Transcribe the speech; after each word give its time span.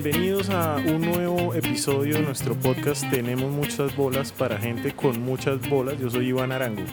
Bienvenidos 0.00 0.48
a 0.50 0.76
un 0.76 1.00
nuevo 1.00 1.54
episodio 1.54 2.14
de 2.14 2.22
nuestro 2.22 2.54
podcast 2.54 3.02
Tenemos 3.10 3.50
muchas 3.50 3.96
bolas 3.96 4.30
para 4.30 4.56
gente 4.56 4.94
con 4.94 5.20
muchas 5.20 5.68
bolas. 5.68 5.98
Yo 5.98 6.08
soy 6.08 6.28
Iván 6.28 6.52
Arango. 6.52 6.84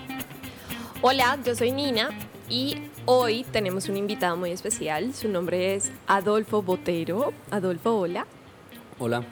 Hola, 1.03 1.37
yo 1.45 1.53
soy 1.53 1.71
Nina 1.71 2.09
y 2.49 2.81
hoy 3.05 3.45
tenemos 3.51 3.89
un 3.89 3.97
invitado 3.97 4.37
muy 4.37 4.49
especial. 4.49 5.13
Su 5.13 5.29
nombre 5.29 5.75
es 5.75 5.91
Adolfo 6.07 6.63
Botero. 6.63 7.31
Adolfo, 7.51 7.95
hola. 7.95 8.25
Hola. 8.97 9.23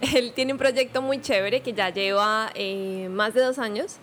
Él 0.14 0.32
tiene 0.34 0.54
un 0.54 0.58
proyecto 0.58 1.02
muy 1.02 1.20
chévere 1.20 1.60
que 1.60 1.74
ya 1.74 1.90
lleva 1.90 2.50
eh, 2.54 3.10
más 3.10 3.34
de 3.34 3.42
dos 3.42 3.58
años 3.58 3.98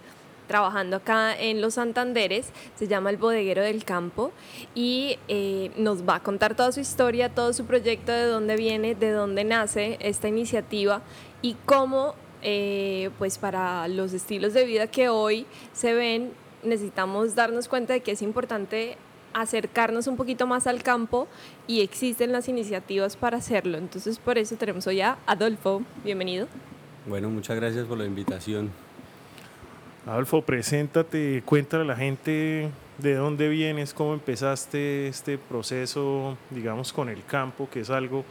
trabajando 0.47 0.97
acá 0.97 1.37
en 1.37 1.61
Los 1.61 1.75
Santanderes, 1.75 2.51
se 2.75 2.87
llama 2.87 3.09
El 3.09 3.17
Bodeguero 3.17 3.61
del 3.61 3.83
Campo 3.83 4.31
y 4.75 5.17
eh, 5.27 5.71
nos 5.77 6.07
va 6.07 6.15
a 6.15 6.19
contar 6.21 6.55
toda 6.55 6.71
su 6.71 6.79
historia, 6.79 7.29
todo 7.29 7.53
su 7.53 7.65
proyecto, 7.65 8.11
de 8.11 8.25
dónde 8.25 8.55
viene, 8.55 8.95
de 8.95 9.11
dónde 9.11 9.43
nace 9.43 9.97
esta 9.99 10.27
iniciativa 10.27 11.01
y 11.41 11.55
cómo, 11.65 12.15
eh, 12.41 13.09
pues 13.17 13.37
para 13.37 13.87
los 13.87 14.13
estilos 14.13 14.53
de 14.53 14.65
vida 14.65 14.87
que 14.87 15.09
hoy 15.09 15.45
se 15.73 15.93
ven, 15.93 16.31
necesitamos 16.63 17.35
darnos 17.35 17.67
cuenta 17.67 17.93
de 17.93 18.01
que 18.01 18.11
es 18.11 18.21
importante 18.21 18.97
acercarnos 19.33 20.07
un 20.07 20.15
poquito 20.15 20.47
más 20.47 20.67
al 20.67 20.83
campo 20.83 21.27
y 21.67 21.81
existen 21.81 22.31
las 22.31 22.47
iniciativas 22.47 23.17
para 23.17 23.37
hacerlo. 23.37 23.77
Entonces 23.77 24.19
por 24.19 24.37
eso 24.37 24.55
tenemos 24.55 24.87
hoy 24.87 25.01
a 25.01 25.17
Adolfo. 25.25 25.81
Bienvenido. 26.03 26.47
Bueno, 27.07 27.29
muchas 27.29 27.55
gracias 27.57 27.85
por 27.85 27.97
la 27.97 28.05
invitación. 28.05 28.71
Adolfo, 30.05 30.41
preséntate, 30.41 31.43
cuéntale 31.45 31.83
a 31.83 31.87
la 31.87 31.95
gente 31.95 32.69
de 32.97 33.15
dónde 33.15 33.47
vienes, 33.47 33.93
cómo 33.93 34.13
empezaste 34.13 35.07
este 35.07 35.37
proceso, 35.37 36.37
digamos, 36.49 36.91
con 36.91 37.07
el 37.07 37.23
campo, 37.23 37.69
que 37.71 37.79
es 37.79 37.89
algo, 37.89 38.25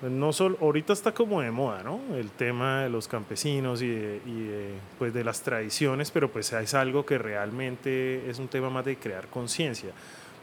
pues, 0.00 0.10
no 0.10 0.32
solo, 0.32 0.56
ahorita 0.58 0.94
está 0.94 1.12
como 1.12 1.42
de 1.42 1.50
moda, 1.50 1.82
¿no? 1.82 2.00
El 2.16 2.30
tema 2.30 2.84
de 2.84 2.88
los 2.88 3.08
campesinos 3.08 3.82
y, 3.82 3.88
de, 3.90 4.70
pues 4.98 5.12
de 5.12 5.22
las 5.22 5.42
tradiciones, 5.42 6.10
pero 6.10 6.30
pues 6.30 6.50
es 6.54 6.72
algo 6.72 7.04
que 7.04 7.18
realmente 7.18 8.30
es 8.30 8.38
un 8.38 8.48
tema 8.48 8.70
más 8.70 8.86
de 8.86 8.96
crear 8.96 9.26
conciencia, 9.28 9.90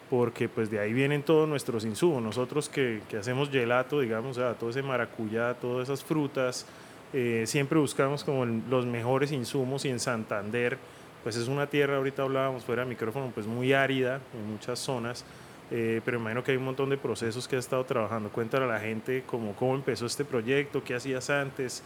porque 0.07 0.49
pues 0.49 0.69
de 0.69 0.79
ahí 0.79 0.93
vienen 0.93 1.23
todos 1.23 1.49
nuestros 1.49 1.83
insumos, 1.83 2.21
nosotros 2.21 2.69
que, 2.69 3.01
que 3.09 3.17
hacemos 3.17 3.49
gelato, 3.49 4.01
digamos, 4.01 4.37
o 4.37 4.53
todo 4.53 4.69
ese 4.69 4.83
maracuyá, 4.83 5.55
todas 5.55 5.89
esas 5.89 6.03
frutas, 6.03 6.67
eh, 7.13 7.43
siempre 7.45 7.79
buscamos 7.79 8.23
como 8.23 8.45
los 8.45 8.85
mejores 8.85 9.31
insumos 9.31 9.85
y 9.85 9.89
en 9.89 9.99
Santander, 9.99 10.77
pues 11.23 11.35
es 11.35 11.47
una 11.47 11.67
tierra, 11.67 11.97
ahorita 11.97 12.23
hablábamos 12.23 12.65
fuera 12.65 12.83
de 12.83 12.89
micrófono, 12.89 13.31
pues 13.33 13.45
muy 13.47 13.71
árida 13.71 14.19
en 14.33 14.51
muchas 14.51 14.79
zonas, 14.79 15.23
eh, 15.71 16.01
pero 16.03 16.17
imagino 16.17 16.43
que 16.43 16.51
hay 16.51 16.57
un 16.57 16.65
montón 16.65 16.89
de 16.89 16.97
procesos 16.97 17.47
que 17.47 17.55
has 17.55 17.65
estado 17.65 17.83
trabajando. 17.85 18.29
Cuéntale 18.29 18.65
a 18.65 18.67
la 18.67 18.79
gente 18.79 19.23
cómo, 19.25 19.55
cómo 19.55 19.75
empezó 19.75 20.05
este 20.05 20.25
proyecto, 20.25 20.83
qué 20.83 20.95
hacías 20.95 21.29
antes, 21.29 21.83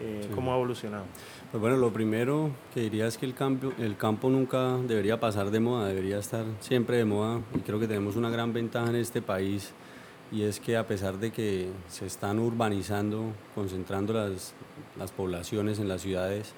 eh, 0.00 0.28
cómo 0.34 0.52
ha 0.52 0.56
evolucionado. 0.56 1.04
Pues 1.50 1.60
bueno, 1.60 1.76
lo 1.76 1.92
primero 1.92 2.50
que 2.72 2.80
diría 2.80 3.06
es 3.06 3.18
que 3.18 3.26
el, 3.26 3.34
campo, 3.34 3.72
el 3.78 3.96
campo 3.96 4.30
nunca 4.30 4.78
debería 4.78 5.20
pasar 5.20 5.50
de 5.50 5.60
moda, 5.60 5.88
debería 5.88 6.18
estar 6.18 6.44
siempre 6.60 6.96
de 6.96 7.04
moda 7.04 7.40
y 7.54 7.58
creo 7.58 7.78
que 7.78 7.86
tenemos 7.86 8.16
una 8.16 8.30
gran 8.30 8.52
ventaja 8.52 8.88
en 8.88 8.96
este 8.96 9.20
país 9.20 9.74
y 10.32 10.42
es 10.42 10.60
que 10.60 10.76
a 10.76 10.86
pesar 10.86 11.18
de 11.18 11.32
que 11.32 11.68
se 11.88 12.06
están 12.06 12.38
urbanizando, 12.38 13.32
concentrando 13.54 14.12
las, 14.12 14.54
las 14.98 15.10
poblaciones 15.10 15.78
en 15.78 15.88
las 15.88 16.02
ciudades, 16.02 16.54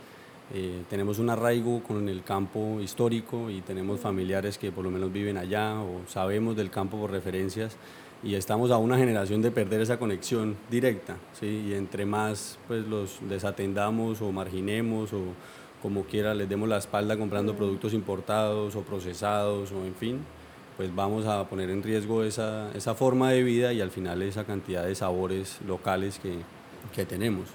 eh, 0.55 0.83
tenemos 0.91 1.19
un 1.19 1.31
arraigo 1.31 1.83
con 1.83 2.09
el 2.09 2.23
campo 2.23 2.79
histórico 2.81 3.49
y 3.49 3.63
tenemos 3.63 4.01
familiares 4.01 4.59
que 4.59 4.71
por 4.71 4.85
lo 4.85 4.91
menos 4.91 5.11
viven 5.11 5.39
allá 5.39 5.81
o 5.81 6.07
sabemos 6.07 6.57
del 6.57 6.69
campo 6.69 6.99
por 6.99 7.11
referencias 7.11 7.77
y 8.23 8.35
estamos 8.35 8.71
a 8.71 8.77
una 8.77 8.99
generación 8.99 9.41
de 9.41 9.51
perder 9.51 9.81
esa 9.81 9.99
conexión 9.99 10.57
directa, 10.71 11.17
¿sí? 11.33 11.69
y 11.69 11.75
entre 11.75 12.05
más 12.05 12.59
pues 12.69 12.87
los 12.87 13.19
desatendamos 13.29 14.21
o 14.21 14.31
marginemos 14.31 15.13
o 15.15 15.21
como 15.81 16.05
quiera 16.05 16.35
les 16.35 16.49
demos 16.49 16.69
la 16.69 16.77
espalda 16.77 17.17
comprando 17.17 17.57
productos 17.57 17.95
importados 17.95 18.77
o 18.77 18.83
procesados 18.83 19.73
o 19.73 19.85
en 19.87 19.95
fin, 19.95 20.19
pues 20.77 20.95
vamos 20.95 21.27
a 21.27 21.45
poner 21.49 21.71
en 21.71 21.83
riesgo 21.83 22.25
esa, 22.25 22.71
esa, 22.75 22.95
forma 22.95 23.31
de 23.31 23.43
vida 23.43 23.73
y 23.73 23.81
al 23.81 23.91
final 23.91 24.23
esa 24.23 24.45
cantidad 24.45 24.85
de 24.85 24.95
sabores 24.95 25.59
locales 25.67 26.19
que, 26.19 26.39
que 26.95 27.05
tenemos, 27.05 27.49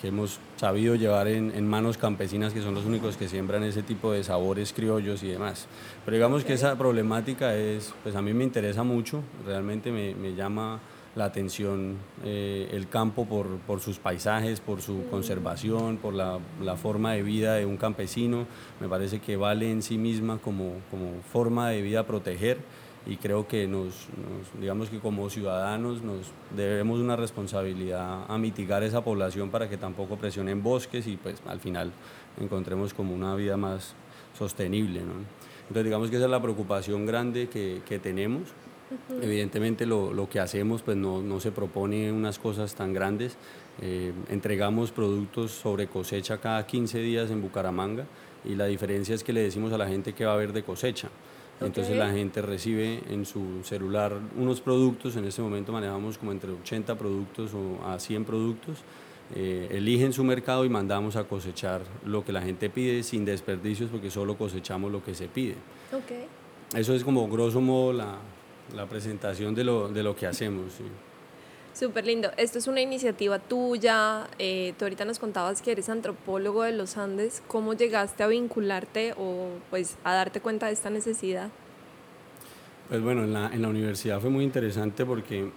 que 0.00 0.08
hemos 0.08 0.38
sabido 0.56 0.94
llevar 0.94 1.28
en, 1.28 1.52
en, 1.54 1.66
manos 1.66 1.98
campesinas 1.98 2.52
que 2.52 2.62
son 2.62 2.74
los 2.74 2.84
únicos 2.84 3.16
que 3.16 3.28
siembran 3.28 3.62
ese 3.64 3.82
tipo 3.82 4.12
de 4.12 4.24
sabores 4.24 4.72
criollos 4.72 5.22
y 5.22 5.28
demás. 5.28 5.66
Pero 6.04 6.16
digamos 6.16 6.44
que 6.44 6.54
esa 6.54 6.76
problemática 6.78 7.54
es, 7.54 7.92
pues 8.02 8.14
a 8.14 8.22
mí 8.22 8.32
me 8.32 8.44
interesa 8.44 8.82
mucho, 8.82 9.22
realmente 9.44 9.90
me, 9.90 10.14
me 10.14 10.34
llama 10.34 10.80
la 11.16 11.24
atención 11.24 11.96
eh, 12.24 12.68
el 12.72 12.88
campo 12.88 13.26
por, 13.26 13.58
por, 13.60 13.80
sus 13.80 13.98
paisajes, 13.98 14.60
por 14.60 14.80
su 14.80 15.06
conservación, 15.10 15.96
por 15.96 16.14
la, 16.14 16.38
la, 16.62 16.76
forma 16.76 17.12
de 17.14 17.22
vida 17.22 17.54
de 17.54 17.66
un 17.66 17.76
campesino. 17.76 18.46
Me 18.80 18.88
parece 18.88 19.20
que 19.20 19.36
vale 19.36 19.70
en 19.70 19.82
sí 19.82 19.98
misma 19.98 20.38
como, 20.38 20.74
como 20.90 21.20
forma 21.32 21.70
de 21.70 21.82
vida 21.82 22.06
proteger 22.06 22.58
y 23.06 23.16
creo 23.16 23.48
que 23.48 23.66
nos, 23.66 24.06
digamos 24.60 24.90
que 24.90 25.00
como 25.00 25.30
ciudadanos 25.30 26.02
nos 26.02 26.32
debemos 26.54 27.00
una 27.00 27.16
responsabilidad 27.16 28.24
a 28.28 28.38
mitigar 28.38 28.82
esa 28.82 29.02
población 29.02 29.50
para 29.50 29.68
que 29.68 29.76
tampoco 29.76 30.16
presionen 30.16 30.62
bosques 30.62 31.06
y 31.06 31.16
pues 31.16 31.42
al 31.46 31.60
final 31.60 31.92
encontremos 32.38 32.92
como 32.92 33.14
una 33.14 33.34
vida 33.34 33.56
más 33.56 33.94
sostenible. 34.38 35.00
¿no? 35.00 35.14
Entonces 35.62 35.84
digamos 35.84 36.10
que 36.10 36.16
esa 36.16 36.26
es 36.26 36.30
la 36.30 36.42
preocupación 36.42 37.06
grande 37.06 37.48
que, 37.48 37.80
que 37.86 37.98
tenemos 37.98 38.42
Evidentemente 39.22 39.86
lo, 39.86 40.12
lo, 40.12 40.28
que 40.28 40.40
hacemos 40.40 40.82
pues 40.82 40.96
no, 40.96 41.22
no, 41.22 41.38
se 41.40 41.52
propone 41.52 42.10
unas 42.10 42.38
cosas 42.38 42.74
tan 42.74 42.92
grandes. 42.92 43.36
Eh, 43.80 44.12
entregamos 44.28 44.90
productos 44.90 45.52
sobre 45.52 45.86
cosecha 45.86 46.38
cada 46.38 46.66
15 46.66 46.98
días 47.00 47.30
en 47.30 47.40
Bucaramanga 47.40 48.06
y 48.44 48.54
la 48.54 48.66
diferencia 48.66 49.14
es 49.14 49.22
que 49.22 49.32
le 49.32 49.42
decimos 49.42 49.72
a 49.72 49.78
la 49.78 49.86
gente 49.86 50.12
que 50.12 50.24
va 50.24 50.32
a 50.32 50.34
haber 50.34 50.52
de 50.52 50.62
cosecha. 50.62 51.08
Entonces 51.60 51.94
la 51.96 52.10
gente 52.10 52.40
recibe 52.40 53.02
en 53.10 53.26
su 53.26 53.62
celular 53.64 54.16
unos 54.36 54.62
productos, 54.62 55.16
en 55.16 55.26
este 55.26 55.42
momento 55.42 55.72
manejamos 55.72 56.16
como 56.16 56.32
entre 56.32 56.50
80 56.50 56.96
productos 56.96 57.52
o 57.52 57.86
a 57.86 57.98
100 57.98 58.24
productos, 58.24 58.78
eh, 59.34 59.68
eligen 59.70 60.14
su 60.14 60.24
mercado 60.24 60.64
y 60.64 60.70
mandamos 60.70 61.16
a 61.16 61.24
cosechar 61.24 61.82
lo 62.06 62.24
que 62.24 62.32
la 62.32 62.40
gente 62.40 62.70
pide 62.70 63.02
sin 63.02 63.26
desperdicios 63.26 63.90
porque 63.90 64.10
solo 64.10 64.38
cosechamos 64.38 64.90
lo 64.90 65.04
que 65.04 65.14
se 65.14 65.28
pide. 65.28 65.56
Okay. 65.92 66.26
Eso 66.74 66.94
es 66.94 67.04
como 67.04 67.28
grosso 67.28 67.60
modo 67.60 67.92
la, 67.92 68.16
la 68.74 68.86
presentación 68.86 69.54
de 69.54 69.64
lo, 69.64 69.88
de 69.88 70.02
lo 70.02 70.14
que 70.16 70.26
hacemos. 70.26 70.72
Sí. 70.72 70.84
Súper 71.72 72.04
lindo. 72.04 72.30
Esto 72.36 72.58
es 72.58 72.66
una 72.66 72.80
iniciativa 72.80 73.38
tuya. 73.38 74.26
Eh, 74.38 74.74
tú 74.78 74.84
ahorita 74.84 75.04
nos 75.04 75.18
contabas 75.18 75.62
que 75.62 75.72
eres 75.72 75.88
antropólogo 75.88 76.62
de 76.62 76.72
los 76.72 76.96
Andes. 76.96 77.42
¿Cómo 77.46 77.74
llegaste 77.74 78.22
a 78.22 78.26
vincularte 78.26 79.14
o 79.16 79.48
pues 79.70 79.96
a 80.04 80.14
darte 80.14 80.40
cuenta 80.40 80.66
de 80.66 80.72
esta 80.72 80.90
necesidad? 80.90 81.50
Pues 82.88 83.00
bueno, 83.02 83.22
en 83.22 83.32
la, 83.32 83.46
en 83.54 83.62
la 83.62 83.68
universidad 83.68 84.20
fue 84.20 84.30
muy 84.30 84.42
interesante 84.42 85.06
porque, 85.06 85.48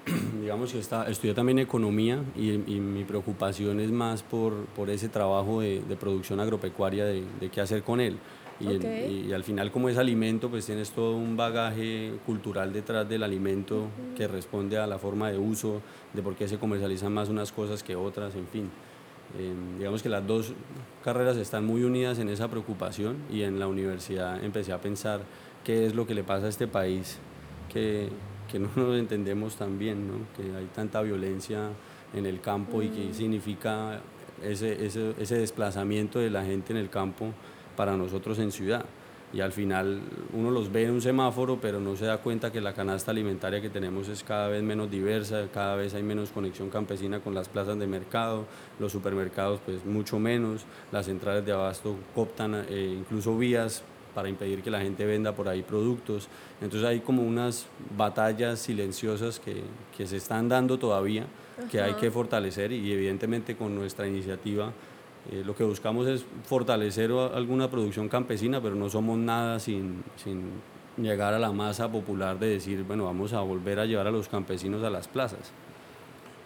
digamos 0.40 0.72
que 0.72 0.80
está, 0.80 1.08
estudié 1.08 1.34
también 1.34 1.60
economía 1.60 2.20
y, 2.34 2.50
y, 2.50 2.80
mi 2.80 3.04
preocupación 3.04 3.78
es 3.78 3.92
más 3.92 4.24
por, 4.24 4.66
por 4.74 4.90
ese 4.90 5.08
trabajo 5.08 5.60
de, 5.60 5.82
de 5.82 5.96
producción 5.96 6.40
agropecuaria, 6.40 7.04
de, 7.04 7.22
de 7.38 7.48
qué 7.48 7.60
hacer 7.60 7.84
con 7.84 8.00
él. 8.00 8.18
Y, 8.60 8.76
okay. 8.76 9.26
y, 9.28 9.32
al 9.32 9.42
final 9.42 9.70
como 9.70 9.88
es 9.88 9.96
alimento, 9.96 10.50
pues 10.50 10.66
tienes 10.66 10.90
todo 10.90 11.16
un 11.16 11.36
bagaje 11.36 12.12
cultural 12.26 12.72
detrás 12.72 13.08
del 13.08 13.22
alimento 13.22 13.76
uh 13.76 13.84
-huh. 13.84 14.14
que 14.14 14.28
responde 14.28 14.76
a 14.76 14.86
la 14.86 14.98
forma 14.98 15.30
de 15.30 15.38
uso, 15.38 15.80
de 16.12 16.22
por 16.22 16.34
qué 16.34 16.46
se 16.46 16.58
comercializan 16.58 17.12
más 17.12 17.30
unas 17.30 17.52
cosas 17.52 17.82
que 17.82 17.96
otras, 17.96 18.34
en 18.34 18.46
fin. 18.46 18.70
Eh, 19.38 19.54
digamos 19.78 20.02
que 20.02 20.08
las 20.08 20.26
dos 20.26 20.52
carreras 21.04 21.36
están 21.36 21.64
muy 21.64 21.84
unidas 21.84 22.18
en 22.18 22.28
esa 22.28 22.48
preocupación 22.48 23.18
y 23.30 23.42
en 23.42 23.60
la 23.60 23.68
universidad 23.68 24.42
empecé 24.44 24.72
a 24.72 24.80
pensar 24.80 25.20
qué 25.64 25.86
es 25.86 25.94
lo 25.94 26.06
que 26.06 26.14
le 26.14 26.24
pasa 26.24 26.46
a 26.46 26.48
este 26.48 26.66
país 26.66 27.18
que, 27.72 28.08
que 28.50 28.58
no 28.58 28.68
nos 28.76 28.98
entendemos 28.98 29.56
tan 29.56 29.78
bien, 29.78 30.08
¿no? 30.08 30.14
que 30.36 30.56
hay 30.56 30.66
tanta 30.74 31.00
violencia 31.02 31.70
en 32.12 32.26
el 32.26 32.40
campo 32.40 32.78
uh 32.78 32.82
-huh. 32.82 32.86
y 32.86 32.88
qué 32.88 33.14
significa 33.14 34.00
ese, 34.42 34.84
ese, 34.84 35.14
ese 35.18 35.36
desplazamiento 35.38 36.18
de 36.18 36.30
la 36.30 36.44
gente 36.44 36.72
en 36.72 36.78
el 36.78 36.90
campo 36.90 37.32
para 37.80 37.96
nosotros 37.96 38.38
en 38.40 38.52
ciudad. 38.52 38.84
Y 39.32 39.40
al 39.40 39.52
final 39.52 40.02
uno 40.34 40.50
los 40.50 40.70
ve 40.70 40.84
en 40.84 40.90
un 40.90 41.00
semáforo, 41.00 41.58
pero 41.62 41.80
no 41.80 41.96
se 41.96 42.04
da 42.04 42.18
cuenta 42.18 42.52
que 42.52 42.60
la 42.60 42.74
canasta 42.74 43.10
alimentaria 43.10 43.62
que 43.62 43.70
tenemos 43.70 44.06
es 44.08 44.22
cada 44.22 44.48
vez 44.48 44.62
menos 44.62 44.90
diversa, 44.90 45.46
cada 45.50 45.76
vez 45.76 45.94
hay 45.94 46.02
menos 46.02 46.28
conexión 46.28 46.68
campesina 46.68 47.20
con 47.20 47.34
las 47.34 47.48
plazas 47.48 47.78
de 47.78 47.86
mercado, 47.86 48.44
los 48.78 48.92
supermercados 48.92 49.60
pues 49.64 49.82
mucho 49.86 50.18
menos, 50.18 50.66
las 50.92 51.06
centrales 51.06 51.46
de 51.46 51.52
abasto 51.52 51.96
cooptan 52.14 52.66
eh, 52.68 52.94
incluso 53.00 53.38
vías 53.38 53.82
para 54.14 54.28
impedir 54.28 54.62
que 54.62 54.70
la 54.70 54.82
gente 54.82 55.06
venda 55.06 55.34
por 55.34 55.48
ahí 55.48 55.62
productos. 55.62 56.28
Entonces 56.60 56.86
hay 56.86 57.00
como 57.00 57.22
unas 57.22 57.66
batallas 57.96 58.58
silenciosas 58.58 59.40
que, 59.40 59.62
que 59.96 60.06
se 60.06 60.18
están 60.18 60.50
dando 60.50 60.78
todavía, 60.78 61.24
Ajá. 61.56 61.66
que 61.70 61.80
hay 61.80 61.94
que 61.94 62.10
fortalecer 62.10 62.72
y 62.72 62.92
evidentemente 62.92 63.56
con 63.56 63.74
nuestra 63.74 64.06
iniciativa 64.06 64.70
eh, 65.30 65.42
lo 65.44 65.54
que 65.54 65.64
buscamos 65.64 66.06
es 66.06 66.24
fortalecer 66.44 67.10
alguna 67.10 67.70
producción 67.70 68.08
campesina, 68.08 68.60
pero 68.60 68.74
no 68.74 68.88
somos 68.88 69.18
nada 69.18 69.60
sin, 69.60 70.02
sin, 70.16 70.50
llegar 70.96 71.32
a 71.32 71.38
la 71.38 71.52
masa 71.52 71.90
popular 71.90 72.38
de 72.38 72.48
decir, 72.48 72.82
bueno, 72.84 73.04
vamos 73.04 73.32
a 73.32 73.40
volver 73.40 73.78
a 73.78 73.86
llevar 73.86 74.06
a 74.06 74.10
los 74.10 74.28
campesinos 74.28 74.82
a 74.82 74.90
las 74.90 75.08
plazas. 75.08 75.52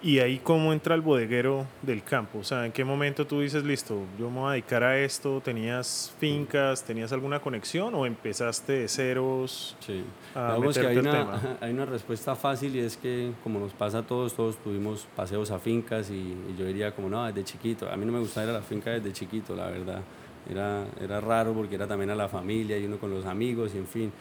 Y 0.05 0.19
ahí 0.19 0.39
cómo 0.39 0.75
entra 0.75 0.95
el 0.95 1.01
bodeguero 1.01 1.67
del 1.81 2.03
campo, 2.03 2.41
o 2.41 2.45
sea, 2.45 2.67
en 2.67 2.73
qué 2.73 2.85
momento 2.85 3.27
tú 3.27 3.41
dices, 3.41 3.65
listo, 3.65 4.03
yo 4.19 4.29
me 4.29 4.41
voy 4.41 4.49
a 4.51 4.53
dedicar 4.53 4.83
a 4.83 4.99
esto, 4.99 5.41
tenías 5.43 6.15
fincas, 6.19 6.85
tenías 6.85 7.11
alguna 7.15 7.41
conexión 7.41 7.95
o 7.95 8.05
empezaste 8.05 8.75
de 8.75 8.89
ceros 8.89 9.75
sí. 9.81 10.05
a 10.35 10.59
que 10.75 10.87
hay 10.87 10.99
una, 10.99 11.11
tema? 11.11 11.57
hay 11.63 11.73
una 11.73 11.87
respuesta 11.87 12.37
fácil 12.37 12.77
y 12.77 12.81
es 12.81 12.99
que 12.99 13.33
como 13.43 13.59
nos 13.59 13.73
pasa 13.73 14.01
a 14.01 14.03
todos, 14.03 14.35
todos 14.35 14.59
tuvimos 14.59 15.09
paseos 15.17 15.51
a 15.51 15.59
fincas 15.59 16.11
y, 16.11 16.37
y 16.51 16.55
yo 16.59 16.67
diría 16.67 16.95
como 16.95 17.09
no, 17.09 17.25
desde 17.25 17.43
chiquito, 17.43 17.91
a 17.91 17.97
mí 17.97 18.05
no 18.05 18.13
me 18.13 18.19
gustaba 18.19 18.45
ir 18.45 18.51
a 18.51 18.59
la 18.59 18.63
finca 18.63 18.91
desde 18.91 19.11
chiquito, 19.11 19.57
la 19.57 19.69
verdad, 19.69 20.03
era, 20.51 20.85
era 21.01 21.19
raro 21.23 21.55
porque 21.55 21.77
era 21.77 21.87
también 21.87 22.11
a 22.11 22.15
la 22.15 22.29
familia 22.29 22.77
y 22.77 22.85
uno 22.85 22.99
con 22.99 23.09
los 23.09 23.25
amigos 23.25 23.75
y 23.75 23.79
en 23.79 23.87
fin. 23.87 24.13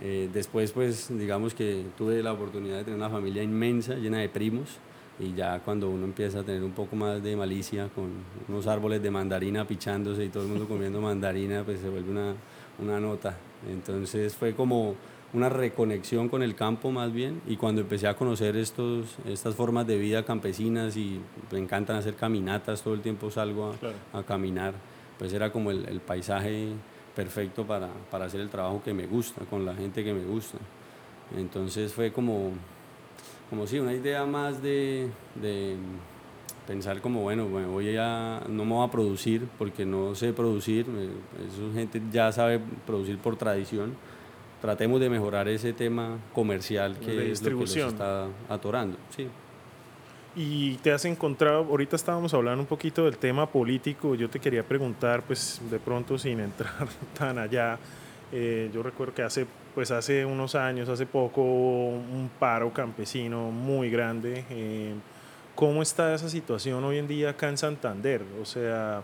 Eh, 0.00 0.28
después 0.32 0.70
pues 0.70 1.08
digamos 1.18 1.54
que 1.54 1.86
tuve 1.98 2.22
la 2.22 2.32
oportunidad 2.32 2.76
de 2.76 2.84
tener 2.84 2.98
una 2.98 3.10
familia 3.10 3.42
inmensa, 3.42 3.96
llena 3.96 4.18
de 4.18 4.28
primos 4.28 4.78
y 5.18 5.32
ya 5.34 5.60
cuando 5.60 5.88
uno 5.88 6.04
empieza 6.04 6.40
a 6.40 6.42
tener 6.42 6.62
un 6.62 6.72
poco 6.72 6.96
más 6.96 7.22
de 7.22 7.36
malicia 7.36 7.88
con 7.94 8.10
unos 8.48 8.66
árboles 8.66 9.02
de 9.02 9.10
mandarina 9.10 9.66
pichándose 9.66 10.24
y 10.24 10.28
todo 10.28 10.42
el 10.42 10.48
mundo 10.48 10.66
comiendo 10.66 11.00
mandarina, 11.02 11.62
pues 11.64 11.80
se 11.80 11.88
vuelve 11.88 12.10
una, 12.10 12.34
una 12.78 12.98
nota. 12.98 13.36
Entonces 13.70 14.34
fue 14.34 14.54
como 14.54 14.96
una 15.32 15.48
reconexión 15.48 16.28
con 16.28 16.42
el 16.42 16.54
campo 16.54 16.90
más 16.90 17.12
bien 17.12 17.40
y 17.46 17.56
cuando 17.56 17.80
empecé 17.80 18.06
a 18.06 18.14
conocer 18.16 18.56
estos, 18.56 19.16
estas 19.26 19.54
formas 19.54 19.86
de 19.86 19.98
vida 19.98 20.24
campesinas 20.24 20.96
y 20.96 21.20
me 21.50 21.58
encantan 21.58 21.96
hacer 21.96 22.14
caminatas, 22.14 22.82
todo 22.82 22.94
el 22.94 23.00
tiempo 23.00 23.30
salgo 23.30 23.74
a, 24.12 24.18
a 24.18 24.22
caminar, 24.22 24.74
pues 25.18 25.32
era 25.32 25.50
como 25.50 25.70
el, 25.70 25.86
el 25.88 26.00
paisaje 26.00 26.68
perfecto 27.14 27.64
para, 27.64 27.88
para 28.10 28.26
hacer 28.26 28.40
el 28.40 28.48
trabajo 28.48 28.82
que 28.84 28.92
me 28.92 29.06
gusta, 29.06 29.44
con 29.44 29.64
la 29.64 29.74
gente 29.74 30.04
que 30.04 30.12
me 30.12 30.24
gusta. 30.24 30.58
Entonces 31.36 31.92
fue 31.92 32.12
como 32.12 32.52
como 33.54 33.68
si 33.68 33.78
una 33.78 33.92
idea 33.92 34.26
más 34.26 34.60
de, 34.60 35.08
de 35.36 35.76
pensar 36.66 37.00
como, 37.00 37.22
bueno, 37.22 37.46
bueno, 37.46 37.68
voy 37.68 37.96
a, 37.96 38.42
no 38.48 38.64
me 38.64 38.74
voy 38.74 38.88
a 38.88 38.90
producir 38.90 39.46
porque 39.58 39.86
no 39.86 40.16
sé 40.16 40.32
producir, 40.32 40.86
eso 41.46 41.72
gente 41.72 42.02
ya 42.10 42.32
sabe 42.32 42.60
producir 42.84 43.16
por 43.18 43.36
tradición. 43.36 43.94
Tratemos 44.60 44.98
de 44.98 45.08
mejorar 45.08 45.46
ese 45.46 45.72
tema 45.72 46.18
comercial 46.32 46.98
que 46.98 47.30
es 47.30 47.42
lo 47.42 47.50
que 47.50 47.54
los 47.54 47.76
está 47.76 48.26
atorando. 48.48 48.96
Sí. 49.14 49.28
Y 50.34 50.74
te 50.78 50.90
has 50.90 51.04
encontrado, 51.04 51.58
ahorita 51.70 51.94
estábamos 51.94 52.34
hablando 52.34 52.60
un 52.60 52.66
poquito 52.66 53.04
del 53.04 53.18
tema 53.18 53.48
político, 53.48 54.16
yo 54.16 54.28
te 54.28 54.40
quería 54.40 54.64
preguntar, 54.64 55.22
pues 55.22 55.60
de 55.70 55.78
pronto 55.78 56.18
sin 56.18 56.40
entrar 56.40 56.88
tan 57.16 57.38
allá, 57.38 57.78
eh, 58.32 58.68
yo 58.74 58.82
recuerdo 58.82 59.14
que 59.14 59.22
hace, 59.22 59.46
pues 59.74 59.90
hace 59.90 60.24
unos 60.24 60.54
años, 60.54 60.88
hace 60.88 61.04
poco, 61.04 61.42
un 61.42 62.30
paro 62.38 62.72
campesino 62.72 63.50
muy 63.50 63.90
grande. 63.90 64.44
Eh, 64.50 64.94
¿Cómo 65.54 65.82
está 65.82 66.14
esa 66.14 66.28
situación 66.28 66.82
hoy 66.84 66.98
en 66.98 67.08
día 67.08 67.30
acá 67.30 67.48
en 67.48 67.58
Santander? 67.58 68.22
O 68.40 68.44
sea, 68.44 69.02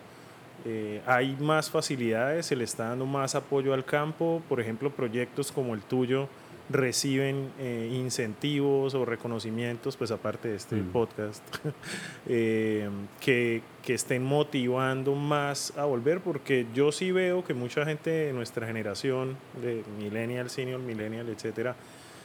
eh, 0.65 1.01
¿hay 1.07 1.37
más 1.41 1.71
facilidades? 1.71 2.47
¿Se 2.47 2.57
le 2.57 2.65
está 2.65 2.89
dando 2.89 3.07
más 3.07 3.35
apoyo 3.35 3.75
al 3.75 3.85
campo? 3.85 4.43
Por 4.49 4.61
ejemplo, 4.61 4.91
proyectos 4.91 5.51
como 5.51 5.75
el 5.75 5.83
tuyo 5.83 6.29
reciben 6.71 7.51
eh, 7.59 7.91
incentivos 7.93 8.95
o 8.95 9.05
reconocimientos, 9.05 9.97
pues 9.97 10.11
aparte 10.11 10.49
de 10.49 10.57
este 10.57 10.77
mm. 10.77 10.93
podcast, 10.93 11.43
eh, 12.29 12.89
que, 13.21 13.63
que, 13.83 13.95
estén 13.95 14.25
motivando 14.25 15.15
más 15.15 15.77
a 15.77 15.85
volver, 15.85 16.21
porque 16.21 16.67
yo 16.73 16.93
sí 16.93 17.11
veo 17.11 17.45
que 17.45 17.55
mucha 17.55 17.85
gente 17.85 18.11
de 18.11 18.33
nuestra 18.33 18.67
generación, 18.67 19.37
de 19.61 19.83
millennial, 19.99 20.49
senior, 20.49 20.81
millennial, 20.81 21.29
etcétera, 21.29 21.75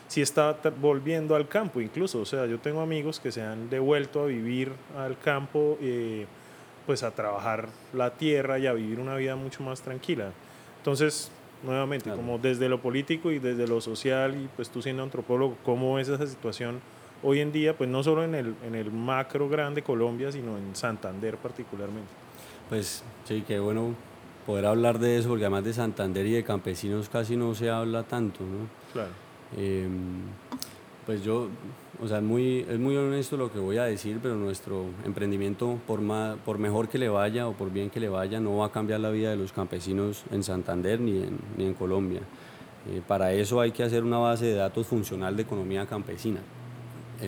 sí 0.07 0.21
está 0.21 0.57
volviendo 0.79 1.35
al 1.35 1.47
campo 1.47 1.81
incluso, 1.81 2.19
o 2.19 2.25
sea, 2.25 2.45
yo 2.45 2.59
tengo 2.59 2.81
amigos 2.81 3.19
que 3.19 3.31
se 3.31 3.41
han 3.41 3.69
devuelto 3.69 4.21
a 4.21 4.25
vivir 4.27 4.71
al 4.97 5.17
campo, 5.17 5.77
eh, 5.81 6.27
pues 6.85 7.01
a 7.01 7.11
trabajar 7.11 7.69
la 7.93 8.11
tierra 8.11 8.59
y 8.59 8.67
a 8.67 8.73
vivir 8.73 8.99
una 8.99 9.15
vida 9.15 9.35
mucho 9.35 9.63
más 9.63 9.81
tranquila. 9.81 10.31
Entonces, 10.77 11.31
nuevamente, 11.65 12.09
como 12.11 12.37
desde 12.37 12.69
lo 12.69 12.79
político 12.81 13.31
y 13.31 13.39
desde 13.39 13.67
lo 13.67 13.81
social, 13.81 14.35
y 14.35 14.47
pues 14.55 14.69
tú 14.69 14.81
siendo 14.81 15.03
antropólogo, 15.03 15.57
¿cómo 15.65 15.99
es 15.99 16.07
esa 16.07 16.25
situación 16.25 16.79
hoy 17.23 17.39
en 17.39 17.51
día, 17.51 17.75
pues 17.75 17.89
no 17.89 18.03
solo 18.03 18.23
en 18.23 18.35
el, 18.35 18.55
en 18.65 18.75
el 18.75 18.91
macro 18.91 19.49
grande 19.49 19.81
Colombia, 19.81 20.31
sino 20.31 20.57
en 20.57 20.75
Santander 20.75 21.37
particularmente? 21.37 22.09
Pues 22.69 23.03
sí, 23.25 23.43
qué 23.47 23.59
bueno 23.59 23.95
poder 24.45 24.65
hablar 24.65 24.99
de 24.99 25.17
eso, 25.17 25.29
porque 25.29 25.45
además 25.45 25.63
de 25.63 25.73
Santander 25.73 26.25
y 26.25 26.31
de 26.31 26.43
campesinos 26.43 27.09
casi 27.09 27.35
no 27.35 27.55
se 27.55 27.69
habla 27.69 28.03
tanto, 28.03 28.41
¿no? 28.41 28.67
Claro. 28.93 29.09
Em, 29.57 30.21
pues 31.05 31.23
yo, 31.23 31.49
o 32.01 32.07
sea, 32.07 32.17
es 32.17 32.23
muy, 32.23 32.65
es 32.69 32.79
muy 32.79 32.95
honesto 32.97 33.37
lo 33.37 33.51
que 33.51 33.59
voy 33.59 33.77
a 33.77 33.85
decir, 33.85 34.19
pero 34.21 34.35
nuestro 34.35 34.85
emprendimiento, 35.05 35.79
por, 35.87 36.01
más, 36.01 36.37
por 36.45 36.57
mejor 36.57 36.89
que 36.89 36.97
le 36.97 37.09
vaya 37.09 37.47
o 37.47 37.53
por 37.53 37.71
bien 37.71 37.89
que 37.89 37.99
le 37.99 38.09
vaya, 38.09 38.39
no 38.39 38.57
va 38.57 38.67
a 38.67 38.71
cambiar 38.71 38.99
la 38.99 39.09
vida 39.09 39.29
de 39.29 39.37
los 39.37 39.51
campesinos 39.51 40.23
en 40.31 40.43
Santander 40.43 40.99
ni 40.99 41.23
en, 41.23 41.37
ni 41.57 41.65
en 41.65 41.73
Colombia. 41.73 42.21
Eh, 42.89 43.01
para 43.07 43.33
eso 43.33 43.59
hay 43.61 43.71
que 43.71 43.83
hacer 43.83 44.03
una 44.03 44.17
base 44.17 44.45
de 44.45 44.55
datos 44.55 44.85
funcional 44.87 45.35
de 45.35 45.43
economía 45.43 45.85
campesina. 45.85 46.41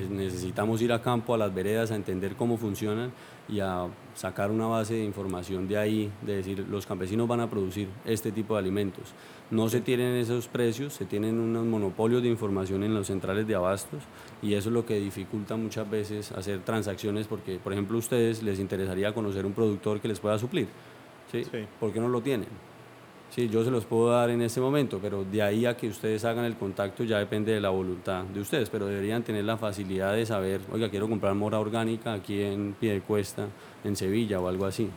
necesitamos 0.10 0.82
ir 0.82 0.92
a 0.92 1.02
campo, 1.02 1.34
a 1.34 1.38
las 1.38 1.54
veredas, 1.54 1.92
a 1.92 1.96
entender 1.96 2.36
cómo 2.36 2.58
funcionan 2.58 3.12
y 3.50 3.62
a 3.62 3.88
sacar 4.14 4.52
una 4.52 4.68
base 4.68 4.96
de 4.96 5.04
información 5.06 5.68
de 5.68 5.78
ahí, 5.78 6.12
de 6.22 6.38
decir, 6.38 6.66
los 6.70 6.86
campesinos 6.86 7.28
van 7.28 7.40
a 7.40 7.50
producir 7.50 7.88
este 8.06 8.32
tipo 8.32 8.56
de 8.56 8.60
alimentos. 8.60 9.14
No 9.50 9.70
se 9.70 9.80
tienen 9.80 10.16
esos 10.16 10.48
precios, 10.48 10.94
se 10.94 11.06
tienen 11.06 11.40
unos 11.40 11.66
monopolios 11.66 12.22
de 12.22 12.28
información 12.28 12.84
en 12.84 12.94
los 12.94 13.08
centrales 13.08 13.48
de 13.48 13.56
abastos 13.56 14.04
y 14.42 14.56
eso 14.56 14.70
es 14.70 14.74
lo 14.74 14.86
que 14.86 15.00
dificulta 15.00 15.56
muchas 15.56 15.90
veces 15.90 16.34
hacer 16.34 16.60
transacciones 16.60 17.28
porque, 17.28 17.58
por 17.58 17.72
ejemplo, 17.72 17.96
a 17.96 18.00
ustedes 18.00 18.44
les 18.44 18.60
interesaría 18.60 19.14
conocer 19.14 19.46
un 19.46 19.54
productor 19.54 20.02
que 20.02 20.10
les 20.10 20.20
pueda 20.20 20.38
suplir. 20.38 20.68
¿sí? 21.32 21.44
sí. 21.46 21.66
por 21.80 21.94
qué 21.94 22.00
no 22.00 22.10
lo 22.10 22.22
tienen? 22.22 22.50
Sí, 23.30 23.50
yo 23.50 23.64
se 23.64 23.72
los 23.72 23.86
puedo 23.86 24.10
dar 24.10 24.30
en 24.30 24.42
este 24.42 24.62
momento, 24.62 25.00
pero 25.02 25.24
de 25.24 25.42
ahí 25.42 25.66
a 25.66 25.76
que 25.76 25.88
ustedes 25.90 26.24
hagan 26.24 26.46
el 26.46 26.56
contacto 26.56 27.04
ya 27.04 27.20
depende 27.20 27.52
de 27.52 27.60
la 27.60 27.70
voluntad 27.70 28.24
de 28.24 28.40
ustedes, 28.40 28.70
pero 28.70 28.88
deberían 28.88 29.24
tener 29.24 29.44
la 29.44 29.58
facilidad 29.58 30.14
de 30.14 30.26
saber, 30.26 30.62
oiga, 30.72 30.90
quiero 30.90 31.10
comprar 31.10 31.36
mora 31.36 31.60
orgánica 31.60 32.14
aquí 32.14 32.42
en 32.42 32.74
Piedecuesta, 32.80 33.48
en 33.84 33.96
Sevilla 33.96 34.40
o 34.40 34.48
algo 34.48 34.66
así. 34.66 34.90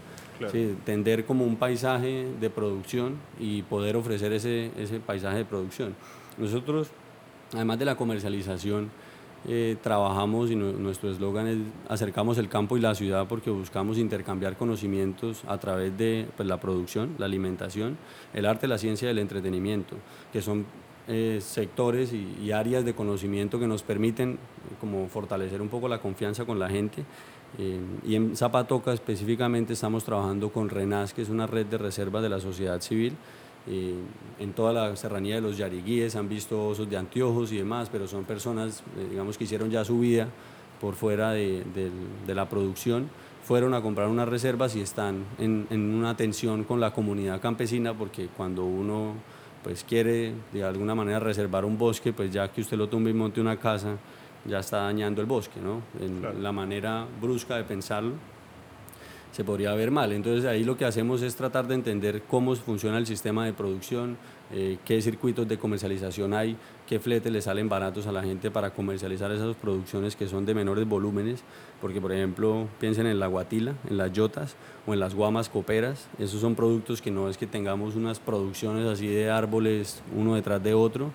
Sí, 0.48 0.76
tender 0.84 1.24
como 1.24 1.44
un 1.44 1.56
paisaje 1.56 2.26
de 2.40 2.50
producción 2.50 3.16
y 3.38 3.62
poder 3.62 3.96
ofrecer 3.96 4.32
ese, 4.32 4.70
ese 4.78 5.00
paisaje 5.00 5.38
de 5.38 5.44
producción. 5.44 5.94
Nosotros, 6.38 6.88
además 7.52 7.78
de 7.78 7.84
la 7.84 7.96
comercialización, 7.96 8.90
eh, 9.48 9.76
trabajamos 9.82 10.50
y 10.50 10.56
nuestro 10.56 11.10
eslogan 11.10 11.46
es 11.46 11.56
acercamos 11.88 12.36
el 12.36 12.50
campo 12.50 12.76
y 12.76 12.80
la 12.80 12.94
ciudad 12.94 13.26
porque 13.26 13.48
buscamos 13.48 13.96
intercambiar 13.96 14.58
conocimientos 14.58 15.42
a 15.48 15.56
través 15.56 15.96
de 15.96 16.26
pues, 16.36 16.46
la 16.46 16.60
producción, 16.60 17.14
la 17.16 17.24
alimentación, 17.24 17.96
el 18.34 18.44
arte, 18.44 18.68
la 18.68 18.76
ciencia 18.76 19.08
y 19.08 19.12
el 19.12 19.18
entretenimiento, 19.18 19.96
que 20.30 20.42
son 20.42 20.66
eh, 21.08 21.38
sectores 21.40 22.12
y, 22.12 22.52
áreas 22.52 22.84
de 22.84 22.94
conocimiento 22.94 23.58
que 23.58 23.66
nos 23.66 23.82
permiten 23.82 24.38
como 24.78 25.08
fortalecer 25.08 25.62
un 25.62 25.68
poco 25.68 25.88
la 25.88 26.00
confianza 26.00 26.44
con 26.44 26.58
la 26.58 26.68
gente. 26.68 27.04
Eh, 27.58 27.80
y 28.06 28.14
en 28.14 28.36
Zapatoca 28.36 28.92
específicamente 28.92 29.72
estamos 29.72 30.04
trabajando 30.04 30.50
con 30.50 30.68
RENAS, 30.68 31.12
que 31.12 31.22
es 31.22 31.28
una 31.28 31.46
red 31.46 31.66
de 31.66 31.78
reservas 31.78 32.22
de 32.22 32.28
la 32.28 32.40
sociedad 32.40 32.80
civil, 32.80 33.14
en 33.66 34.52
toda 34.54 34.72
la 34.72 34.96
serranía 34.96 35.36
de 35.36 35.40
los 35.42 35.58
yariguíes 35.58 36.16
han 36.16 36.28
visto 36.28 36.68
osos 36.68 36.88
de 36.88 36.96
anteojos 36.96 37.52
y 37.52 37.58
demás, 37.58 37.88
pero 37.90 38.08
son 38.08 38.24
personas, 38.24 38.82
eh, 38.98 39.08
digamos, 39.10 39.36
que 39.36 39.44
hicieron 39.44 39.70
ya 39.70 39.84
su 39.84 40.00
vida 40.00 40.28
por 40.80 40.94
fuera 40.94 41.32
de, 41.32 41.62
la 42.26 42.48
producción, 42.48 43.10
fueron 43.44 43.74
a 43.74 43.82
comprar 43.82 44.08
unas 44.08 44.28
reservas 44.28 44.74
y 44.76 44.80
están 44.80 45.24
en, 45.38 45.66
una 45.70 46.16
tensión 46.16 46.64
con 46.64 46.80
la 46.80 46.92
comunidad 46.92 47.40
campesina, 47.40 47.92
porque 47.92 48.28
cuando 48.34 48.64
uno 48.64 49.12
pues 49.62 49.84
quiere 49.84 50.32
de 50.54 50.64
alguna 50.64 50.94
manera 50.94 51.20
reservar 51.20 51.66
un 51.66 51.76
bosque, 51.76 52.14
pues 52.14 52.32
ya 52.32 52.50
que 52.50 52.62
usted 52.62 52.78
lo 52.78 52.88
tumbe 52.88 53.10
y 53.10 53.12
monte 53.12 53.42
una 53.42 53.58
casa, 53.58 53.98
ya 54.44 54.60
está 54.60 54.78
dañando 54.82 55.20
el 55.20 55.26
bosque, 55.26 55.60
¿no? 55.60 55.82
En 56.00 56.42
la 56.42 56.52
manera 56.52 57.06
brusca 57.20 57.56
de 57.56 57.64
pensarlo 57.64 58.14
se 59.32 59.44
podría 59.44 59.74
ver 59.74 59.90
mal. 59.90 60.12
Entonces 60.12 60.44
ahí 60.44 60.64
lo 60.64 60.76
que 60.76 60.84
hacemos 60.84 61.22
es 61.22 61.36
tratar 61.36 61.66
de 61.66 61.74
entender 61.74 62.22
cómo 62.22 62.54
funciona 62.56 62.98
el 62.98 63.06
sistema 63.06 63.46
de 63.46 63.52
producción, 63.52 64.16
eh, 64.52 64.78
qué 64.84 65.00
circuitos 65.00 65.46
de 65.46 65.58
comercialización 65.58 66.34
hay, 66.34 66.56
qué 66.88 66.98
fletes 66.98 67.32
le 67.32 67.40
salen 67.40 67.68
baratos 67.68 68.06
a 68.08 68.12
la 68.12 68.22
gente 68.22 68.50
para 68.50 68.70
comercializar 68.70 69.30
esas 69.30 69.54
producciones 69.54 70.16
que 70.16 70.26
son 70.26 70.44
de 70.44 70.54
menores 70.54 70.88
volúmenes, 70.88 71.44
porque 71.80 72.00
por 72.00 72.10
ejemplo 72.10 72.66
piensen 72.80 73.06
en 73.06 73.20
la 73.20 73.28
guatila, 73.28 73.74
en 73.88 73.96
las 73.96 74.12
yotas 74.12 74.56
o 74.86 74.92
en 74.92 74.98
las 74.98 75.14
guamas 75.14 75.48
coperas, 75.48 76.08
esos 76.18 76.40
son 76.40 76.56
productos 76.56 77.00
que 77.00 77.12
no 77.12 77.28
es 77.28 77.38
que 77.38 77.46
tengamos 77.46 77.94
unas 77.94 78.18
producciones 78.18 78.86
así 78.86 79.06
de 79.06 79.30
árboles 79.30 80.02
uno 80.16 80.34
detrás 80.34 80.62
de 80.62 80.74
otro, 80.74 81.12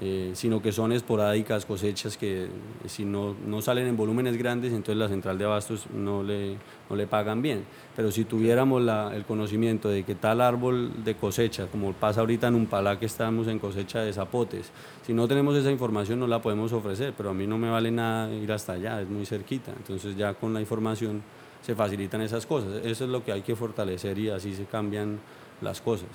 eh, 0.00 0.32
sino 0.34 0.60
que 0.60 0.72
son 0.72 0.92
esporádicas 0.92 1.64
cosechas 1.64 2.18
que 2.18 2.44
eh, 2.44 2.48
si 2.86 3.04
no, 3.04 3.34
no, 3.46 3.62
salen 3.62 3.86
en 3.86 3.96
volúmenes 3.96 4.36
grandes, 4.36 4.72
entonces 4.72 4.96
la 4.96 5.08
central 5.08 5.38
de 5.38 5.44
abastos 5.46 5.86
no 5.94 6.22
le, 6.22 6.56
no 6.90 6.96
le 6.96 7.06
pagan 7.06 7.40
bien. 7.40 7.64
Pero 7.94 8.10
si 8.10 8.24
tuviéramos 8.24 8.82
la, 8.82 9.14
el 9.16 9.24
conocimiento 9.24 9.88
de 9.88 10.02
que 10.04 10.14
tal 10.14 10.42
árbol 10.42 11.04
de 11.04 11.14
cosecha, 11.14 11.66
como 11.66 11.92
pasa 11.94 12.20
ahorita 12.20 12.48
en 12.48 12.56
un 12.56 12.66
palá 12.66 12.98
que 12.98 13.06
estamos 13.06 13.48
en 13.48 13.58
cosecha 13.58 14.00
de 14.00 14.12
zapotes, 14.12 14.70
si 15.06 15.14
no 15.14 15.26
tenemos 15.26 15.56
esa 15.56 15.70
información 15.70 16.20
no 16.20 16.26
la 16.26 16.42
podemos 16.42 16.72
ofrecer, 16.72 17.14
pero 17.16 17.30
a 17.30 17.34
mí 17.34 17.46
no 17.46 17.56
me 17.56 17.70
vale 17.70 17.90
nada 17.90 18.30
ir 18.34 18.52
hasta 18.52 18.74
allá, 18.74 19.00
es 19.00 19.08
muy 19.08 19.24
cerquita. 19.24 19.72
Entonces 19.76 20.14
ya 20.16 20.34
con 20.34 20.52
la 20.52 20.60
información 20.60 21.22
se 21.62 21.74
facilitan 21.74 22.20
esas 22.20 22.44
cosas. 22.44 22.84
Eso 22.84 23.04
es 23.04 23.10
lo 23.10 23.24
que 23.24 23.32
hay 23.32 23.42
que 23.42 23.56
fortalecer 23.56 24.18
y 24.18 24.28
así 24.28 24.54
se 24.54 24.66
cambian 24.66 25.18
las 25.62 25.80
cosas. 25.80 26.08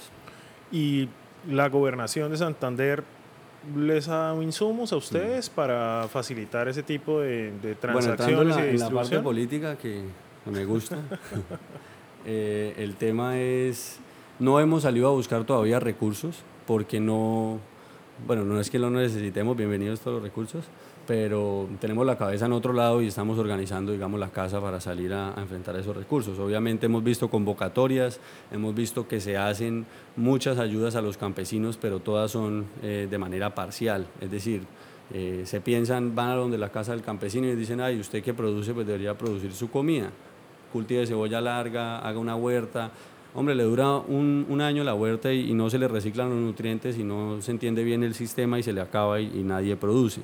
Y 0.71 1.09
la 1.49 1.69
gobernación 1.69 2.31
de 2.31 2.37
Santander 2.37 3.03
les 3.75 4.07
ha 4.07 4.15
dado 4.15 4.41
insumos 4.41 4.91
a 4.91 4.97
ustedes 4.97 5.49
mm. 5.49 5.53
para 5.53 6.07
facilitar 6.09 6.67
ese 6.67 6.83
tipo 6.83 7.19
de, 7.19 7.51
transacciones 7.79 8.55
bueno, 8.55 8.69
en 8.69 8.79
la, 8.79 8.89
parte 8.89 9.19
política 9.19 9.77
que 9.77 10.01
me 10.45 10.65
gusta, 10.65 10.97
eh, 12.25 12.73
el 12.77 12.95
tema 12.95 13.39
es, 13.39 13.99
no 14.39 14.59
hemos 14.59 14.83
salido 14.83 15.07
a 15.07 15.11
buscar 15.11 15.43
todavía 15.43 15.79
recursos 15.79 16.43
porque 16.65 16.99
no, 16.99 17.59
bueno, 18.25 18.43
no 18.43 18.59
es 18.59 18.69
que 18.69 18.79
lo 18.79 18.89
necesitemos, 18.89 19.55
bienvenidos 19.55 19.99
todos 19.99 20.15
los 20.15 20.23
recursos, 20.23 20.65
pero 21.07 21.67
tenemos 21.79 22.05
la 22.05 22.17
cabeza 22.17 22.45
en 22.45 22.53
otro 22.53 22.73
lado 22.73 23.01
y 23.01 23.07
estamos 23.07 23.37
organizando, 23.39 23.91
digamos, 23.91 24.19
la 24.19 24.29
casa 24.29 24.61
para 24.61 24.79
salir 24.79 25.13
a, 25.13 25.33
enfrentar 25.37 25.75
esos 25.75 25.95
recursos. 25.95 26.37
Obviamente 26.39 26.85
hemos 26.85 27.03
visto 27.03 27.29
convocatorias, 27.29 28.19
hemos 28.51 28.75
visto 28.75 29.07
que 29.07 29.19
se 29.19 29.37
hacen 29.37 29.85
muchas 30.15 30.59
ayudas 30.59 30.95
a 30.95 31.01
los 31.01 31.17
campesinos, 31.17 31.77
pero 31.77 31.99
todas 31.99 32.31
son 32.31 32.65
eh, 32.83 33.07
de 33.09 33.17
manera 33.17 33.55
parcial, 33.55 34.07
es 34.19 34.31
decir, 34.31 34.61
eh, 35.13 35.41
se 35.45 35.59
piensan, 35.59 36.15
van 36.15 36.29
a 36.29 36.35
donde 36.35 36.57
la 36.57 36.69
casa 36.69 36.93
del 36.93 37.01
campesino 37.01 37.47
y 37.47 37.55
dicen, 37.55 37.81
ay, 37.81 37.99
usted 37.99 38.23
que 38.23 38.33
produce, 38.33 38.73
pues 38.73 38.87
debería 38.87 39.17
producir 39.17 39.51
su 39.53 39.69
comida, 39.69 40.09
cultive 40.71 41.05
cebolla 41.05 41.41
larga, 41.41 41.99
haga 41.99 42.19
una 42.19 42.35
huerta, 42.35 42.91
hombre, 43.33 43.55
le 43.55 43.63
dura 43.63 43.97
un, 43.97 44.61
año 44.61 44.83
la 44.83 44.93
huerta 44.93 45.33
y, 45.33 45.53
no 45.53 45.69
se 45.69 45.79
le 45.79 45.87
reciclan 45.87 46.29
los 46.29 46.37
nutrientes 46.37 46.97
y 46.97 47.03
no 47.03 47.41
se 47.41 47.51
entiende 47.51 47.83
bien 47.83 48.03
el 48.03 48.13
sistema 48.13 48.59
y 48.59 48.63
se 48.63 48.71
le 48.71 48.81
acaba 48.81 49.19
y, 49.19 49.25
y 49.39 49.43
nadie 49.43 49.75
produce. 49.75 50.21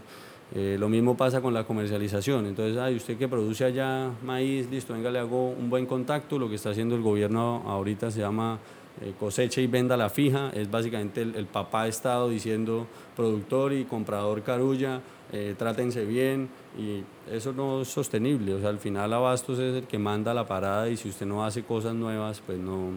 Eh, 0.56 0.77
lo 0.80 0.88
mismo 0.88 1.18
pasa 1.18 1.42
con 1.42 1.54
la 1.54 1.66
comercialización. 1.66 2.46
Entonces, 2.46 2.77
ay, 2.77 2.96
usted 2.96 3.18
que 3.18 3.27
produce 3.27 3.66
allá 3.66 4.12
maíz, 4.24 4.70
listo, 4.70 4.94
venga, 4.94 5.12
le 5.12 5.20
hago 5.20 5.50
un 5.50 5.70
buen 5.70 5.86
contacto. 5.86 6.39
Lo 6.39 6.50
que 6.50 6.56
está 6.56 6.70
haciendo 6.70 6.96
el 6.96 7.01
gobierno 7.01 7.63
ahorita 7.66 8.12
se 8.12 8.20
llama 8.22 8.60
eh, 9.01 9.13
cosecha 9.20 9.60
y 9.62 9.68
venda 9.68 9.98
la 9.98 10.10
fija. 10.10 10.50
Es 10.54 10.72
básicamente 10.72 11.22
el, 11.22 11.46
papá 11.46 11.88
Estado 11.88 12.30
diciendo 12.30 12.88
productor 13.16 13.74
y 13.74 13.84
comprador 13.84 14.42
carulla, 14.42 15.01
eh, 15.34 15.54
trátense 15.58 16.06
bien. 16.06 16.50
Y 16.77 17.04
eso 17.30 17.51
no 17.51 17.82
es 17.82 17.89
sostenible. 17.89 18.54
O 18.54 18.60
sea, 18.60 18.70
al 18.70 18.80
final 18.80 19.12
Abastos 19.13 19.60
es 19.60 19.75
el 19.75 19.84
que 19.84 20.00
manda 20.00 20.34
la 20.34 20.48
parada 20.48 20.89
y 20.89 20.96
si 20.96 21.10
usted 21.10 21.25
no 21.25 21.46
hace 21.46 21.63
cosas 21.63 21.94
nuevas, 21.94 22.42
pues 22.46 22.58
no, 22.58 22.92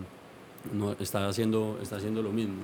no 0.72 0.92
está, 0.92 1.26
haciendo, 1.26 1.78
está 1.82 1.96
haciendo 1.96 2.22
lo 2.22 2.30
mismo. 2.30 2.62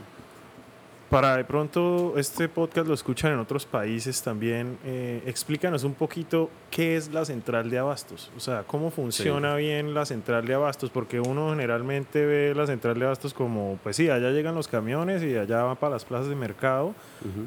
Para 1.11 1.37
de 1.37 1.45
pronto 1.45 2.15
este 2.17 2.49
podcast 2.49 2.89
lo 2.89 2.95
escuchan 2.95 3.33
en 3.33 3.39
otros 3.39 3.65
países 3.65 4.21
también, 4.23 4.77
eh, 4.85 5.23
explícanos 5.25 5.85
un 5.85 5.95
poquito 5.95 6.51
qué 6.69 6.97
es 6.97 7.13
la 7.13 7.25
central 7.25 7.71
de 7.71 7.79
abastos, 7.79 8.33
o 8.37 8.41
sea, 8.41 8.65
cómo 8.67 8.91
funciona 8.91 9.55
bien 9.55 9.95
la 9.95 10.05
central 10.05 10.47
de 10.47 10.55
abastos, 10.55 10.91
porque 10.91 11.21
uno 11.21 11.51
generalmente 11.51 12.27
ve 12.27 12.55
la 12.57 12.67
central 12.67 12.99
de 12.99 13.05
abastos 13.05 13.33
como, 13.35 13.79
pues 13.85 13.95
sí, 13.95 14.11
allá 14.11 14.31
llegan 14.31 14.57
los 14.57 14.67
camiones 14.67 15.23
y 15.23 15.37
allá 15.37 15.63
van 15.63 15.77
para 15.77 15.93
las 15.93 16.05
plazas 16.05 16.29
de 16.29 16.35
mercado, 16.35 16.93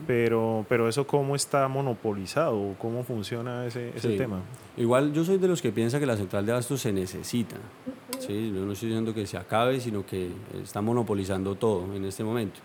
pero, 0.08 0.66
pero 0.70 0.88
eso 0.88 1.06
cómo 1.06 1.36
está 1.36 1.68
monopolizado, 1.68 2.76
cómo 2.80 3.04
funciona 3.04 3.66
ese, 3.66 3.92
ese 3.94 4.16
tema. 4.16 4.40
Igual 4.78 5.12
yo 5.12 5.26
soy 5.26 5.38
de 5.38 5.50
los 5.50 5.62
que 5.62 5.74
piensa 5.74 6.00
que 6.00 6.06
la 6.06 6.16
central 6.16 6.46
de 6.46 6.54
abastos 6.54 6.80
se 6.80 6.94
necesita, 6.94 7.58
¿sí? 8.20 8.54
yo 8.56 8.66
no 8.66 8.72
estoy 8.72 8.88
diciendo 8.88 9.14
que 9.14 9.28
se 9.28 9.38
acabe, 9.38 9.82
sino 9.82 10.06
que 10.06 10.30
está 10.64 10.80
monopolizando 10.80 11.56
todo 11.56 11.94
en 11.94 12.06
este 12.06 12.24
momento. 12.24 12.62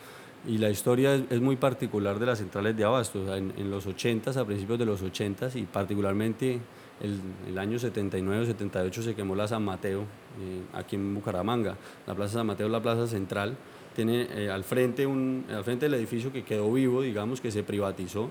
Y 0.47 0.59
la 0.59 0.69
historia 0.69 1.15
es, 1.15 1.41
muy 1.41 1.57
particular 1.57 2.19
de 2.19 2.27
las 2.27 2.39
centrales 2.39 2.77
de 2.77 2.85
abastos. 2.85 3.29
En, 3.37 3.71
los 3.71 3.87
80 3.87 4.39
a 4.39 4.45
principios 4.45 4.79
de 4.79 4.85
los 4.85 5.01
80 5.01 5.51
y 5.55 5.63
particularmente 5.63 6.61
el, 7.01 7.21
el 7.49 7.59
año 7.59 7.79
79 7.79 8.47
78 8.47 9.03
se 9.03 9.15
quemó 9.15 9.35
la 9.35 9.49
San 9.49 9.65
Mateo 9.65 10.03
eh, 10.03 10.63
aquí 10.75 10.97
en 10.97 11.15
Bucaramanga. 11.15 11.77
La 12.07 12.15
Plaza 12.15 12.35
San 12.35 12.47
Mateo 12.47 12.67
es 12.67 12.73
la 12.73 12.83
plaza 12.83 13.07
central. 13.07 13.57
Tiene 13.95 14.27
eh, 14.33 14.51
al, 14.51 14.65
frente 14.65 15.07
un, 15.07 15.47
al 15.49 15.65
frente 15.65 15.87
del 15.87 15.95
edificio 15.95 16.33
que 16.33 16.43
quedó 16.43 16.73
vivo, 16.73 17.03
digamos, 17.03 17.41
que 17.41 17.51
se 17.51 17.63
privatizó. 17.63 18.29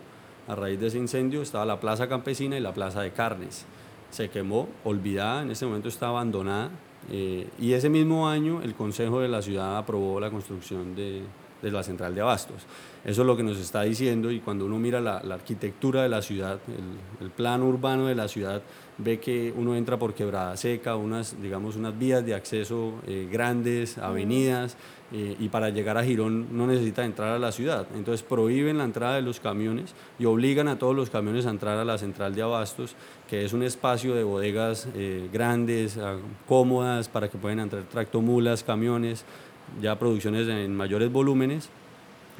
A 0.47 0.55
raíz 0.55 0.79
de 0.79 0.87
ese 0.87 0.97
incendio 0.97 1.41
estaba 1.41 1.65
la 1.65 1.79
Plaza 1.79 2.09
Campesina 2.09 2.57
y 2.57 2.59
la 2.59 2.73
Plaza 2.73 3.01
de 3.01 3.11
Carnes. 3.11 3.65
Se 4.11 4.29
quemó, 4.29 4.67
olvidada, 4.83 5.41
en 5.41 5.51
ese 5.51 5.65
momento 5.65 5.87
está 5.87 6.09
abandonada. 6.09 6.69
Eh, 7.09 7.47
y 7.59 7.73
ese 7.73 7.89
mismo 7.89 8.27
año 8.27 8.61
el 8.61 8.75
Consejo 8.75 9.21
de 9.21 9.29
la 9.29 9.41
Ciudad 9.41 9.77
aprobó 9.77 10.19
la 10.19 10.29
construcción 10.29 10.95
de, 10.95 11.21
de 11.63 11.71
la 11.71 11.81
central 11.81 12.13
de 12.13 12.21
abastos. 12.21 12.63
Eso 13.03 13.21
es 13.21 13.27
lo 13.27 13.35
que 13.35 13.43
nos 13.43 13.57
está 13.57 13.81
diciendo 13.81 14.31
y 14.31 14.39
cuando 14.39 14.65
uno 14.65 14.77
mira 14.77 15.01
la, 15.01 15.17
arquitectura 15.17 16.03
de 16.03 16.09
la 16.09 16.21
ciudad, 16.21 16.59
el, 16.67 17.25
el, 17.25 17.31
plan 17.31 17.63
urbano 17.63 18.05
de 18.05 18.15
la 18.15 18.27
ciudad, 18.27 18.61
ve 18.97 19.19
que 19.19 19.53
uno 19.55 19.75
entra 19.75 19.97
por 19.97 20.13
quebrada 20.13 20.55
seca, 20.57 20.95
unas, 20.95 21.41
digamos, 21.41 21.75
unas 21.75 21.97
vías 21.97 22.25
de 22.25 22.35
acceso 22.35 22.93
eh, 23.07 23.27
grandes, 23.31 23.97
avenidas, 23.97 24.77
eh, 25.11 25.35
y 25.39 25.49
para 25.49 25.69
llegar 25.69 25.97
a 25.97 26.03
Girón 26.03 26.57
no 26.57 26.65
necesita 26.65 27.05
entrar 27.05 27.29
a 27.29 27.39
la 27.39 27.51
ciudad. 27.51 27.87
Entonces 27.95 28.23
prohíben 28.23 28.77
la 28.77 28.83
entrada 28.83 29.15
de 29.15 29.21
los 29.21 29.39
camiones 29.39 29.93
y 30.17 30.25
obligan 30.25 30.67
a 30.67 30.79
todos 30.79 30.95
los 30.95 31.09
camiones 31.09 31.45
a 31.45 31.51
entrar 31.51 31.77
a 31.77 31.85
la 31.85 31.97
central 31.97 32.33
de 32.33 32.41
abastos, 32.41 32.95
que 33.29 33.45
es 33.45 33.53
un 33.53 33.63
espacio 33.63 34.15
de 34.15 34.23
bodegas 34.23 34.87
eh, 34.95 35.29
grandes, 35.31 35.99
cómodas, 36.47 37.09
para 37.09 37.29
que 37.29 37.37
puedan 37.37 37.59
entrar 37.59 37.83
tractomulas, 37.83 38.63
camiones, 38.63 39.25
ya 39.81 39.97
producciones 39.99 40.47
en 40.47 40.75
mayores 40.75 41.11
volúmenes 41.11 41.69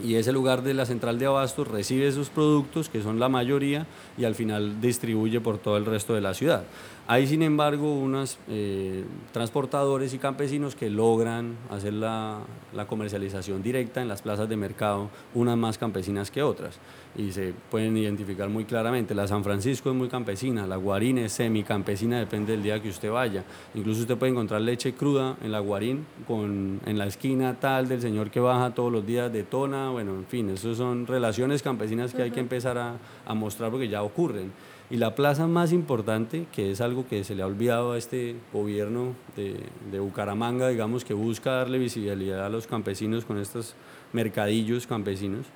y 0.01 0.15
ese 0.15 0.31
lugar 0.31 0.63
de 0.63 0.73
la 0.73 0.85
central 0.85 1.19
de 1.19 1.27
abastos 1.27 1.67
recibe 1.67 2.07
esos 2.07 2.29
productos, 2.29 2.89
que 2.89 3.03
son 3.03 3.19
la 3.19 3.29
mayoría, 3.29 3.85
y 4.17 4.23
al 4.23 4.33
final 4.33 4.81
distribuye 4.81 5.39
por 5.39 5.59
todo 5.59 5.77
el 5.77 5.85
resto 5.85 6.15
de 6.15 6.21
la 6.21 6.33
ciudad. 6.33 6.63
Hay, 7.05 7.27
sin 7.27 7.41
embargo, 7.41 7.93
unos 7.93 8.37
eh, 8.47 9.03
transportadores 9.33 10.13
y 10.13 10.19
campesinos 10.19 10.73
que 10.73 10.89
logran 10.89 11.57
hacer 11.69 11.91
la, 11.91 12.39
la, 12.73 12.87
comercialización 12.87 13.61
directa 13.61 14.01
en 14.01 14.07
las 14.07 14.21
plazas 14.21 14.47
de 14.47 14.55
mercado, 14.55 15.09
unas 15.33 15.57
más 15.57 15.77
campesinas 15.77 16.31
que 16.31 16.41
otras, 16.41 16.79
y 17.17 17.33
se 17.33 17.53
pueden 17.69 17.97
identificar 17.97 18.47
muy 18.47 18.63
claramente. 18.63 19.13
La 19.13 19.27
San 19.27 19.43
Francisco 19.43 19.89
es 19.89 19.95
muy 19.97 20.07
campesina, 20.07 20.65
la 20.65 20.77
Guarín 20.77 21.17
es 21.17 21.33
semicampesina, 21.33 22.19
depende 22.19 22.53
del 22.53 22.63
día 22.63 22.81
que 22.81 22.87
usted 22.87 23.11
vaya. 23.11 23.43
Incluso 23.75 23.99
usted 23.99 24.15
puede 24.15 24.31
encontrar 24.31 24.61
leche 24.61 24.93
cruda 24.93 25.35
en 25.43 25.51
la 25.51 25.59
Guarín, 25.59 26.05
con, 26.25 26.79
en 26.85 26.97
la 26.97 27.07
esquina 27.07 27.59
tal 27.59 27.89
del 27.89 27.99
señor 27.99 28.31
que 28.31 28.39
baja 28.39 28.73
todos 28.73 28.93
los 28.93 29.05
días 29.05 29.31
de 29.33 29.43
Tona, 29.43 29.89
bueno, 29.89 30.13
en 30.13 30.25
fin, 30.25 30.49
eso 30.51 30.73
son 30.73 31.05
relaciones 31.05 31.63
campesinas 31.63 32.13
que 32.13 32.21
hay 32.21 32.31
que 32.31 32.39
empezar 32.39 32.77
a, 32.77 32.95
a 33.25 33.33
mostrar 33.33 33.71
porque 33.71 33.89
ya 33.89 34.03
ocurren. 34.03 34.53
Y 34.93 34.97
la 34.97 35.15
plaza 35.15 35.47
más 35.47 35.73
importante, 35.73 36.45
que 36.51 36.69
es 36.69 36.79
algo 36.79 37.07
que 37.07 37.23
se 37.23 37.33
le 37.33 37.41
ha 37.41 37.47
olvidado 37.47 37.93
a 37.93 37.97
este 37.97 38.35
gobierno 38.53 39.15
de, 39.35 39.59
de, 39.91 39.99
Bucaramanga, 39.99 40.69
digamos, 40.69 41.03
que 41.03 41.15
busca 41.15 41.49
darle 41.53 41.79
visibilidad 41.79 42.45
a 42.45 42.49
los 42.49 42.67
campesinos 42.67 43.25
con 43.25 43.39
estos 43.39 43.73
mercadillos 44.11 44.85
campesinos, 44.85 45.47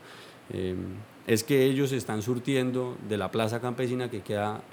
eh, 0.49 0.73
es 1.27 1.43
que 1.43 1.65
ellos 1.65 1.91
están 1.91 2.23
surtiendo 2.23 2.97
de 3.07 3.17
la 3.17 3.29
plaza 3.29 3.61
campesina 3.61 4.09
que 4.09 4.21
queda 4.21 4.63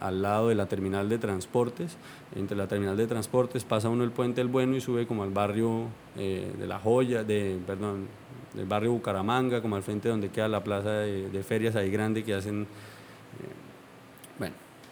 al 0.00 0.22
lado 0.22 0.48
de 0.48 0.54
la 0.54 0.64
terminal 0.64 1.10
de 1.10 1.18
transportes. 1.18 1.98
Entre 2.34 2.56
la 2.56 2.66
terminal 2.66 2.96
de 2.96 3.08
transportes 3.08 3.64
pasa 3.64 3.90
uno 3.90 4.04
el 4.04 4.12
puente 4.12 4.40
El 4.40 4.48
Bueno 4.48 4.74
y 4.74 4.80
sube 4.80 5.06
como 5.06 5.22
al 5.22 5.32
barrio 5.32 5.82
eh, 6.16 6.50
de 6.58 6.66
La 6.66 6.78
Joya, 6.78 7.24
de, 7.24 7.58
perdón, 7.66 8.06
del 8.54 8.64
barrio 8.64 8.92
Bucaramanga, 8.92 9.60
como 9.60 9.76
al 9.76 9.82
frente 9.82 10.08
donde 10.08 10.30
queda 10.30 10.48
la 10.48 10.64
plaza 10.64 10.90
de, 10.90 11.42
ferias 11.42 11.76
ahí 11.76 11.90
grande 11.90 12.24
que 12.24 12.32
hacen 12.32 12.66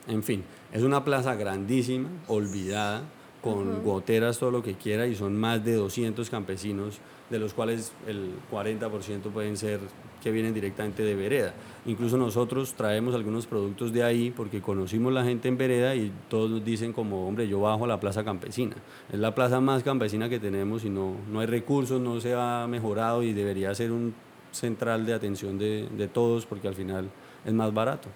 en 0.07 0.23
fin, 0.23 0.45
es 0.73 0.83
una 0.83 1.05
plaza 1.05 1.35
grandísima, 1.35 2.09
olvidada, 2.29 3.03
con 3.43 3.85
goteras, 3.85 4.39
todo 4.39 4.51
lo 4.51 4.63
que 4.63 4.75
quiera, 4.75 5.07
y 5.07 5.15
son 5.15 5.37
más 5.37 5.65
de 5.65 5.75
200 5.75 6.29
campesinos, 6.31 6.99
de 7.31 7.39
los 7.39 7.55
cuales 7.55 7.93
el 8.07 8.33
40% 8.51 9.23
pueden 9.33 9.57
ser 9.57 9.81
que 10.23 10.33
vienen 10.33 10.55
directamente 10.55 11.05
de 11.05 11.15
Vereda. 11.15 11.55
Incluso 11.87 12.17
nosotros 12.17 12.75
traemos 12.75 13.15
algunos 13.15 13.47
productos 13.47 13.93
de 13.93 14.03
ahí 14.03 14.33
porque 14.37 14.61
conocimos 14.61 15.13
la 15.13 15.23
gente 15.23 15.47
en 15.47 15.57
Vereda 15.57 15.95
y 15.95 16.11
todos 16.29 16.51
nos 16.51 16.65
dicen 16.65 16.93
como, 16.93 17.29
hombre, 17.29 17.47
yo 17.47 17.61
bajo 17.61 17.85
a 17.85 17.89
la 17.89 18.01
plaza 18.01 18.25
campesina. 18.25 18.75
Es 19.13 19.19
la 19.21 19.35
plaza 19.35 19.61
más 19.61 19.85
campesina 19.85 20.29
que 20.29 20.41
tenemos 20.41 20.85
y 20.85 20.91
no, 20.91 21.15
no 21.31 21.39
hay 21.41 21.47
recursos, 21.47 22.01
no 22.01 22.21
se 22.21 22.35
ha 22.35 22.67
mejorado 22.69 23.23
y 23.23 23.33
debería 23.33 23.73
ser 23.75 23.93
un 23.93 24.15
central 24.51 25.07
de 25.07 25.15
atención 25.15 25.59
de, 25.59 25.89
de 25.97 26.09
todos 26.09 26.47
porque 26.47 26.67
al 26.67 26.75
final 26.75 27.11
es 27.45 27.53
más 27.53 27.73
barato. 27.73 28.09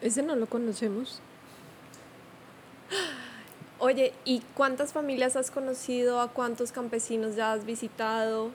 Ese 0.00 0.22
no 0.22 0.36
lo 0.36 0.46
conocemos. 0.46 1.20
Oye, 3.78 4.12
¿y 4.24 4.42
cuántas 4.54 4.92
familias 4.92 5.36
has 5.36 5.50
conocido? 5.50 6.20
¿A 6.20 6.28
cuántos 6.28 6.72
campesinos 6.72 7.36
ya 7.36 7.52
has 7.52 7.64
visitado? 7.64 8.50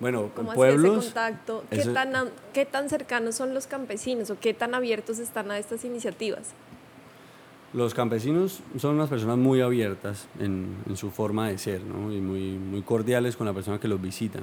Bueno, 0.00 0.30
¿Cómo 0.34 0.52
pueblos... 0.52 0.98
ese 0.98 1.06
contacto? 1.06 1.64
¿Qué, 1.70 1.84
tan, 1.84 2.12
¿Qué 2.52 2.66
tan 2.66 2.88
cercanos 2.88 3.34
son 3.34 3.54
los 3.54 3.66
campesinos 3.66 4.30
o 4.30 4.38
qué 4.38 4.54
tan 4.54 4.74
abiertos 4.74 5.18
están 5.18 5.50
a 5.50 5.58
estas 5.58 5.84
iniciativas? 5.84 6.52
Los 7.72 7.94
campesinos 7.94 8.60
son 8.78 8.94
unas 8.94 9.10
personas 9.10 9.36
muy 9.36 9.60
abiertas 9.60 10.26
en, 10.38 10.76
en 10.88 10.96
su 10.96 11.10
forma 11.10 11.48
de 11.48 11.58
ser 11.58 11.82
¿no? 11.82 12.12
y 12.12 12.20
muy, 12.20 12.52
muy 12.52 12.82
cordiales 12.82 13.36
con 13.36 13.46
la 13.46 13.52
persona 13.52 13.78
que 13.78 13.88
los 13.88 14.00
visita. 14.00 14.40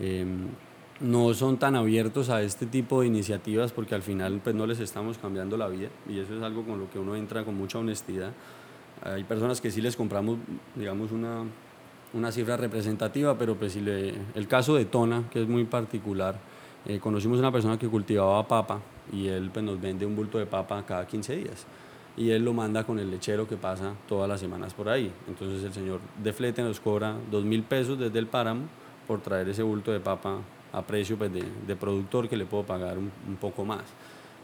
Em, 0.00 0.48
no 1.02 1.34
son 1.34 1.58
tan 1.58 1.74
abiertos 1.74 2.30
a 2.30 2.42
este 2.42 2.66
tipo 2.66 3.00
de 3.00 3.08
iniciativas 3.08 3.72
porque 3.72 3.94
al 3.94 4.02
final 4.02 4.40
pues, 4.42 4.54
no 4.54 4.66
les 4.66 4.78
estamos 4.80 5.18
cambiando 5.18 5.56
la 5.56 5.68
vida 5.68 5.88
y 6.08 6.18
eso 6.18 6.36
es 6.36 6.42
algo 6.42 6.62
con 6.62 6.78
lo 6.78 6.88
que 6.90 6.98
uno 6.98 7.16
entra 7.16 7.44
con 7.44 7.56
mucha 7.56 7.78
honestidad. 7.78 8.30
Hay 9.04 9.24
personas 9.24 9.60
que 9.60 9.70
sí 9.70 9.80
les 9.80 9.96
compramos, 9.96 10.38
digamos, 10.76 11.10
una, 11.10 11.42
una 12.14 12.30
cifra 12.30 12.56
representativa, 12.56 13.36
pero 13.36 13.56
pues 13.56 13.72
si 13.72 13.80
el 13.80 14.46
caso 14.46 14.76
de 14.76 14.84
Tona, 14.84 15.24
que 15.28 15.42
es 15.42 15.48
muy 15.48 15.64
particular, 15.64 16.36
eh, 16.86 17.00
conocimos 17.00 17.40
una 17.40 17.50
persona 17.50 17.76
que 17.78 17.88
cultivaba 17.88 18.46
papa 18.46 18.80
y 19.12 19.26
él 19.26 19.50
pues, 19.52 19.64
nos 19.64 19.80
vende 19.80 20.06
un 20.06 20.14
bulto 20.14 20.38
de 20.38 20.46
papa 20.46 20.84
cada 20.86 21.06
15 21.06 21.36
días 21.36 21.66
y 22.16 22.30
él 22.30 22.44
lo 22.44 22.52
manda 22.52 22.84
con 22.84 22.98
el 22.98 23.10
lechero 23.10 23.48
que 23.48 23.56
pasa 23.56 23.94
todas 24.06 24.28
las 24.28 24.38
semanas 24.38 24.72
por 24.74 24.88
ahí. 24.88 25.10
Entonces 25.26 25.64
el 25.64 25.72
señor 25.72 26.00
de 26.22 26.32
flete 26.32 26.62
nos 26.62 26.78
cobra 26.78 27.16
dos 27.30 27.44
mil 27.44 27.64
pesos 27.64 27.98
desde 27.98 28.18
el 28.20 28.26
páramo 28.26 28.66
por 29.08 29.20
traer 29.20 29.48
ese 29.48 29.62
bulto 29.62 29.90
de 29.90 29.98
papa 29.98 30.38
a 30.72 30.82
precio 30.82 31.16
pues, 31.16 31.32
de, 31.32 31.44
de, 31.66 31.76
productor 31.76 32.28
que 32.28 32.36
le 32.36 32.46
puedo 32.46 32.64
pagar 32.64 32.98
un, 32.98 33.10
poco 33.40 33.64
más. 33.64 33.84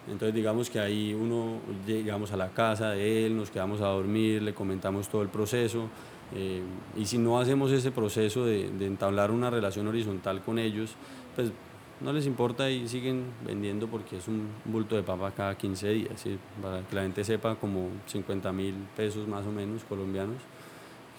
Entonces 0.06 0.35
digamos 0.35 0.70
que 0.70 0.80
ahí 0.80 1.14
uno 1.14 1.58
llegamos 1.87 2.32
a 2.32 2.37
la 2.37 2.49
casa 2.49 2.90
de 2.90 3.26
él, 3.26 3.37
nos 3.37 3.50
quedamos 3.50 3.80
a 3.80 3.87
dormir, 3.87 4.42
le 4.42 4.54
comentamos 4.54 5.08
todo 5.08 5.23
el 5.23 5.28
proceso 5.28 5.88
eh, 6.35 6.62
y 6.97 7.04
si 7.06 7.18
no 7.18 7.38
hacemos 7.38 7.73
ese 7.73 7.90
proceso 7.90 8.44
de, 8.44 8.70
de 8.70 8.87
entablar 8.87 9.30
una 9.30 9.50
relación 9.50 9.87
horizontal 9.87 10.42
con 10.42 10.58
ellos, 10.58 10.94
pues 11.35 11.52
no 12.00 12.12
les 12.12 12.26
importa 12.26 12.70
y 12.70 12.87
siguen 12.87 13.25
vendiendo 13.44 13.88
porque 13.88 14.18
es 14.18 14.28
un 14.28 14.49
bulto 14.64 14.94
de 14.94 15.02
papa 15.02 15.32
cada 15.32 15.56
15 15.56 15.88
días, 15.88 16.20
¿sí? 16.20 16.38
para 16.62 16.82
que 16.82 16.94
la 16.94 17.02
gente 17.02 17.25
sepa 17.25 17.56
como 17.56 17.88
50 18.06 18.52
mil 18.52 18.75
pesos 18.97 19.26
más 19.26 19.44
o 19.47 19.50
menos 19.50 19.82
colombianos, 19.85 20.37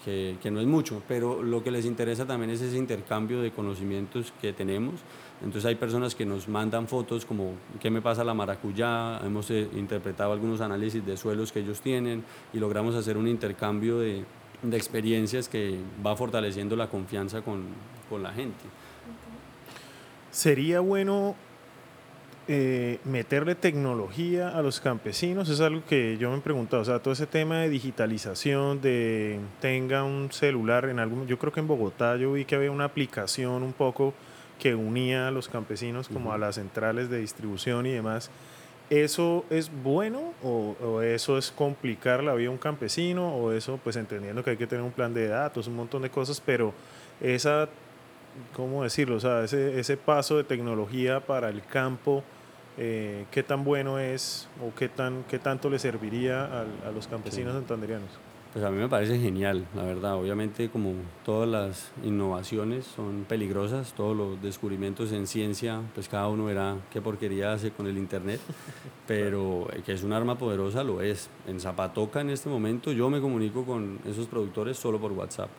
que, 0.03 0.37
que, 0.41 0.49
no 0.51 0.59
es 0.59 0.67
mucho, 0.67 1.01
pero 1.07 1.43
lo 1.43 1.63
que 1.63 1.71
les 1.71 1.85
interesa 1.85 2.25
también 2.25 2.51
es 2.51 2.61
ese 2.61 2.77
intercambio 2.77 3.41
de 3.41 3.51
conocimientos 3.51 4.33
que 4.41 4.53
tenemos. 4.53 4.95
Entonces 5.41 5.65
hay 5.65 5.75
personas 5.75 6.15
que 6.15 6.25
nos 6.25 6.47
mandan 6.47 6.87
fotos 6.87 7.25
como 7.25 7.53
qué 7.79 7.89
me 7.89 8.01
pasa 8.01 8.23
la 8.23 8.33
maracuyá, 8.33 9.19
hemos 9.19 9.49
eh, 9.51 9.69
interpretado 9.73 10.33
algunos 10.33 10.61
análisis 10.61 11.05
de 11.05 11.15
suelos 11.15 11.51
que 11.51 11.59
ellos 11.59 11.81
tienen 11.81 12.23
y 12.53 12.59
logramos 12.59 12.95
hacer 12.95 13.17
un 13.17 13.27
intercambio 13.27 13.99
de, 13.99 14.25
de 14.61 14.77
experiencias 14.77 15.47
que 15.47 15.79
va 16.05 16.15
fortaleciendo 16.15 16.75
la 16.75 16.89
confianza 16.89 17.41
con, 17.41 17.63
con 18.09 18.23
la 18.23 18.31
gente. 18.31 18.65
Sería 20.31 20.79
bueno 20.79 21.35
eh, 22.51 22.97
meterle 23.05 23.53
tecnología 23.53 24.49
a 24.49 24.63
los 24.63 24.79
campesinos, 24.79 25.49
es 25.49 25.61
algo 25.61 25.83
que 25.87 26.17
yo 26.17 26.31
me 26.31 26.37
he 26.37 26.41
preguntado, 26.41 26.81
o 26.81 26.85
sea, 26.85 26.97
todo 26.97 27.13
ese 27.13 27.27
tema 27.27 27.59
de 27.59 27.69
digitalización, 27.69 28.81
de 28.81 29.39
tenga 29.61 30.03
un 30.03 30.31
celular 30.31 30.85
en 30.85 30.97
algún, 30.97 31.27
yo 31.27 31.37
creo 31.37 31.53
que 31.53 31.59
en 31.59 31.67
Bogotá 31.67 32.17
yo 32.17 32.33
vi 32.33 32.45
que 32.45 32.55
había 32.55 32.71
una 32.71 32.85
aplicación 32.85 33.61
un 33.61 33.73
poco 33.73 34.15
que 34.57 34.73
unía 34.73 35.27
a 35.27 35.31
los 35.31 35.47
campesinos 35.47 36.07
como 36.07 36.29
uh 36.29 36.33
-huh. 36.33 36.35
a 36.35 36.37
las 36.39 36.55
centrales 36.55 37.07
de 37.11 37.19
distribución 37.19 37.85
y 37.85 37.91
demás. 37.91 38.31
¿Eso 38.89 39.45
es 39.51 39.69
bueno 39.83 40.33
o, 40.41 40.75
o, 40.81 41.03
eso 41.03 41.37
es 41.37 41.51
complicar 41.51 42.23
la 42.23 42.33
vida 42.33 42.45
de 42.45 42.49
un 42.49 42.57
campesino 42.57 43.35
o 43.35 43.51
eso, 43.51 43.79
pues 43.83 43.95
entendiendo 43.95 44.43
que 44.43 44.49
hay 44.49 44.57
que 44.57 44.65
tener 44.65 44.83
un 44.83 44.91
plan 44.91 45.13
de 45.13 45.27
datos, 45.27 45.67
un 45.67 45.75
montón 45.75 46.01
de 46.01 46.09
cosas, 46.09 46.41
pero 46.43 46.73
esa 47.21 47.69
¿cómo 48.55 48.83
decirlo? 48.83 49.17
O 49.17 49.19
sea, 49.19 49.43
ese, 49.43 49.79
ese 49.79 49.97
paso 49.97 50.37
de 50.37 50.43
tecnología 50.43 51.19
para 51.19 51.49
el 51.49 51.63
campo, 51.63 52.23
eh, 52.77 53.25
¿qué 53.31 53.43
tan 53.43 53.63
bueno 53.63 53.99
es 53.99 54.47
o 54.65 54.73
qué, 54.75 54.89
tan, 54.89 55.23
qué 55.23 55.39
tanto 55.39 55.69
le 55.69 55.79
serviría 55.79 56.45
a, 56.45 56.61
a 56.87 56.91
los 56.91 57.07
campesinos 57.07 57.53
sí. 57.53 57.59
santanderianos? 57.59 58.09
Pues 58.51 58.65
a 58.65 58.71
mí 58.71 58.77
me 58.77 58.89
parece 58.89 59.19
genial, 59.19 59.67
la 59.75 59.83
verdad. 59.83 60.15
Obviamente, 60.15 60.69
como 60.69 60.93
todas 61.23 61.47
las 61.47 61.91
innovaciones 62.03 62.83
son 62.85 63.25
peligrosas, 63.29 63.93
todos 63.93 64.17
los 64.17 64.41
descubrimientos 64.41 65.11
en 65.11 65.27
ciencia, 65.27 65.81
pues 65.93 66.09
cada 66.09 66.27
uno 66.29 66.45
verá 66.45 66.77
qué 66.91 66.99
porquería 66.99 67.53
hace 67.53 67.69
con 67.69 67.85
el 67.85 67.95
Internet, 67.99 68.39
pero 69.07 69.67
que 69.85 69.93
es 69.93 70.01
un 70.01 70.13
arma 70.13 70.35
poderosa 70.39 70.83
lo 70.83 71.01
es. 71.01 71.29
En 71.47 71.59
Zapatoca 71.59 72.21
en 72.21 72.31
este 72.31 72.49
momento 72.49 72.91
yo 72.91 73.11
me 73.11 73.21
comunico 73.21 73.65
con 73.65 73.99
esos 74.09 74.25
productores 74.25 74.77
solo 74.77 74.99
por 74.99 75.11
WhatsApp 75.11 75.49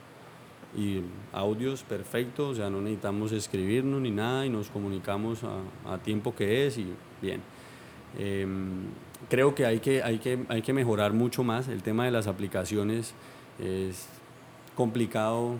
y 0.76 1.02
audios 1.33 1.83
perfectos, 1.83 2.56
sea, 2.56 2.70
no 2.70 2.80
necesitamos 2.80 3.33
escribirnos 3.33 4.00
ni 4.00 4.11
nada 4.11 4.46
y 4.46 4.50
nos 4.50 4.70
comunicamos 4.70 5.40
a, 5.44 5.94
a 5.94 5.98
tiempo 5.98 6.35
que 6.35 6.66
es 6.66 6.78
y 6.78 6.92
bien. 7.20 7.40
Eh, 8.18 8.46
creo 9.28 9.54
que 9.54 9.66
hay, 9.66 9.80
que 9.80 10.02
hay 10.02 10.18
que 10.18 10.44
hay 10.48 10.62
que 10.62 10.72
mejorar 10.72 11.12
mucho 11.12 11.44
más. 11.44 11.68
El 11.68 11.83
tema 11.83 12.04
de 12.04 12.11
las 12.11 12.26
aplicaciones 12.26 13.14
es 13.59 14.06
complicado 14.74 15.56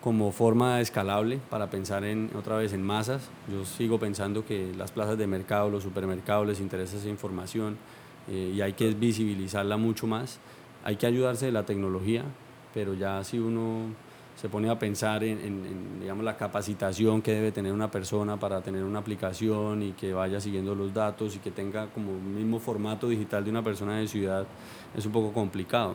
como 0.00 0.32
forma 0.32 0.80
escalable 0.80 1.38
para 1.48 1.70
pensar 1.70 2.04
en 2.04 2.30
otra 2.36 2.56
vez 2.56 2.72
en 2.72 2.82
masas. 2.82 3.30
Yo 3.50 3.64
sigo 3.64 3.98
pensando 3.98 4.44
que 4.44 4.72
las 4.76 4.90
plazas 4.90 5.16
de 5.16 5.26
mercado, 5.26 5.70
los 5.70 5.82
supermercados 5.84 6.46
les 6.46 6.60
interesa 6.60 6.96
esa 6.96 7.08
información 7.08 7.76
eh, 8.28 8.52
y 8.54 8.60
hay 8.60 8.72
que 8.72 8.92
visibilizarla 8.94 9.76
mucho 9.76 10.06
más. 10.06 10.40
Hay 10.84 10.96
que 10.96 11.06
ayudarse 11.06 11.46
de 11.46 11.52
la 11.52 11.64
tecnología, 11.64 12.24
pero 12.74 12.94
ya 12.94 13.22
si 13.22 13.38
uno 13.38 13.94
se 14.36 14.48
pone 14.48 14.68
a 14.68 14.78
pensar 14.78 15.22
en, 15.22 15.38
en, 15.38 16.00
digamos, 16.00 16.24
la 16.24 16.36
capacitación 16.36 17.22
que 17.22 17.32
debe 17.32 17.52
tener 17.52 17.72
una 17.72 17.90
persona 17.90 18.38
para 18.38 18.60
tener 18.60 18.82
una 18.82 18.98
aplicación 18.98 19.82
y 19.82 19.92
que 19.92 20.12
vaya 20.12 20.40
siguiendo 20.40 20.74
los 20.74 20.92
datos 20.92 21.36
y 21.36 21.38
que 21.38 21.50
tenga 21.50 21.86
como 21.88 22.12
el 22.12 22.20
mismo 22.20 22.58
formato 22.58 23.08
digital 23.08 23.44
de 23.44 23.50
una 23.50 23.62
persona 23.62 23.98
de 23.98 24.08
ciudad, 24.08 24.46
es 24.96 25.06
un 25.06 25.12
poco 25.12 25.32
complicado. 25.32 25.94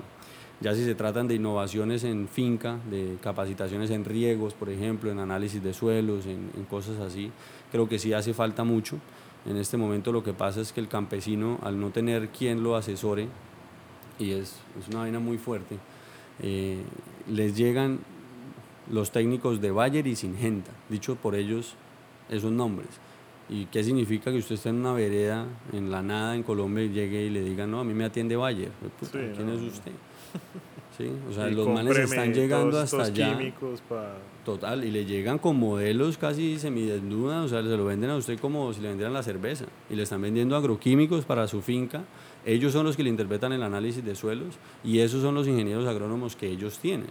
Ya 0.60 0.74
si 0.74 0.84
se 0.86 0.96
tratan 0.96 1.28
de 1.28 1.36
innovaciones 1.36 2.04
en 2.04 2.28
finca, 2.28 2.80
de 2.90 3.18
capacitaciones 3.22 3.92
en 3.92 4.06
riegos, 4.06 4.54
por 4.54 4.70
ejemplo, 4.70 5.12
en 5.12 5.20
análisis 5.20 5.62
de 5.62 5.74
suelos, 5.74 6.26
en, 6.26 6.50
en 6.56 6.64
cosas 6.66 7.00
así, 7.00 7.32
creo 7.72 7.88
que 7.88 8.00
sí 8.00 8.14
hace 8.14 8.34
falta 8.34 8.64
mucho. 8.64 8.98
En 9.46 9.58
este 9.58 9.78
momento 9.78 10.12
lo 10.12 10.24
que 10.24 10.34
pasa 10.34 10.62
es 10.62 10.74
que 10.74 10.80
el 10.80 10.88
campesino, 10.88 11.60
al 11.64 11.80
no 11.80 11.92
tener 11.92 12.30
quien 12.30 12.64
lo 12.64 12.76
asesore, 12.76 13.28
y 14.20 14.32
es, 14.32 14.56
es 14.80 14.88
una 14.90 15.00
vaina 15.00 15.20
muy 15.20 15.38
fuerte, 15.38 15.78
eh, 16.42 16.82
les 17.28 17.56
llegan 17.56 18.00
los 18.92 19.12
técnicos 19.12 19.62
de 19.62 19.72
Bayer 19.72 20.08
y 20.08 20.16
Singenta, 20.16 20.72
dicho 20.90 21.16
por 21.16 21.36
ellos 21.36 21.76
esos 22.30 22.52
nombres. 22.52 22.90
¿Y 23.50 23.66
qué 23.66 23.84
significa 23.84 24.32
que 24.32 24.38
usted 24.38 24.56
esté 24.56 24.70
en 24.70 24.78
una 24.78 24.94
vereda, 24.94 25.46
en 25.72 25.90
la 25.90 26.02
nada, 26.02 26.36
en 26.36 26.44
Colombia, 26.44 26.84
y 26.84 26.90
llegue 26.90 27.24
y 27.24 27.30
le 27.30 27.42
diga, 27.42 27.66
no, 27.66 27.80
a 27.80 27.84
mí 27.84 27.94
me 27.94 28.04
atiende 28.04 28.36
Bayer? 28.36 28.72
Puta, 29.00 29.12
sí, 29.12 29.32
¿Quién 29.36 29.48
no. 29.48 29.54
es 29.54 29.62
usted? 29.62 29.92
¿Sí? 30.98 31.12
O 31.30 31.32
sea, 31.32 31.48
los 31.48 31.68
manes 31.68 31.98
están 31.98 32.34
llegando 32.34 32.80
hasta 32.80 33.04
allá. 33.04 33.38
Pa... 33.88 34.16
Total, 34.44 34.84
y 34.84 34.92
le 34.92 35.06
llegan 35.06 35.38
con 35.38 35.58
modelos 35.58 36.18
casi 36.18 36.58
semidesnudas, 36.58 37.46
o 37.46 37.48
sea, 37.48 37.62
se 37.62 37.78
lo 37.78 37.86
venden 37.86 38.10
a 38.10 38.16
usted 38.16 38.40
como 38.40 38.74
si 38.74 38.82
le 38.82 38.90
vendieran 38.90 39.14
la 39.14 39.22
cerveza. 39.22 39.66
Y 39.90 39.96
le 39.96 40.04
están 40.04 40.22
vendiendo 40.22 40.56
agroquímicos 40.56 41.24
para 41.24 41.48
su 41.48 41.62
finca. 41.62 42.04
Ellos 42.46 42.74
son 42.74 42.86
los 42.86 42.98
que 42.98 43.04
le 43.04 43.10
interpretan 43.10 43.54
el 43.54 43.62
análisis 43.62 44.04
de 44.04 44.16
suelos 44.16 44.56
y 44.84 45.00
esos 45.00 45.22
son 45.22 45.36
los 45.36 45.48
ingenieros 45.48 45.86
agrónomos 45.86 46.36
que 46.36 46.48
ellos 46.48 46.80
tienen. 46.80 47.10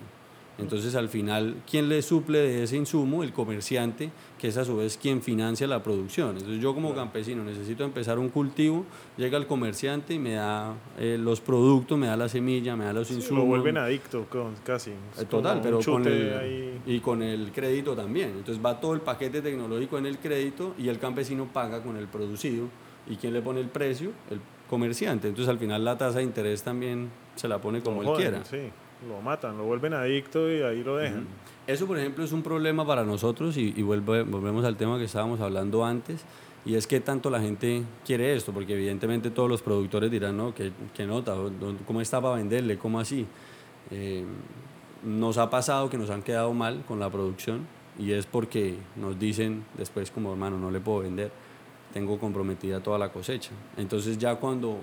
Entonces, 0.59 0.95
al 0.95 1.09
final, 1.09 1.57
¿quién 1.71 1.89
le 1.89 2.01
suple 2.01 2.39
de 2.39 2.63
ese 2.63 2.77
insumo? 2.77 3.23
El 3.23 3.33
comerciante, 3.33 4.11
que 4.39 4.49
es 4.49 4.57
a 4.57 4.65
su 4.65 4.77
vez 4.77 4.97
quien 4.97 5.21
financia 5.21 5.67
la 5.67 5.83
producción. 5.83 6.31
Entonces, 6.31 6.61
yo 6.63 6.75
como 6.75 6.95
campesino 6.95 7.45
necesito 7.45 7.85
empezar 7.85 8.19
un 8.19 8.31
cultivo, 8.31 8.87
llega 9.19 9.37
el 9.37 9.47
comerciante 9.47 10.15
y 10.15 10.19
me 10.19 10.35
da 10.35 10.75
eh, 10.99 11.19
los 11.21 11.43
productos, 11.43 11.99
me 11.99 12.07
da 12.07 12.17
la 12.17 12.29
semilla, 12.29 12.75
me 12.75 12.87
da 12.87 12.95
los 12.95 13.09
sí, 13.09 13.15
insumos. 13.15 13.45
Lo 13.45 13.49
vuelven 13.49 13.77
adicto 13.77 14.27
con, 14.31 14.55
casi. 14.65 14.93
Es 15.19 15.27
Total, 15.27 15.61
pero 15.63 15.81
con 15.81 16.07
el, 16.07 16.81
y 16.87 17.01
con 17.01 17.23
el 17.23 17.53
crédito 17.53 17.95
también. 17.95 18.31
Entonces, 18.31 18.65
va 18.65 18.81
todo 18.81 18.95
el 18.95 19.03
paquete 19.03 19.43
tecnológico 19.43 19.99
en 19.99 20.07
el 20.07 20.19
crédito 20.19 20.75
y 20.79 20.89
el 20.89 20.99
campesino 20.99 21.47
paga 21.53 21.83
con 21.83 21.97
el 21.97 22.07
producido. 22.07 22.69
¿Y 23.09 23.17
quién 23.17 23.35
le 23.35 23.43
pone 23.43 23.61
el 23.61 23.69
precio? 23.69 24.11
El 24.31 24.41
comerciante. 24.69 25.29
Entonces, 25.29 25.51
al 25.51 25.59
final, 25.59 25.85
la 25.85 25.99
tasa 25.99 26.19
de 26.19 26.25
interés 26.25 26.63
también 26.63 27.11
se 27.35 27.47
la 27.47 27.61
pone 27.61 27.83
como 27.83 28.03
no, 28.03 28.13
él 28.13 28.17
quiera. 28.17 28.45
Sí 28.45 28.71
lo 29.07 29.21
matan, 29.21 29.57
lo 29.57 29.65
vuelven 29.65 29.95
adicto 29.95 30.51
y 30.51 30.63
ahí 30.63 30.83
lo 30.83 30.97
dejan. 30.97 31.27
Eso, 31.67 31.87
por 31.87 31.99
ejemplo, 31.99 32.25
es 32.25 32.33
un 32.33 32.43
problema 32.43 32.87
para 32.87 33.05
nosotros 33.05 33.57
y, 33.57 33.75
y 33.77 33.83
vuelve, 33.83 34.23
volvemos 34.23 34.65
al 34.65 34.77
tema 34.77 34.99
que 34.99 35.05
estábamos 35.05 35.41
hablando 35.41 35.85
antes, 35.85 36.25
y 36.67 36.75
es 36.75 36.87
que 36.89 36.99
tanto 36.99 37.31
la 37.31 37.41
gente 37.41 37.85
quiere 38.05 38.35
esto, 38.35 38.53
porque 38.53 38.75
evidentemente 38.75 39.31
todos 39.31 39.49
los 39.49 39.63
productores 39.63 40.11
dirán, 40.11 40.37
no, 40.37 40.53
¿qué, 40.53 40.73
qué 40.95 41.07
nota? 41.07 41.37
¿Cómo 41.87 42.01
está 42.01 42.21
para 42.21 42.35
venderle? 42.35 42.77
¿Cómo 42.77 42.99
así? 42.99 43.25
Eh, 43.93 44.25
nos 45.05 45.39
ha 45.39 45.49
pasado 45.49 45.89
que 45.89 45.97
nos 45.97 46.11
han 46.11 46.23
quedado 46.23 46.53
mal 46.53 46.83
con 46.89 46.99
la 46.99 47.09
producción 47.09 47.67
y 47.99 48.11
es 48.11 48.27
porque 48.27 48.77
nos 48.97 49.17
dicen 49.17 49.65
después 49.79 50.11
como 50.11 50.33
hermano, 50.33 50.59
no 50.59 50.73
le 50.73 50.81
puedo 50.81 51.01
vender, 51.01 51.31
tengo 51.93 52.19
comprometida 52.19 52.81
toda 52.81 52.99
la 52.99 53.11
cosecha. 53.11 53.53
Entonces 53.77 54.19
ya 54.19 54.35
cuando 54.35 54.79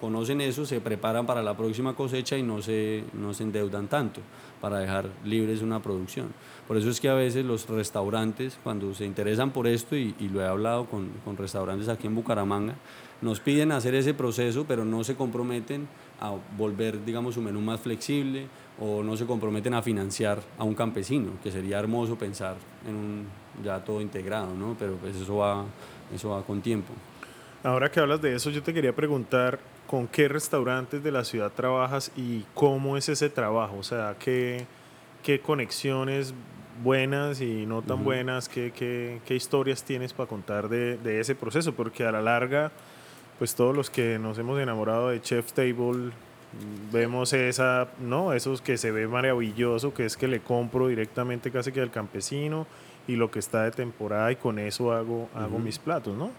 conocen 0.00 0.40
eso 0.40 0.64
se 0.64 0.80
preparan 0.80 1.26
para 1.26 1.42
la 1.42 1.56
próxima 1.56 1.94
cosecha 1.94 2.36
y 2.38 2.42
no 2.42 2.62
se, 2.62 3.04
no 3.12 3.34
se 3.34 3.42
endeudan 3.42 3.88
tanto 3.88 4.20
para 4.60 4.78
dejar 4.78 5.08
libres 5.24 5.62
una 5.62 5.80
producción. 5.82 6.28
Por 6.66 6.76
eso 6.76 6.90
es 6.90 7.00
que 7.00 7.08
a 7.08 7.14
veces 7.14 7.44
los 7.44 7.68
restaurantes, 7.68 8.58
cuando 8.62 8.94
se 8.94 9.04
interesan 9.04 9.50
por 9.50 9.66
esto, 9.66 9.96
y, 9.96 10.14
lo 10.32 10.40
he 10.40 10.46
hablado 10.46 10.86
con, 10.86 11.10
con 11.24 11.36
restaurantes 11.36 11.88
aquí 11.88 12.06
en 12.06 12.14
Bucaramanga, 12.14 12.76
nos 13.22 13.40
piden 13.40 13.72
hacer 13.72 13.94
ese 13.94 14.14
proceso, 14.14 14.64
pero 14.66 14.84
no 14.84 15.04
se 15.04 15.14
comprometen 15.14 15.88
a 16.20 16.34
volver, 16.56 17.04
digamos, 17.04 17.34
su 17.34 17.42
menú 17.42 17.60
más 17.60 17.80
flexible 17.80 18.46
o 18.78 19.02
no 19.02 19.16
se 19.16 19.26
comprometen 19.26 19.74
a 19.74 19.82
financiar 19.82 20.40
a 20.58 20.64
un 20.64 20.74
campesino, 20.74 21.32
que 21.42 21.50
sería 21.50 21.78
hermoso 21.78 22.16
pensar 22.16 22.56
en 22.86 22.94
un 22.94 23.26
ya 23.62 23.84
todo 23.84 24.00
integrado, 24.00 24.54
¿no? 24.54 24.76
Pero 24.78 24.94
pues 24.94 25.16
eso 25.16 25.36
va, 25.36 25.64
eso 26.14 26.30
va 26.30 26.42
con 26.42 26.60
tiempo. 26.62 26.92
Ahora 27.62 27.90
que 27.90 28.00
hablas 28.00 28.22
de 28.22 28.34
eso, 28.34 28.48
yo 28.48 28.62
te 28.62 28.72
quería 28.72 28.94
preguntar 28.94 29.58
con 29.86 30.08
qué 30.08 30.28
restaurantes 30.28 31.02
de 31.02 31.12
la 31.12 31.24
ciudad 31.24 31.52
trabajas 31.52 32.10
y 32.16 32.44
cómo 32.54 32.96
es 32.96 33.10
ese 33.10 33.28
trabajo, 33.28 33.76
o 33.78 33.82
sea, 33.82 34.16
qué, 34.18 34.64
qué 35.22 35.40
conexiones 35.40 36.32
buenas 36.82 37.42
y 37.42 37.66
no 37.66 37.82
tan 37.82 38.02
buenas, 38.02 38.48
qué, 38.48 38.72
qué, 38.74 39.20
qué, 39.26 39.34
historias 39.34 39.84
tienes 39.84 40.14
para 40.14 40.26
contar 40.26 40.70
de, 40.70 40.96
de, 40.96 41.20
ese 41.20 41.34
proceso, 41.34 41.74
porque 41.74 42.06
a 42.06 42.12
la 42.12 42.22
larga, 42.22 42.72
pues 43.38 43.54
todos 43.54 43.76
los 43.76 43.90
que 43.90 44.18
nos 44.18 44.38
hemos 44.38 44.58
enamorado 44.58 45.10
de 45.10 45.20
Chef 45.20 45.52
Table, 45.52 46.12
vemos 46.90 47.34
esa, 47.34 47.88
¿no? 48.00 48.32
Eso 48.32 48.54
que 48.64 48.78
se 48.78 48.90
ve 48.90 49.06
maravilloso, 49.06 49.92
que 49.92 50.06
es 50.06 50.16
que 50.16 50.28
le 50.28 50.40
compro 50.40 50.88
directamente 50.88 51.50
casi 51.50 51.72
que 51.72 51.82
al 51.82 51.90
campesino 51.90 52.66
y 53.06 53.16
lo 53.16 53.30
que 53.30 53.38
está 53.38 53.64
de 53.64 53.70
temporada 53.70 54.32
y 54.32 54.36
con 54.36 54.58
eso 54.58 54.92
hago, 54.92 55.28
hago 55.34 55.58
mis 55.58 55.78
platos, 55.78 56.16
¿no? 56.16 56.30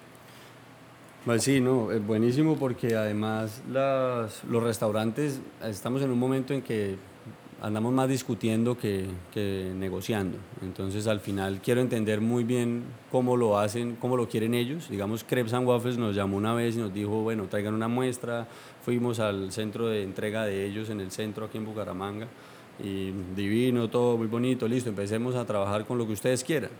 Pues 1.23 1.43
sí, 1.43 1.62
no, 1.62 1.91
es 1.91 2.03
buenísimo 2.03 2.55
porque 2.55 2.95
además 2.95 3.62
las, 3.71 4.43
los 4.43 4.63
restaurantes, 4.63 5.39
estamos 5.63 6.01
en 6.01 6.10
un 6.10 6.17
momento 6.17 6.51
en 6.51 6.63
que 6.63 6.95
andamos 7.62 7.93
más 7.93 8.10
discutiendo 8.10 8.75
que, 8.75 9.05
que, 9.31 9.71
negociando. 9.75 10.39
Entonces 10.63 11.05
al 11.05 11.19
final 11.19 11.62
quiero 11.63 11.79
entender 11.79 12.21
muy 12.21 12.43
bien 12.43 12.86
cómo 13.12 13.38
lo 13.38 13.60
hacen, 13.60 13.97
cómo 13.97 14.17
lo 14.17 14.27
quieren 14.27 14.55
ellos. 14.55 14.89
Digamos, 14.89 15.23
Crepes 15.23 15.53
and 15.53 15.67
Waffles 15.67 15.99
nos 15.99 16.15
llamó 16.15 16.38
una 16.38 16.55
vez 16.55 16.75
y 16.75 16.79
nos 16.79 16.91
dijo, 16.91 17.21
bueno, 17.21 17.45
traigan 17.47 17.75
una 17.75 17.88
muestra. 17.88 18.47
Fuimos 18.84 19.19
al 19.19 19.51
centro 19.51 19.89
de 19.89 20.01
entrega 20.01 20.45
de 20.45 20.65
ellos 20.65 20.89
en 20.89 21.01
el 21.01 21.12
centro 21.12 21.45
aquí 21.45 21.60
en 21.60 21.65
Bucaramanga 21.65 22.25
y 22.84 23.12
divino, 23.36 23.91
todo 23.91 24.17
muy 24.17 24.25
bonito, 24.25 24.67
listo, 24.67 24.89
empecemos 24.89 25.36
a 25.36 25.45
trabajar 25.45 25.86
con 25.86 25.99
lo 25.99 26.07
que 26.07 26.13
ustedes 26.13 26.43
quieran. 26.43 26.71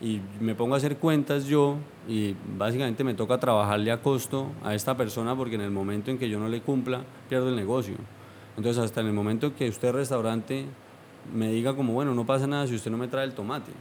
Y 0.00 0.20
me 0.40 0.54
pongo 0.54 0.74
a 0.74 0.78
hacer 0.78 0.96
cuentas 0.96 1.44
yo 1.44 1.76
y 2.08 2.34
básicamente 2.56 3.04
me 3.04 3.14
toca 3.14 3.38
trabajarle 3.38 3.92
a 3.92 4.00
costo 4.00 4.46
a 4.64 4.74
esta 4.74 4.96
persona 4.96 5.36
porque 5.36 5.56
en 5.56 5.60
el 5.60 5.70
momento 5.70 6.10
en 6.10 6.18
que 6.18 6.28
yo 6.28 6.38
no 6.38 6.48
le 6.48 6.62
cumpla, 6.62 7.02
pierdo 7.28 7.50
el 7.50 7.56
negocio. 7.56 7.96
Entonces 8.56 8.82
hasta 8.82 9.02
en 9.02 9.08
el 9.08 9.12
momento 9.12 9.48
en 9.48 9.52
que 9.52 9.68
usted 9.68 9.92
restaurante 9.92 10.64
me 11.34 11.52
diga 11.52 11.74
como, 11.76 11.92
bueno, 11.92 12.14
no 12.14 12.24
pasa 12.24 12.46
nada 12.46 12.66
si 12.66 12.74
usted 12.74 12.90
no 12.90 12.96
me 12.96 13.08
trae 13.08 13.24
el 13.24 13.34
tomate. 13.34 13.72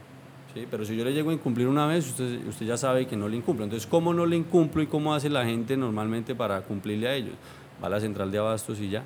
¿sí? 0.53 0.67
Pero 0.69 0.83
si 0.83 0.97
yo 0.97 1.05
le 1.05 1.13
llego 1.13 1.29
a 1.29 1.33
incumplir 1.33 1.67
una 1.67 1.87
vez, 1.87 2.07
usted, 2.07 2.45
usted 2.47 2.65
ya 2.65 2.75
sabe 2.75 3.07
que 3.07 3.15
no 3.15 3.29
le 3.29 3.37
incumplo. 3.37 3.63
Entonces, 3.63 3.87
¿cómo 3.87 4.13
no 4.13 4.25
le 4.25 4.35
incumplo 4.35 4.81
y 4.81 4.87
cómo 4.87 5.13
hace 5.13 5.29
la 5.29 5.45
gente 5.45 5.77
normalmente 5.77 6.35
para 6.35 6.61
cumplirle 6.61 7.07
a 7.07 7.15
ellos? 7.15 7.35
Va 7.81 7.87
a 7.87 7.91
la 7.91 7.99
central 8.01 8.29
de 8.29 8.37
abastos 8.37 8.79
y 8.81 8.89
ya. 8.89 9.03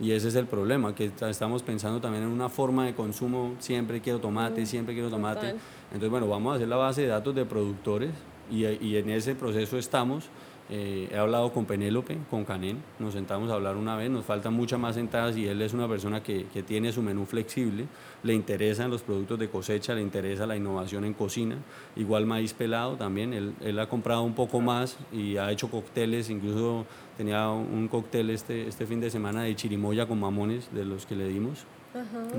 Y 0.00 0.12
ese 0.12 0.28
es 0.28 0.34
el 0.34 0.46
problema, 0.46 0.94
que 0.94 1.12
estamos 1.28 1.62
pensando 1.62 2.00
también 2.00 2.24
en 2.24 2.30
una 2.30 2.48
forma 2.48 2.86
de 2.86 2.94
consumo, 2.94 3.54
siempre 3.58 4.00
quiero 4.00 4.18
tomate, 4.20 4.66
siempre 4.66 4.94
quiero 4.94 5.10
tomate. 5.10 5.54
Entonces, 5.92 6.10
bueno, 6.10 6.26
vamos 6.26 6.52
a 6.52 6.56
hacer 6.56 6.68
la 6.68 6.76
base 6.76 7.02
de 7.02 7.08
datos 7.08 7.34
de 7.34 7.44
productores 7.44 8.10
y, 8.50 8.64
y 8.64 8.96
en 8.96 9.10
ese 9.10 9.34
proceso 9.34 9.76
estamos. 9.78 10.30
Eh, 10.70 11.08
he 11.12 11.18
hablado 11.18 11.52
con 11.52 11.66
Penélope, 11.66 12.16
con 12.30 12.46
Canén, 12.46 12.82
nos 12.98 13.12
sentamos 13.12 13.50
a 13.50 13.54
hablar 13.54 13.76
una 13.76 13.94
vez, 13.94 14.08
nos 14.08 14.24
faltan 14.24 14.54
muchas 14.54 14.80
más 14.80 14.94
sentadas 14.94 15.36
y 15.36 15.46
él 15.46 15.60
es 15.60 15.74
una 15.74 15.86
persona 15.86 16.22
que, 16.22 16.46
que, 16.46 16.62
tiene 16.62 16.92
su 16.92 17.02
menú 17.02 17.26
flexible, 17.26 17.84
le 18.22 18.32
interesan 18.32 18.90
los 18.90 19.02
productos 19.02 19.38
de 19.38 19.50
cosecha, 19.50 19.94
le 19.94 20.00
interesa 20.00 20.46
la 20.46 20.56
innovación 20.56 21.04
en 21.04 21.12
cocina, 21.12 21.56
igual 21.94 22.24
maíz 22.24 22.54
pelado 22.54 22.94
también, 22.94 23.34
él, 23.34 23.54
él 23.60 23.78
ha 23.80 23.88
comprado 23.88 24.22
un 24.22 24.34
poco 24.34 24.62
más 24.62 24.96
y 25.12 25.36
ha 25.36 25.50
hecho 25.50 25.68
cócteles, 25.68 26.30
incluso 26.30 26.86
tenía 27.18 27.50
un 27.50 27.88
cóctel 27.88 28.30
este, 28.30 28.66
este 28.66 28.86
fin 28.86 29.00
de 29.00 29.10
semana 29.10 29.42
de 29.42 29.54
chirimoya 29.54 30.06
con 30.06 30.20
mamones 30.20 30.72
de 30.72 30.86
los 30.86 31.04
que 31.04 31.16
le 31.16 31.28
dimos. 31.28 31.66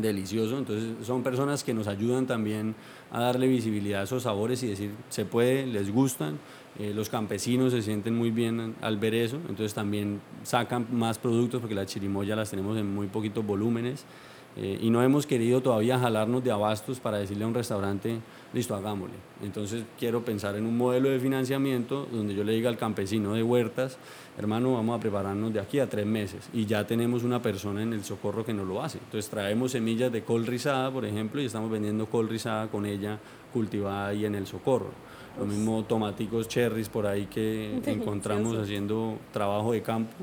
Delicioso, 0.02 0.58
entonces 0.58 1.06
son 1.06 1.22
personas 1.22 1.63
que 1.63 1.74
nos 1.74 1.88
ayudan 1.88 2.26
también 2.26 2.76
a 3.12 3.22
darle 3.22 3.48
visibilidad 3.48 4.02
a 4.02 4.04
esos 4.06 4.24
sabores 4.24 4.63
y 4.63 4.68
decir, 4.68 4.92
se 5.10 5.26
puede, 5.26 5.68
les 5.68 5.92
gustan, 5.92 6.39
eh, 6.80 6.92
los 6.94 7.10
campesinos 7.10 7.72
se 7.72 7.84
sienten 7.84 8.16
muy 8.16 8.32
bien 8.32 8.76
al 8.82 8.98
ver 8.98 9.13
eso, 9.13 9.38
entonces 9.48 9.74
también 9.74 10.22
sacan 10.44 10.88
más 10.92 11.20
productos 11.20 11.62
porque 11.62 11.76
las 11.76 11.86
chirimoya 11.86 12.36
las 12.36 12.50
tenemos 12.50 12.78
en 12.78 12.94
muy 12.94 13.08
poquitos 13.08 13.46
volúmenes 13.46 14.06
eh, 14.56 14.80
y 14.82 14.89
no 14.89 15.02
hemos 15.02 15.26
querido 15.26 15.62
todavía 15.62 15.98
jalarnos 16.00 16.44
de 16.44 16.52
abastos 16.52 17.00
para 17.00 17.18
decirle 17.18 17.44
a 17.44 17.48
un 17.48 17.54
restaurante, 17.54 18.20
listo, 18.54 18.76
hagámosle. 18.76 19.16
Entonces 19.44 19.84
quiero 19.98 20.24
pensar 20.24 20.56
en 20.56 20.66
un 20.66 20.78
modelo 20.78 21.10
de 21.10 21.20
financiamiento 21.20 22.08
donde 22.12 22.36
yo 22.36 22.44
le 22.44 22.54
diga 22.54 22.70
al 22.70 22.78
campesino 22.78 23.34
de 23.34 23.44
huertas, 23.44 23.98
hermano, 24.38 24.74
vamos 24.74 24.98
a 24.98 25.02
prepararnos 25.02 25.54
de 25.54 25.60
aquí 25.60 25.80
a 25.80 25.89
tres 25.89 26.06
meses 26.06 26.50
y 26.54 26.66
ya 26.66 26.86
tenemos 26.86 27.24
una 27.24 27.42
persona 27.42 27.82
en 27.82 27.94
el 27.94 28.04
socorro 28.04 28.46
que 28.46 28.54
nos 28.54 28.68
lo 28.68 28.84
hace. 28.84 29.00
Entonces 29.00 29.30
traemos 29.30 29.72
semillas 29.72 30.12
de 30.12 30.24
col 30.24 30.46
rizada, 30.46 30.92
por 30.92 31.06
ejemplo, 31.06 31.42
y 31.42 31.46
estamos 31.46 31.72
vendiendo 31.72 32.06
col 32.06 32.30
rizada 32.30 32.68
con 32.68 32.86
ella 32.86 33.20
cultivada 33.52 34.08
ahí 34.08 34.26
en 34.26 34.36
el 34.36 34.48
socorro 34.48 34.92
lo 35.38 35.46
mismo 35.46 35.84
tomaticos 35.84 36.48
cherries 36.48 36.89
por 36.89 37.08
ahí 37.08 37.26
que 37.26 37.82
encontramos 37.86 38.58
haciendo 38.58 39.18
trabajo 39.32 39.72
de 39.72 39.82
campo. 39.82 40.13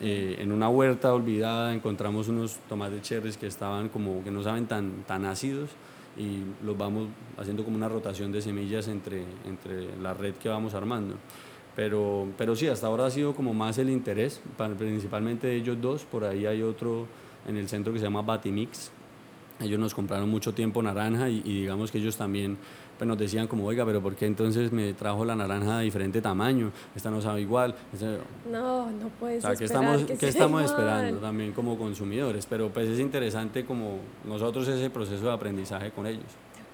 Eh, 0.00 0.36
en 0.38 0.52
una 0.52 0.68
huerta 0.68 1.12
olvidada 1.12 1.74
encontramos 1.74 2.28
unos 2.28 2.58
tomates 2.68 3.02
cherries 3.02 3.36
que 3.36 3.46
estaban 3.46 3.88
como 3.88 4.22
que 4.24 4.30
no 4.30 4.42
saben 4.42 4.66
tan, 4.66 5.04
tan 5.06 5.24
ácidos 5.24 5.70
y 6.16 6.42
los 6.64 6.76
vamos 6.76 7.08
haciendo 7.38 7.64
como 7.64 7.76
una 7.76 7.88
rotación 7.88 8.32
de 8.32 8.42
semillas 8.42 8.88
entre, 8.88 9.24
entre 9.46 9.96
la 9.98 10.14
red 10.14 10.34
que 10.34 10.48
vamos 10.48 10.74
armando. 10.74 11.16
Pero, 11.74 12.28
pero 12.36 12.54
sí, 12.54 12.68
hasta 12.68 12.86
ahora 12.86 13.06
ha 13.06 13.10
sido 13.10 13.34
como 13.34 13.54
más 13.54 13.78
el 13.78 13.88
interés, 13.88 14.42
principalmente 14.78 15.46
de 15.46 15.56
ellos 15.56 15.78
dos. 15.80 16.04
Por 16.04 16.24
ahí 16.24 16.44
hay 16.44 16.62
otro 16.62 17.06
en 17.48 17.56
el 17.56 17.68
centro 17.68 17.92
que 17.92 17.98
se 17.98 18.04
llama 18.04 18.22
Batimix. 18.22 18.90
Ellos 19.58 19.78
nos 19.78 19.94
compraron 19.94 20.28
mucho 20.28 20.52
tiempo 20.52 20.82
naranja 20.82 21.30
y, 21.30 21.40
y 21.44 21.60
digamos 21.60 21.90
que 21.90 21.98
ellos 21.98 22.16
también 22.16 22.58
pues 23.02 23.08
nos 23.08 23.18
decían 23.18 23.48
como, 23.48 23.66
oiga, 23.66 23.84
pero 23.84 24.00
¿por 24.00 24.14
qué 24.14 24.26
entonces 24.26 24.70
me 24.70 24.94
trajo 24.94 25.24
la 25.24 25.34
naranja 25.34 25.78
de 25.78 25.84
diferente 25.86 26.22
tamaño? 26.22 26.70
Esta 26.94 27.10
no 27.10 27.20
sabe 27.20 27.40
igual. 27.40 27.74
no, 28.48 28.92
no 28.92 29.08
puede 29.18 29.40
ser. 29.40 29.58
¿qué 29.58 29.64
estamos, 29.64 30.04
¿qué 30.04 30.28
estamos 30.28 30.62
esperando 30.62 31.18
también 31.18 31.50
como 31.50 31.76
consumidores? 31.76 32.46
Pero 32.46 32.68
pues 32.68 32.88
es 32.88 33.00
interesante 33.00 33.64
como 33.64 33.98
nosotros 34.24 34.68
ese 34.68 34.88
proceso 34.88 35.24
de 35.24 35.32
aprendizaje 35.32 35.90
con 35.90 36.06
ellos. 36.06 36.22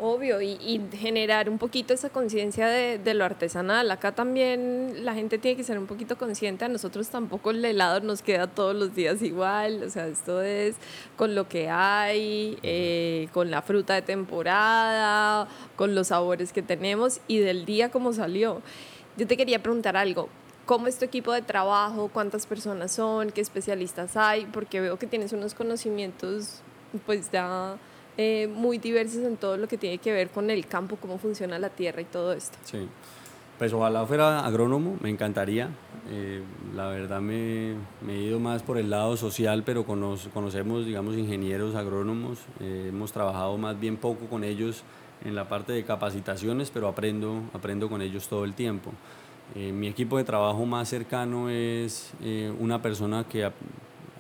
Obvio, 0.00 0.40
y, 0.40 0.80
generar 0.92 1.50
un 1.50 1.58
poquito 1.58 1.92
esa 1.92 2.08
conciencia 2.08 2.68
de, 2.68 3.14
lo 3.14 3.24
artesanal. 3.24 3.90
Acá 3.90 4.12
también 4.12 5.04
la 5.04 5.12
gente 5.12 5.38
tiene 5.38 5.56
que 5.56 5.64
ser 5.64 5.76
un 5.76 5.86
poquito 5.86 6.16
consciente. 6.16 6.64
A 6.64 6.68
nosotros 6.68 7.08
tampoco 7.08 7.50
el 7.50 7.64
helado 7.64 7.98
nos 8.00 8.22
queda 8.22 8.46
todos 8.46 8.76
los 8.76 8.94
días 8.94 9.22
igual. 9.22 9.82
O 9.82 9.90
sea, 9.90 10.06
esto 10.06 10.40
es 10.40 10.76
con 11.16 11.34
lo 11.34 11.48
que 11.48 11.68
hay, 11.68 12.58
eh, 12.62 13.28
con 13.32 13.50
la 13.50 13.60
fruta 13.60 13.94
de 13.94 14.02
temporada, 14.02 15.48
con 15.74 15.96
los 15.96 16.08
sabores 16.08 16.52
que 16.52 16.62
tenemos 16.62 17.20
y 17.26 17.38
del 17.38 17.64
día 17.64 17.90
como 17.90 18.12
salió. 18.12 18.62
Yo 19.16 19.26
te 19.26 19.36
quería 19.36 19.64
preguntar 19.64 19.96
algo. 19.96 20.28
¿Cómo 20.64 20.86
es 20.86 20.98
tu 20.98 21.06
equipo 21.06 21.32
de 21.32 21.42
trabajo? 21.42 22.08
¿Cuántas 22.12 22.46
personas 22.46 22.92
son? 22.92 23.32
¿Qué 23.32 23.40
especialistas 23.40 24.16
hay? 24.16 24.46
Porque 24.46 24.80
veo 24.80 24.96
que 24.96 25.08
tienes 25.08 25.32
unos 25.32 25.54
conocimientos, 25.54 26.60
pues 27.04 27.32
ya 27.32 27.78
eh, 28.20 28.48
muy 28.48 28.78
diversos 28.78 29.22
en 29.22 29.36
todo 29.36 29.56
lo 29.56 29.68
que 29.68 29.78
tiene 29.78 29.98
que 29.98 30.12
ver 30.12 30.30
con 30.30 30.50
el 30.50 30.66
campo, 30.66 30.96
cómo 30.96 31.18
funciona 31.18 31.56
la 31.60 31.70
tierra 31.70 32.00
y 32.00 32.04
todo 32.04 32.32
esto. 32.32 32.58
Sí, 32.64 32.88
pues 33.60 33.72
ojalá 33.72 34.04
fuera 34.06 34.44
agrónomo, 34.44 34.96
me 35.00 35.08
encantaría. 35.08 35.68
Eh, 36.10 36.42
la 36.74 36.88
verdad 36.88 37.20
me, 37.20 37.76
me, 38.04 38.14
he 38.14 38.22
ido 38.24 38.40
más 38.40 38.64
por 38.64 38.76
el 38.76 38.90
lado 38.90 39.16
social, 39.16 39.62
pero 39.64 39.84
conocemos, 39.84 40.84
digamos, 40.84 41.16
ingenieros 41.16 41.76
agrónomos. 41.76 42.40
Eh, 42.58 42.86
hemos 42.88 43.12
trabajado 43.12 43.56
más 43.56 43.78
bien 43.78 43.96
poco 43.96 44.26
con 44.26 44.42
ellos 44.42 44.82
en 45.24 45.36
la 45.36 45.48
parte 45.48 45.72
de 45.72 45.84
capacitaciones, 45.84 46.72
pero 46.72 46.88
aprendo, 46.88 47.42
aprendo 47.54 47.88
con 47.88 48.02
ellos 48.02 48.26
todo 48.26 48.44
el 48.44 48.54
tiempo. 48.54 48.90
mi 49.54 49.86
equipo 49.86 50.18
de 50.18 50.24
trabajo 50.24 50.66
más 50.66 50.88
cercano 50.88 51.50
es 51.50 52.12
una 52.58 52.82
persona 52.82 53.24
que 53.28 53.48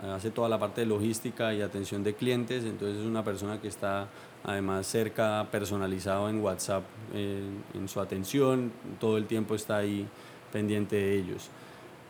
hace 0.02 0.30
toda 0.30 0.48
la 0.48 0.58
parte 0.58 0.82
de 0.82 0.86
logística 0.86 1.52
y 1.52 1.62
atención 1.62 2.04
de 2.04 2.14
clientes, 2.14 2.64
entonces 2.64 2.98
es 2.98 3.06
una 3.06 3.24
persona 3.24 3.60
que 3.60 3.68
está 3.68 4.08
además 4.44 4.86
cerca, 4.86 5.46
personalizado 5.50 6.28
en 6.28 6.40
WhatsApp 6.40 6.84
eh, 7.12 7.42
en 7.74 7.88
su 7.88 8.00
atención, 8.00 8.72
todo 9.00 9.16
el 9.16 9.26
tiempo 9.26 9.54
está 9.54 9.78
ahí 9.78 10.06
pendiente 10.52 10.96
de 10.96 11.18
ellos. 11.18 11.50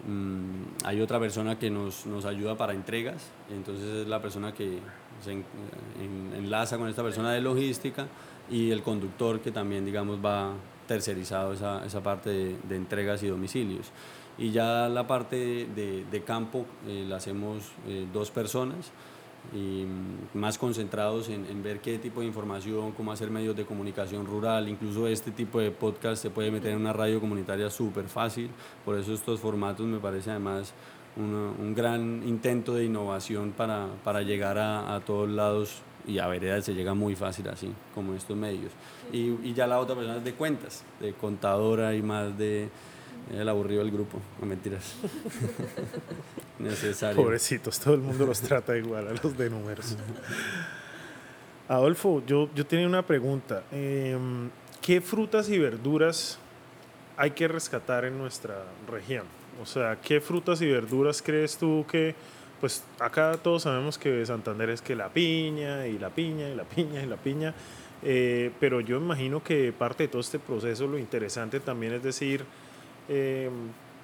Mm, 0.07 0.85
hay 0.85 1.01
otra 1.01 1.19
persona 1.19 1.59
que 1.59 1.71
nos, 1.71 2.07
nos, 2.07 2.25
ayuda 2.25 2.57
para 2.57 2.73
entregas, 2.73 3.31
entonces 3.51 4.03
es 4.03 4.07
la 4.07 4.23
persona 4.23 4.53
que 4.53 4.79
se 5.25 5.43
enlaza 6.37 6.79
con 6.79 6.89
esta 6.89 7.03
persona 7.03 7.33
de 7.33 7.41
logística 7.41 8.07
y 8.49 8.71
el 8.71 8.83
conductor 8.83 9.41
que 9.41 9.51
también 9.51 9.85
digamos 9.85 10.25
va 10.25 10.53
tercerizado 10.87 11.53
esa, 11.53 11.85
esa 11.85 12.03
parte 12.03 12.31
de, 12.31 12.57
de 12.69 12.77
entregas 12.77 13.23
y 13.23 13.27
domicilios. 13.27 13.91
Y 14.39 14.53
ya 14.53 14.89
la 14.89 15.07
parte 15.07 15.67
de, 15.75 16.05
de 16.11 16.23
campo 16.23 16.65
eh, 16.87 17.05
la 17.09 17.17
hacemos 17.17 17.73
eh, 17.89 18.07
dos 18.13 18.31
personas 18.31 18.93
y 19.53 19.85
mm, 19.85 20.39
más 20.39 20.59
concentrados 20.59 21.29
en, 21.29 21.47
en, 21.47 21.63
ver 21.63 21.81
qué 21.81 21.99
tipo 21.99 22.21
de 22.21 22.27
información, 22.27 22.93
cómo 22.93 23.13
hacer 23.13 23.31
medios 23.31 23.57
de 23.57 23.65
comunicación 23.65 24.27
rural, 24.27 24.69
incluso 24.69 25.09
este 25.09 25.31
tipo 25.31 25.59
de 25.59 25.71
podcast 25.71 26.23
se 26.23 26.31
puede 26.31 26.51
meter 26.51 26.73
en 26.73 26.81
una 26.81 26.93
radio 26.93 27.21
comunitaria 27.21 27.71
súper 27.71 28.09
fácil, 28.09 28.51
por 28.85 28.97
eso 28.97 29.13
estos 29.13 29.41
formatos 29.41 29.87
me 29.87 29.99
parece 29.99 30.31
además 30.31 30.73
un 31.17 31.75
gran 31.75 32.23
intento 32.27 32.75
de 32.75 32.85
innovación 32.85 33.51
para, 33.51 33.89
para 34.05 34.23
llegar 34.23 34.57
a, 34.57 34.95
a, 34.95 35.01
todos 35.01 35.29
lados 35.29 35.83
y 36.07 36.19
a 36.19 36.29
veredas 36.29 36.65
se 36.65 36.75
llega 36.75 36.95
muy 36.95 37.17
fácil 37.17 37.49
así, 37.49 37.73
como 37.95 38.15
estos 38.15 38.37
medios. 38.37 38.71
Y, 39.13 39.31
y 39.43 39.53
ya 39.53 39.67
la 39.67 39.81
otra 39.81 39.97
persona 39.97 40.19
es 40.19 40.25
de 40.25 40.35
cuentas, 40.35 40.85
de 41.01 41.13
contadora 41.15 41.95
y 41.95 42.03
más 42.03 42.39
de 42.39 42.69
el 43.33 43.49
aburrido 43.49 43.83
del 43.83 43.93
grupo, 43.93 44.21
no 44.41 44.47
mentiras. 44.47 44.97
Necesario. 46.59 47.23
Pobrecitos, 47.23 47.79
todo 47.79 47.95
el 47.95 48.01
mundo 48.01 48.27
los 48.27 48.41
trata 48.41 48.77
igual 48.77 49.09
a 49.09 49.13
los 49.13 49.37
de 49.37 49.51
números. 49.51 49.97
Adolfo, 51.69 52.23
yo, 52.27 52.49
yo 52.55 52.67
tenía 52.67 52.87
una 52.87 53.03
pregunta. 53.03 53.63
Eh, 53.73 54.17
¿Qué 54.81 55.03
frutas 55.03 55.51
y 55.51 55.59
verduras 55.59 56.39
hay 57.17 57.33
que 57.33 57.47
rescatar 57.47 58.07
en 58.07 58.17
nuestra 58.17 58.65
región? 58.91 59.27
O 59.61 59.67
sea, 59.67 59.99
¿qué 60.01 60.21
frutas 60.21 60.63
y 60.63 60.67
verduras 60.67 61.21
crees 61.21 61.59
tú 61.59 61.85
que, 61.91 62.15
pues 62.61 62.85
acá 62.99 63.39
todos 63.43 63.65
sabemos 63.65 63.99
que 63.99 64.25
Santander 64.25 64.71
es 64.71 64.81
que 64.81 64.95
la 64.95 65.09
piña 65.11 65.87
y 65.87 65.99
la 65.99 66.11
piña 66.11 66.49
y 66.49 66.55
la 66.55 66.65
piña 66.65 67.03
y 67.03 67.07
la 67.07 67.17
piña, 67.17 67.55
eh, 68.03 68.51
pero 68.61 68.81
yo 68.81 68.97
imagino 68.97 69.43
que 69.43 69.73
parte 69.73 70.05
de 70.05 70.09
todo 70.09 70.21
este 70.21 70.39
proceso 70.39 70.87
lo 70.87 70.97
interesante 70.97 71.61
también 71.61 71.93
es 71.93 72.03
decir, 72.03 72.45
eh, 73.09 73.51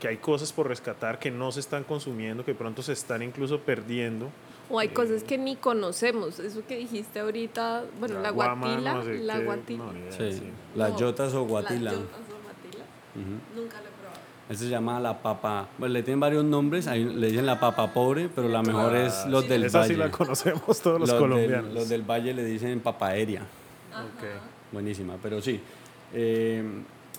que 0.00 0.08
hay 0.08 0.16
cosas 0.18 0.52
por 0.52 0.68
rescatar 0.68 1.18
que 1.18 1.30
no 1.30 1.52
se 1.52 1.60
están 1.60 1.84
consumiendo, 1.84 2.44
que 2.44 2.54
pronto 2.54 2.82
se 2.82 2.92
están 2.92 3.22
incluso 3.22 3.60
perdiendo. 3.60 4.28
O 4.70 4.78
hay 4.78 4.88
cosas 4.88 5.22
que 5.22 5.36
ni 5.36 5.56
conocemos, 5.56 6.38
eso 6.40 6.62
que 6.66 6.76
dijiste 6.78 7.20
ahorita, 7.20 7.84
bueno, 8.00 8.16
la, 8.16 8.22
la 8.22 8.30
guatila, 8.30 9.04
la 9.04 9.38
guatila. 9.40 9.84
Las 10.74 10.96
yotas 10.96 11.34
o 11.34 11.44
guatila. 11.44 11.92
Las 11.92 12.00
yotas 12.00 12.20
o 12.30 12.42
guatila. 12.42 12.84
Uh 13.14 13.18
-huh. 13.18 13.60
Nunca 13.60 13.80
lo 13.80 13.88
he 13.88 13.92
probado. 13.92 14.20
Este 14.48 14.64
se 14.64 14.70
llama 14.70 15.00
la 15.00 15.22
papa, 15.22 15.68
bueno, 15.78 15.92
le 15.92 16.02
tienen 16.02 16.20
varios 16.20 16.44
nombres, 16.44 16.86
ahí 16.86 17.04
le 17.04 17.28
dicen 17.28 17.46
la 17.46 17.60
papa 17.60 17.92
pobre, 17.92 18.30
pero 18.34 18.48
la 18.48 18.62
mejor 18.62 18.94
ah, 18.94 19.06
es 19.06 19.26
los 19.26 19.44
sí, 19.44 19.48
del 19.50 19.64
esa 19.64 19.80
valle. 19.80 19.94
sí 19.94 20.00
la 20.00 20.10
conocemos 20.10 20.80
todos 20.80 21.00
los, 21.00 21.10
los 21.10 21.18
colombianos. 21.20 21.66
Del, 21.66 21.74
los 21.74 21.88
del 21.88 22.02
valle 22.02 22.32
le 22.34 22.44
dicen 22.44 22.80
papa 22.80 23.08
aérea. 23.08 23.42
Okay. 24.16 24.30
Buenísima, 24.72 25.16
pero 25.22 25.40
sí. 25.40 25.60
Eh, 26.12 26.62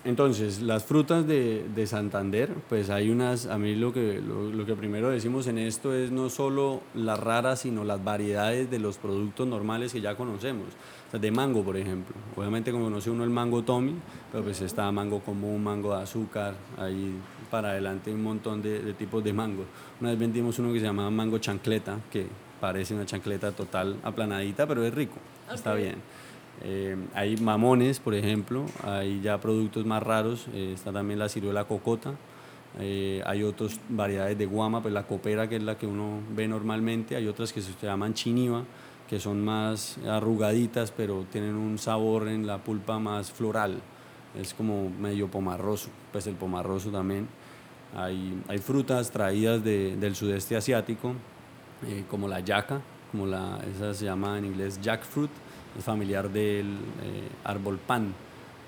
entonces, 0.06 0.62
las 0.62 0.84
frutas 0.84 1.26
de, 1.26 1.66
de, 1.74 1.88
Santander, 1.88 2.54
pues 2.70 2.92
hay 2.92 3.10
unas, 3.10 3.48
a 3.48 3.58
mí 3.58 3.76
lo 3.76 3.92
que, 3.92 4.22
lo, 4.22 4.52
lo, 4.52 4.64
que 4.64 4.76
primero 4.76 5.10
decimos 5.10 5.48
en 5.48 5.58
esto 5.58 5.96
es 5.96 6.12
no 6.12 6.30
solo 6.30 6.82
las 6.94 7.20
raras, 7.20 7.62
sino 7.62 7.84
las 7.84 8.04
variedades 8.04 8.70
de 8.70 8.78
los 8.78 8.98
productos 8.98 9.48
normales 9.48 9.92
que 9.94 10.02
ya 10.02 10.16
conocemos. 10.16 10.68
O 11.08 11.12
sea, 11.12 11.20
de 11.20 11.32
mango, 11.32 11.64
por 11.64 11.76
ejemplo. 11.76 12.16
Obviamente 12.36 12.72
conoce 12.72 13.10
uno 13.10 13.24
el 13.24 13.32
mango 13.32 13.64
Tommy, 13.64 13.96
pero 14.32 14.44
pues 14.44 14.62
está 14.62 14.92
mango 14.92 15.22
común, 15.22 15.64
mango 15.64 15.98
de 15.98 16.04
azúcar, 16.04 16.54
ahí 16.78 17.16
para 17.50 17.72
adelante 17.72 18.14
un 18.14 18.22
montón 18.22 18.62
de, 18.62 18.84
de 18.84 18.94
tipos 18.94 19.24
de 19.24 19.34
mango. 19.34 19.66
Una 20.00 20.12
vez 20.12 20.20
vendimos 20.20 20.60
uno 20.60 20.72
que 20.72 20.80
se 20.80 20.86
llamaba 20.86 21.10
mango 21.10 21.40
chancleta, 21.40 21.98
que 22.12 22.28
parece 22.62 22.94
una 22.94 23.08
chancleta 23.08 23.52
total 23.54 23.98
aplanadita, 24.04 24.68
pero 24.68 24.86
es 24.86 24.94
rico, 24.94 25.16
okay. 25.46 25.56
está 25.56 25.74
bien. 25.74 25.96
Eh, 26.64 26.96
hay 27.14 27.38
mamones, 27.38 28.00
por 28.00 28.16
ejemplo, 28.16 28.66
hay 28.84 29.22
ya 29.22 29.40
productos 29.40 29.86
más 29.86 30.02
raros, 30.02 30.48
eh, 30.54 30.72
está 30.74 30.92
también 30.92 31.20
la 31.20 31.30
ciruela 31.30 31.66
cocota, 31.66 32.14
eh, 32.80 33.22
hay 33.26 33.44
otras 33.44 33.80
variedades 33.90 34.38
de 34.38 34.46
guama, 34.46 34.82
pues 34.82 34.94
la 34.94 35.04
copera 35.04 35.48
que 35.48 35.58
es 35.58 35.64
la 35.64 35.78
que 35.78 35.86
uno 35.86 36.22
ve 36.36 36.48
normalmente, 36.48 37.16
hay 37.16 37.28
otras 37.28 37.52
que 37.52 37.62
se 37.62 37.74
llaman 37.82 38.14
chiniva, 38.14 38.64
que 39.10 39.20
son 39.20 39.44
más 39.44 39.98
arrugaditas, 40.08 40.92
pero 40.92 41.26
tienen 41.32 41.56
un 41.56 41.78
sabor 41.78 42.28
en 42.28 42.48
la 42.48 42.58
pulpa 42.58 43.00
más 43.00 43.32
floral, 43.32 43.82
es 44.40 44.54
como 44.54 44.90
medio 44.90 45.30
pomarroso, 45.30 45.90
pues 46.12 46.26
el 46.28 46.36
pomarroso 46.36 46.90
también. 46.90 47.28
Hay, 47.96 48.42
hay 48.48 48.58
frutas 48.58 49.12
traídas 49.12 49.64
de, 49.64 49.96
del 49.96 50.16
sudeste 50.16 50.56
asiático, 50.58 51.14
como 52.10 52.28
la 52.28 52.40
yaca, 52.40 52.82
como 53.12 53.28
la, 53.28 53.60
esa 53.74 53.94
se 53.94 54.06
llama 54.06 54.38
en 54.38 54.46
inglés 54.46 54.80
jackfruit, 54.82 55.30
es 55.78 55.84
familiar 55.84 56.30
del 56.30 56.68
eh, 56.68 57.30
árbol 57.44 57.78
pan, 57.78 58.14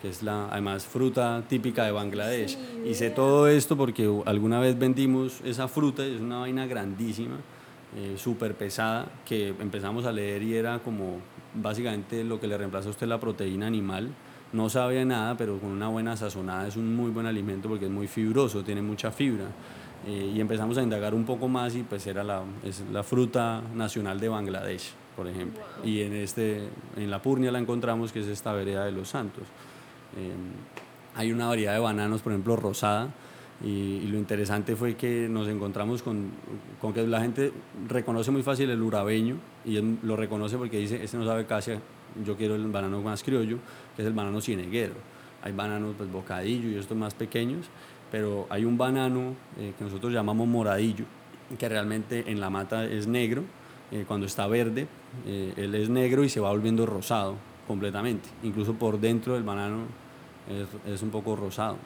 que 0.02 0.10
es 0.10 0.24
la 0.24 0.48
además 0.50 0.86
fruta 0.86 1.44
típica 1.48 1.86
de 1.86 1.92
Bangladesh. 1.92 2.58
Sí, 2.84 2.94
sé 2.94 3.10
todo 3.10 3.48
esto 3.48 3.78
porque 3.78 4.10
alguna 4.26 4.60
vez 4.60 4.78
vendimos 4.78 5.42
esa 5.44 5.68
fruta, 5.68 6.06
es 6.06 6.20
una 6.22 6.40
vaina 6.40 6.66
grandísima, 6.66 7.38
eh, 7.96 8.16
súper 8.18 8.56
pesada, 8.56 9.08
que 9.26 9.50
empezamos 9.60 10.06
a 10.06 10.12
leer 10.12 10.44
y 10.44 10.56
era 10.56 10.80
como 10.80 11.20
básicamente 11.54 12.24
lo 12.24 12.40
que 12.40 12.48
le 12.48 12.58
reemplaza 12.58 12.90
a 12.90 12.92
usted 12.92 13.08
la 13.08 13.20
proteína 13.20 13.68
animal. 13.68 14.10
No 14.54 14.70
sabe 14.70 15.04
nada, 15.04 15.36
pero 15.36 15.60
con 15.60 15.72
una 15.72 15.90
buena 15.90 16.16
sazonada 16.16 16.68
es 16.68 16.78
un 16.78 16.96
muy 16.96 17.12
buen 17.12 17.26
alimento 17.26 17.68
porque 17.68 17.86
es 17.86 17.92
muy 17.92 18.08
fibroso, 18.08 18.64
tiene 18.64 18.82
mucha 18.82 19.12
fibra. 19.12 19.46
Eh, 20.06 20.34
y 20.36 20.40
empezamos 20.40 20.78
a 20.78 20.84
indagar 20.84 21.14
un 21.14 21.26
poco 21.26 21.48
más 21.48 21.76
y 21.76 21.84
pues 21.84 22.06
era 22.08 22.24
la, 22.24 22.44
es 22.64 22.84
la 22.92 23.04
fruta 23.04 23.62
nacional 23.74 24.20
de 24.20 24.30
Bangladesh 24.30 24.94
por 25.18 25.28
ejemplo. 25.28 25.62
Y 25.84 26.02
en, 26.02 26.14
este, 26.14 26.70
en 26.96 27.10
la 27.10 27.22
Purnia 27.22 27.52
la 27.52 27.58
encontramos, 27.58 28.14
que 28.14 28.20
es 28.20 28.28
esta 28.28 28.54
vereda 28.54 28.86
de 28.86 28.92
los 28.92 29.10
Santos. 29.10 29.44
Eh, 30.16 30.32
hay 31.16 31.32
una 31.32 31.48
variedad 31.48 31.74
de 31.74 31.80
bananos, 31.80 32.22
por 32.22 32.32
ejemplo, 32.32 32.56
rosada, 32.56 33.10
y, 33.64 33.70
y, 34.04 34.08
lo 34.08 34.20
interesante 34.20 34.76
fue 34.76 34.96
que 34.96 35.28
nos 35.28 35.48
encontramos 35.48 36.04
con, 36.04 36.30
con, 36.80 36.94
que 36.94 37.08
la 37.08 37.20
gente 37.20 37.52
reconoce 37.88 38.30
muy 38.30 38.44
fácil 38.44 38.70
el 38.70 38.80
urabeño, 38.84 39.38
y 39.66 39.78
él 39.78 39.98
lo 40.04 40.16
reconoce 40.16 40.58
porque 40.58 40.78
dice, 40.78 41.04
este 41.04 41.18
no 41.18 41.26
sabe 41.26 41.48
casi, 41.48 41.72
yo 42.24 42.38
quiero 42.38 42.54
el 42.54 42.68
banano 42.68 43.02
más 43.02 43.24
criollo, 43.24 43.58
que 43.96 44.04
es 44.04 44.08
el 44.08 44.14
banano 44.14 44.40
cineguero. 44.40 44.94
Hay 45.42 45.54
bananos 45.54 45.96
pues 45.98 46.12
bocadillo 46.12 46.70
y 46.70 46.76
estos 46.76 46.96
más 46.96 47.16
pequeños, 47.16 47.66
pero 48.12 48.46
hay 48.52 48.64
un 48.64 48.78
banano 48.78 49.34
eh, 49.58 49.74
que 49.76 49.84
nosotros 49.84 50.14
llamamos 50.14 50.48
moradillo, 50.48 51.06
que 51.58 51.68
realmente 51.68 52.26
en 52.28 52.40
la 52.40 52.52
mata 52.52 52.86
es 52.86 53.08
negro, 53.08 53.44
eh, 53.92 54.04
cuando 54.08 54.26
está 54.26 54.48
verde, 54.48 54.88
eh, 55.26 55.54
él 55.56 55.74
es 55.76 55.90
negro 55.90 56.24
y 56.24 56.30
se 56.30 56.40
va 56.40 56.50
volviendo 56.50 56.86
rosado 56.86 57.36
completamente. 57.68 58.28
Incluso 58.44 58.74
por 58.74 59.00
dentro 59.00 59.34
del 59.34 59.44
banano 59.44 59.86
es, 60.50 60.94
es, 60.94 61.02
un 61.02 61.10
poco 61.10 61.36
rosado. 61.36 61.78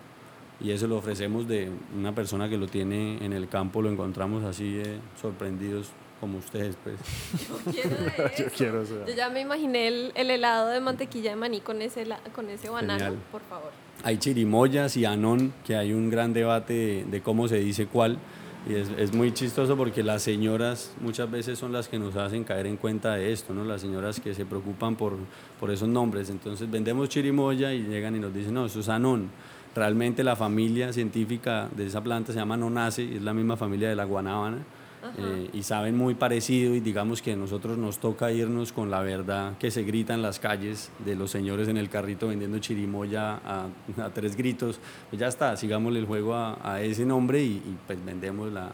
Y 0.60 0.72
eso 0.72 0.88
lo 0.88 0.98
ofrecemos 0.98 1.48
de 1.48 1.72
una 1.96 2.14
persona 2.14 2.50
que 2.50 2.58
lo 2.58 2.68
tiene 2.68 3.24
en 3.24 3.34
el 3.34 3.48
campo, 3.48 3.82
lo 3.82 3.92
encontramos 3.92 4.44
así 4.44 4.80
eh, 4.84 5.00
sorprendidos 5.20 5.92
como 6.20 6.38
ustedes, 6.38 6.76
pues. 6.84 6.98
Yo 7.50 7.72
quiero, 7.72 7.98
Yo 8.38 8.46
quiero 8.56 8.82
eso. 8.84 9.06
Yo 9.08 9.14
ya 9.14 9.30
me 9.30 9.42
imaginé 9.42 9.88
el, 9.88 10.12
el, 10.16 10.30
helado 10.30 10.70
de 10.70 10.80
mantequilla 10.80 11.32
de 11.32 11.36
maní 11.36 11.62
con 11.62 11.82
ese, 11.82 12.06
con 12.34 12.48
ese 12.50 12.70
banano, 12.70 13.00
Genial. 13.00 13.18
por 13.32 13.42
favor. 13.42 13.72
Hay 14.04 14.18
chirimoyas 14.18 14.98
y 14.98 15.06
anón, 15.06 15.52
que 15.66 15.76
hay 15.76 15.94
un 15.94 16.12
gran 16.12 16.34
debate 16.34 16.74
de, 16.74 17.06
de 17.06 17.22
cómo 17.22 17.48
se 17.48 17.58
dice 17.58 17.88
cuál. 17.88 18.20
Y 18.70 18.76
es, 18.76 18.90
es, 18.98 19.12
muy 19.12 19.34
chistoso 19.34 19.76
porque 19.76 20.04
las 20.04 20.22
señoras 20.22 20.94
muchas 21.02 21.30
veces 21.32 21.58
son 21.58 21.72
las 21.72 21.88
que 21.88 21.98
nos 21.98 22.16
hacen 22.16 22.44
caer 22.44 22.68
en 22.68 22.78
cuenta 22.78 23.16
de 23.16 23.32
esto, 23.32 23.56
¿no? 23.56 23.66
Las 23.66 23.82
señoras 23.82 24.20
que 24.20 24.36
se 24.36 24.46
preocupan 24.46 24.96
por, 24.96 25.14
por 25.60 25.72
esos 25.72 25.88
nombres. 25.88 26.30
Entonces 26.30 26.70
vendemos 26.70 27.10
chirimoya 27.10 27.74
y 27.74 27.82
llegan 27.82 28.16
y 28.16 28.20
nos 28.20 28.32
dicen, 28.34 28.54
no, 28.54 28.68
eso 28.68 28.82
es 28.82 28.90
anón. 28.90 29.32
Realmente 29.74 30.24
la 30.24 30.36
familia 30.36 30.94
científica 30.94 31.70
de 31.76 31.88
esa 31.88 32.02
planta 32.02 32.34
se 32.34 32.40
llama 32.40 32.56
nonace, 32.56 33.16
es 33.16 33.22
la 33.24 33.34
misma 33.34 33.58
familia 33.58 33.90
de 33.90 33.96
la 33.96 34.04
guanábana. 34.04 34.58
Eh, 35.18 35.50
y 35.54 35.64
saben 35.64 35.98
muy 35.98 36.14
parecido 36.14 36.76
y 36.76 36.80
digamos 36.80 37.22
que 37.22 37.34
a 37.34 37.36
nosotros 37.36 37.78
nos 37.78 37.98
toca 37.98 38.32
irnos 38.32 38.72
con 38.72 38.92
la 38.92 39.02
verdad 39.02 39.58
que 39.58 39.72
se 39.72 39.84
grita 39.84 40.14
en 40.14 40.22
las 40.22 40.40
calles 40.40 40.92
de 41.04 41.16
los 41.16 41.32
señores 41.32 41.68
en 41.68 41.78
el 41.78 41.90
carrito 41.90 42.28
vendiendo 42.28 42.60
chirimoya 42.60 43.40
a, 43.44 43.68
tres 44.14 44.36
gritos, 44.36 44.80
pues 45.10 45.20
ya 45.20 45.28
está, 45.28 45.58
sigámosle 45.58 46.00
el 46.00 46.06
juego 46.06 46.36
a, 46.36 46.82
ese 46.82 47.06
nombre 47.06 47.42
y, 47.42 47.54
y, 47.54 47.78
pues 47.88 48.04
vendemos 48.06 48.52
la, 48.52 48.72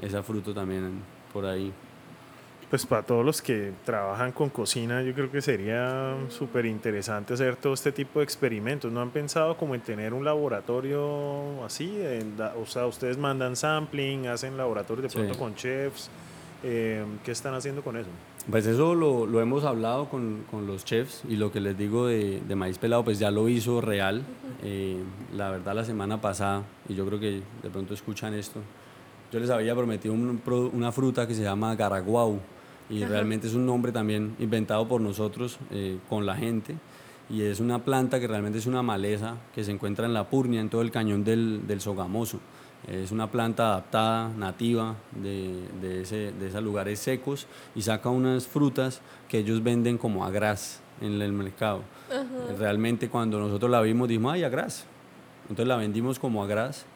esa 0.00 0.22
fruta 0.22 0.54
también 0.54 1.02
por 1.32 1.44
ahí. 1.44 1.72
Pues 2.70 2.84
para 2.84 3.02
todos 3.04 3.24
los 3.24 3.40
que 3.40 3.72
trabajan 3.84 4.32
con 4.32 4.50
cocina, 4.50 5.00
yo 5.02 5.14
creo 5.14 5.30
que 5.30 5.40
sería 5.40 6.16
súper 6.28 6.66
interesante 6.66 7.34
hacer 7.34 7.54
todo 7.54 7.74
este 7.74 7.92
tipo 7.92 8.18
de 8.18 8.24
experimentos. 8.24 8.90
¿No 8.90 9.00
han 9.00 9.10
pensado 9.10 9.56
como 9.56 9.76
en 9.76 9.82
tener 9.82 10.12
un 10.12 10.24
laboratorio 10.24 11.64
así? 11.64 11.96
O 12.60 12.66
sea, 12.66 12.86
ustedes 12.86 13.18
mandan 13.18 13.54
sampling, 13.54 14.26
hacen 14.26 14.56
laboratorios 14.56 15.12
de 15.12 15.16
pronto 15.16 15.34
sí. 15.34 15.38
con 15.38 15.54
chefs. 15.54 16.10
Eh, 16.64 17.04
¿Qué 17.24 17.30
están 17.30 17.54
haciendo 17.54 17.82
con 17.82 17.96
eso? 17.96 18.08
Pues 18.50 18.66
eso 18.66 18.96
lo, 18.96 19.26
lo 19.26 19.40
hemos 19.40 19.64
hablado 19.64 20.08
con, 20.08 20.44
con, 20.50 20.66
los 20.66 20.84
chefs 20.84 21.22
y 21.28 21.36
lo 21.36 21.52
que 21.52 21.60
les 21.60 21.78
digo 21.78 22.06
de, 22.06 22.40
de 22.40 22.54
maíz 22.56 22.78
pelado, 22.78 23.04
pues 23.04 23.20
ya 23.20 23.30
lo 23.30 23.48
hizo 23.48 23.80
real. 23.80 24.24
Eh, 24.64 24.96
la 25.36 25.50
verdad, 25.50 25.74
la 25.74 25.84
semana 25.84 26.20
pasada, 26.20 26.64
y 26.88 26.94
yo 26.94 27.06
creo 27.06 27.20
que 27.20 27.42
de 27.62 27.70
pronto 27.70 27.94
escuchan 27.94 28.34
esto, 28.34 28.60
yo 29.30 29.38
les 29.38 29.50
había 29.50 29.74
prometido 29.76 30.14
un, 30.14 30.40
una 30.72 30.90
fruta 30.90 31.28
que 31.28 31.34
se 31.34 31.42
llama 31.42 31.76
garaguau 31.76 32.40
y 32.88 33.02
Ajá. 33.02 33.12
realmente 33.12 33.46
es 33.46 33.54
un 33.54 33.66
nombre 33.66 33.92
también 33.92 34.36
inventado 34.38 34.86
por 34.86 35.00
nosotros 35.00 35.58
eh, 35.70 35.98
con 36.08 36.26
la 36.26 36.36
gente 36.36 36.76
y 37.28 37.42
es 37.42 37.60
una 37.60 37.84
planta 37.84 38.20
que 38.20 38.28
realmente 38.28 38.58
es 38.58 38.66
una 38.66 38.82
maleza 38.82 39.36
que 39.54 39.64
se 39.64 39.72
encuentra 39.72 40.06
en 40.06 40.14
la 40.14 40.28
Purnia, 40.28 40.60
en 40.60 40.70
todo 40.70 40.82
el 40.82 40.90
cañón 40.90 41.24
del, 41.24 41.66
del 41.66 41.80
Sogamoso. 41.80 42.38
Es 42.86 43.10
una 43.10 43.28
planta 43.30 43.66
adaptada, 43.66 44.28
nativa 44.28 44.94
de, 45.10 45.60
de, 45.80 46.02
ese, 46.02 46.32
de 46.32 46.46
esos 46.46 46.62
lugares 46.62 47.00
secos 47.00 47.48
y 47.74 47.82
saca 47.82 48.10
unas 48.10 48.46
frutas 48.46 49.00
que 49.28 49.38
ellos 49.38 49.62
venden 49.64 49.98
como 49.98 50.24
a 50.24 50.30
gras 50.30 50.80
en 51.00 51.20
el 51.20 51.32
mercado. 51.32 51.82
Realmente 52.58 53.08
cuando 53.08 53.40
nosotros 53.40 53.70
la 53.70 53.80
vimos 53.80 54.08
dijimos, 54.08 54.34
ay, 54.34 54.44
a 54.44 54.48
gras. 54.48 54.84
Entonces 55.48 55.66
la 55.66 55.76
vendimos 55.76 56.20
como 56.20 56.44
a 56.44 56.46
gras. 56.46 56.86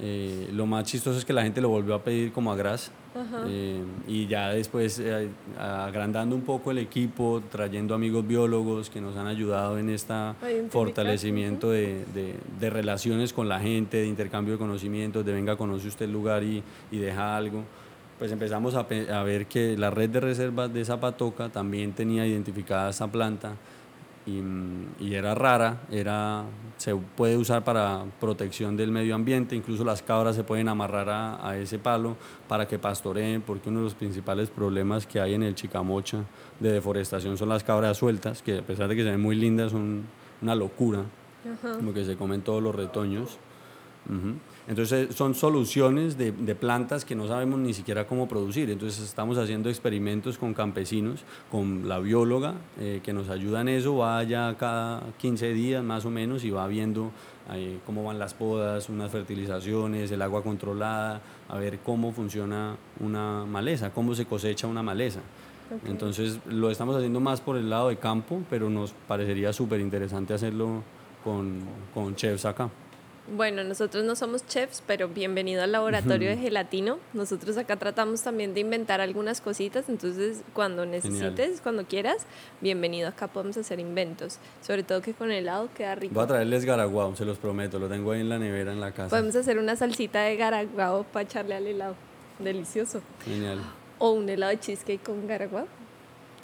Eh, 0.00 0.48
lo 0.52 0.66
más 0.66 0.84
chistoso 0.84 1.18
es 1.18 1.24
que 1.24 1.32
la 1.32 1.42
gente 1.42 1.60
lo 1.60 1.68
volvió 1.68 1.94
a 1.94 2.02
pedir 2.02 2.32
como 2.32 2.52
a 2.52 2.56
gras. 2.56 2.90
Eh, 3.46 3.82
y 4.08 4.26
ya 4.26 4.48
después 4.48 4.98
eh, 4.98 5.28
agrandando 5.58 6.34
un 6.34 6.40
poco 6.42 6.70
el 6.70 6.78
equipo, 6.78 7.42
trayendo 7.50 7.94
amigos 7.94 8.26
biólogos 8.26 8.88
que 8.88 9.02
nos 9.02 9.18
han 9.18 9.26
ayudado 9.26 9.78
en 9.78 9.90
este 9.90 10.14
fortalecimiento 10.70 11.70
de, 11.70 12.06
de, 12.58 12.70
relaciones 12.70 13.34
con 13.34 13.50
la 13.50 13.60
gente, 13.60 13.98
de 13.98 14.06
intercambio 14.06 14.54
de 14.54 14.58
conocimientos, 14.58 15.26
de 15.26 15.32
venga, 15.34 15.56
conoce 15.56 15.88
usted 15.88 16.06
el 16.06 16.12
lugar 16.12 16.42
y, 16.42 16.62
y 16.90 16.98
deja 16.98 17.36
algo 17.36 17.64
pues 18.18 18.30
empezamos 18.30 18.76
a, 18.76 18.80
a, 18.80 19.22
ver 19.24 19.46
que 19.46 19.76
la 19.76 19.90
red 19.90 20.08
de 20.08 20.20
reservas 20.20 20.72
de 20.72 20.84
Zapatoca 20.84 21.48
también 21.48 21.92
tenía 21.92 22.24
identificada 22.24 22.90
esa 22.90 23.08
planta 23.10 23.56
y, 24.26 24.40
y, 25.00 25.14
era 25.14 25.34
rara, 25.34 25.82
era, 25.90 26.44
se 26.76 26.94
puede 26.94 27.36
usar 27.36 27.64
para 27.64 28.04
protección 28.20 28.76
del 28.76 28.90
medio 28.90 29.14
ambiente, 29.14 29.56
incluso 29.56 29.84
las 29.84 30.02
cabras 30.02 30.36
se 30.36 30.44
pueden 30.44 30.68
amarrar 30.68 31.08
a, 31.08 31.48
a, 31.48 31.56
ese 31.58 31.78
palo 31.78 32.16
para 32.48 32.68
que 32.68 32.78
pastoreen, 32.78 33.42
porque 33.42 33.68
uno 33.68 33.80
de 33.80 33.84
los 33.84 33.94
principales 33.94 34.50
problemas 34.50 35.06
que 35.06 35.20
hay 35.20 35.34
en 35.34 35.42
el 35.42 35.54
Chicamocha 35.54 36.24
de 36.60 36.72
deforestación 36.72 37.36
son 37.36 37.48
las 37.48 37.64
cabras 37.64 37.96
sueltas, 37.96 38.42
que 38.42 38.58
a 38.58 38.62
pesar 38.62 38.88
de 38.88 38.96
que 38.96 39.02
se 39.02 39.10
ven 39.10 39.20
muy 39.20 39.36
lindas 39.36 39.72
son 39.72 40.04
una 40.40 40.54
locura, 40.54 41.04
como 41.62 41.92
que 41.92 42.04
se 42.04 42.16
comen 42.16 42.42
todos 42.42 42.62
los 42.62 42.74
retoños. 42.74 43.38
Entonces 44.72 45.14
son 45.14 45.34
soluciones 45.34 46.16
de, 46.16 46.32
plantas 46.54 47.04
que 47.04 47.14
no 47.14 47.28
sabemos 47.28 47.60
ni 47.60 47.74
siquiera 47.74 48.06
cómo 48.06 48.26
producir. 48.26 48.70
Entonces 48.70 49.04
estamos 49.04 49.36
haciendo 49.36 49.68
experimentos 49.68 50.38
con 50.38 50.54
campesinos, 50.54 51.24
con 51.50 51.86
la 51.90 51.98
bióloga 51.98 52.54
eh, 52.80 53.00
que 53.02 53.12
nos 53.12 53.28
ayuda 53.28 53.60
en 53.60 53.68
eso, 53.68 53.98
va 53.98 54.16
allá 54.16 54.56
cada 54.58 55.02
15 55.18 55.52
días 55.52 55.84
más 55.84 56.06
o 56.06 56.10
menos 56.10 56.42
y 56.42 56.50
va 56.50 56.66
viendo 56.68 57.10
eh, 57.52 57.80
cómo 57.84 58.02
van 58.04 58.18
las 58.18 58.32
podas, 58.32 58.88
unas 58.88 59.12
fertilizaciones, 59.12 60.10
el 60.10 60.22
agua 60.22 60.42
controlada, 60.42 61.20
a 61.50 61.58
ver 61.58 61.80
cómo 61.80 62.10
funciona 62.12 62.74
una 62.98 63.44
maleza, 63.44 63.90
cómo 63.92 64.14
se 64.14 64.24
cosecha 64.24 64.66
una 64.66 64.82
maleza. 64.82 65.20
Entonces 65.86 66.38
lo 66.48 66.70
estamos 66.70 66.96
haciendo 66.96 67.20
más 67.20 67.42
por 67.42 67.58
el 67.58 67.68
lado 67.68 67.90
de 67.90 67.98
campo, 67.98 68.40
pero 68.48 68.70
nos 68.70 68.94
parecería 69.06 69.52
súper 69.52 69.80
interesante 69.80 70.32
hacerlo 70.32 70.82
con, 71.22 71.60
con 71.92 72.16
chefs 72.16 72.46
acá. 72.46 72.70
Bueno, 73.28 73.62
nosotros 73.62 74.04
no 74.04 74.16
somos 74.16 74.44
chefs, 74.48 74.82
pero 74.84 75.08
bienvenido 75.08 75.62
al 75.62 75.70
laboratorio 75.70 76.28
de 76.28 76.36
gelatino. 76.36 76.98
Nosotros 77.12 77.56
acá 77.56 77.76
tratamos 77.76 78.22
también 78.22 78.52
de 78.52 78.60
inventar 78.60 79.00
algunas 79.00 79.40
cositas, 79.40 79.88
entonces 79.88 80.42
cuando 80.52 80.84
necesites, 80.86 81.60
cuando 81.60 81.84
quieras, 81.84 82.26
bienvenido 82.60 83.08
acá 83.08 83.28
podemos 83.28 83.56
hacer 83.56 83.78
inventos. 83.78 84.38
Sobre 84.60 84.82
todo 84.82 85.02
que 85.02 85.14
con 85.14 85.30
helado 85.30 85.68
queda 85.72 85.94
rico. 85.94 86.14
Voy 86.14 86.24
a 86.24 86.26
traerles 86.26 86.64
garaguao, 86.64 87.14
se 87.14 87.24
los 87.24 87.38
prometo, 87.38 87.78
lo 87.78 87.88
tengo 87.88 88.10
ahí 88.10 88.22
en 88.22 88.28
la 88.28 88.40
nevera 88.40 88.72
en 88.72 88.80
la 88.80 88.90
casa. 88.90 89.10
Podemos 89.10 89.36
hacer 89.36 89.56
una 89.58 89.76
salsita 89.76 90.22
de 90.22 90.36
garaguao 90.36 91.04
para 91.04 91.22
echarle 91.22 91.54
al 91.54 91.66
helado. 91.68 91.94
Delicioso. 92.40 93.02
Genial. 93.24 93.60
O 93.98 94.10
un 94.10 94.28
helado 94.28 94.50
de 94.50 94.58
cheesecake 94.58 95.00
con 95.00 95.28
garaguao. 95.28 95.68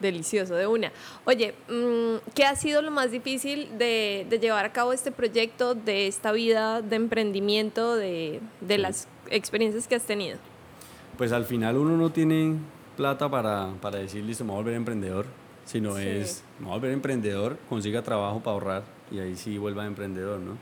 Delicioso, 0.00 0.54
de 0.54 0.66
una. 0.66 0.92
Oye, 1.24 1.54
mm, 1.68 2.30
¿qué 2.34 2.44
ha 2.44 2.54
sido 2.54 2.82
lo 2.82 2.90
más 2.90 3.10
difícil 3.10 3.68
de, 3.78 4.26
llevar 4.40 4.64
a 4.64 4.72
cabo 4.72 4.92
este 4.92 5.10
proyecto, 5.10 5.74
de 5.74 6.06
esta 6.06 6.32
vida 6.32 6.82
de 6.82 6.96
emprendimiento, 6.96 7.96
de, 7.96 8.40
las 8.60 9.08
experiencias 9.30 9.88
que 9.88 9.96
has 9.96 10.04
tenido? 10.04 10.38
Pues 11.16 11.32
al 11.32 11.44
final 11.44 11.76
uno 11.76 11.96
no 11.96 12.10
tiene 12.10 12.54
plata 12.96 13.28
para, 13.28 13.72
para 13.80 13.98
decir, 13.98 14.22
listo, 14.24 14.44
me 14.44 14.50
voy 14.50 14.60
a 14.60 14.62
volver 14.62 14.74
emprendedor, 14.74 15.26
sino 15.64 15.98
es, 15.98 16.44
me 16.58 16.66
voy 16.66 16.74
a 16.74 16.76
volver 16.76 16.92
emprendedor, 16.92 17.58
consiga 17.68 18.02
trabajo 18.02 18.40
para 18.40 18.54
ahorrar 18.54 18.82
y 19.10 19.18
ahí 19.18 19.36
sí 19.36 19.58
vuelva 19.58 19.86
emprendedor, 19.86 20.38
¿no? 20.38 20.56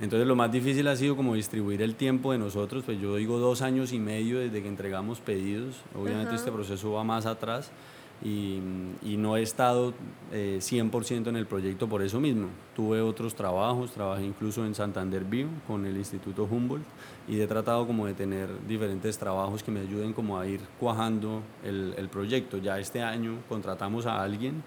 Entonces 0.00 0.26
lo 0.26 0.34
más 0.34 0.50
difícil 0.50 0.88
ha 0.88 0.96
sido 0.96 1.16
como 1.16 1.34
distribuir 1.34 1.80
el 1.80 1.94
tiempo 1.94 2.32
de 2.32 2.38
nosotros, 2.38 2.82
pues 2.84 3.00
yo 3.00 3.14
digo 3.16 3.38
dos 3.38 3.62
años 3.62 3.92
y 3.92 3.98
medio 3.98 4.40
desde 4.40 4.60
que 4.60 4.68
entregamos 4.68 5.20
pedidos, 5.20 5.76
obviamente 5.94 6.34
este 6.34 6.50
proceso 6.50 6.92
va 6.92 7.04
más 7.04 7.26
atrás, 7.26 7.70
y, 8.22 8.60
no 9.16 9.36
he 9.36 9.42
estado 9.42 9.92
100% 10.32 11.26
eh, 11.26 11.28
en 11.28 11.36
el 11.36 11.46
proyecto 11.46 11.88
por 11.88 12.02
eso 12.02 12.20
mismo. 12.20 12.48
Tuve 12.74 13.00
otros 13.00 13.34
trabajos, 13.34 13.92
trabajé 13.92 14.24
incluso 14.24 14.64
en 14.64 14.74
Santander 14.74 15.24
Bio 15.24 15.48
con 15.66 15.86
el 15.86 15.96
Instituto 15.96 16.44
Humboldt 16.44 16.84
y 17.28 17.40
he 17.40 17.46
tratado 17.46 17.86
como 17.86 18.06
de 18.06 18.14
tener 18.14 18.48
diferentes 18.66 19.18
trabajos 19.18 19.62
que 19.62 19.70
me 19.70 19.80
ayuden 19.80 20.12
como 20.12 20.38
a 20.38 20.46
ir 20.46 20.60
cuajando 20.78 21.42
el, 21.62 21.94
el 21.96 22.08
proyecto. 22.08 22.58
Ya 22.58 22.78
este 22.78 23.02
año 23.02 23.38
contratamos 23.48 24.06
a 24.06 24.22
alguien 24.22 24.62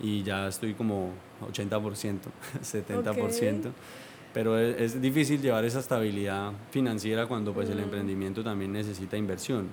y 0.00 0.22
ya 0.22 0.48
estoy 0.48 0.74
como 0.74 1.10
80%, 1.52 2.18
70%. 2.62 3.70
Pero 4.32 4.58
es, 4.58 5.00
difícil 5.00 5.42
llevar 5.42 5.64
esa 5.64 5.80
estabilidad 5.80 6.52
financiera 6.70 7.26
cuando 7.26 7.52
pues 7.52 7.68
el 7.68 7.78
mm. 7.78 7.82
emprendimiento 7.82 8.44
también 8.44 8.72
necesita 8.72 9.16
inversión 9.16 9.68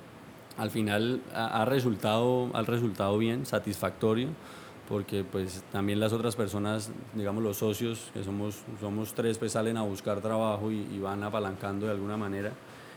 al 0.57 0.71
final 0.71 1.21
ha, 1.33 1.65
resultado, 1.65 2.49
ha 2.53 2.61
resultado 2.63 3.17
bien, 3.17 3.45
satisfactorio, 3.45 4.29
porque 4.89 5.23
pues 5.23 5.63
también 5.71 5.99
las 5.99 6.13
otras 6.13 6.35
personas, 6.35 6.91
digamos 7.13 7.43
los 7.43 7.57
socios, 7.57 8.09
que 8.13 8.23
somos, 8.23 8.59
somos 8.79 9.13
tres, 9.13 9.37
pues 9.37 9.51
salen 9.51 9.77
a 9.77 9.83
buscar 9.83 10.21
trabajo 10.21 10.71
y, 10.71 10.99
van 10.99 11.23
apalancando 11.23 11.85
de 11.85 11.91
alguna 11.91 12.17
manera 12.17 12.51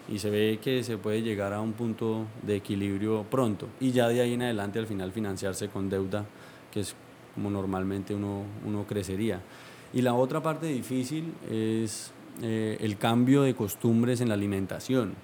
y 0.09 0.19
se 0.19 0.31
ve 0.31 0.59
que 0.63 0.83
se 0.83 0.97
puede 0.97 1.23
llegar 1.23 1.53
a 1.53 1.61
un 1.61 1.73
punto 1.73 2.27
de 2.43 2.57
equilibrio 2.57 3.25
pronto 3.31 3.69
y 3.79 3.93
ya 3.93 4.09
de 4.09 4.21
ahí 4.23 4.33
en 4.33 4.43
adelante 4.43 4.79
al 4.79 4.87
final 4.87 5.13
financiarse 5.13 5.69
con 5.69 5.91
deuda, 5.91 6.25
que 6.73 6.81
es 6.81 6.95
como 7.35 7.51
normalmente 7.51 8.15
uno, 8.15 8.45
uno 8.67 8.87
crecería. 8.87 9.41
Y 9.93 10.03
la 10.03 10.15
otra 10.15 10.43
parte 10.43 10.67
difícil 10.67 11.33
es 11.51 12.13
eh, 12.43 12.79
el 12.81 12.97
cambio 12.97 13.43
de 13.43 13.55
costumbres 13.55 14.21
en 14.21 14.29
la 14.29 14.35
alimentación 14.35 15.15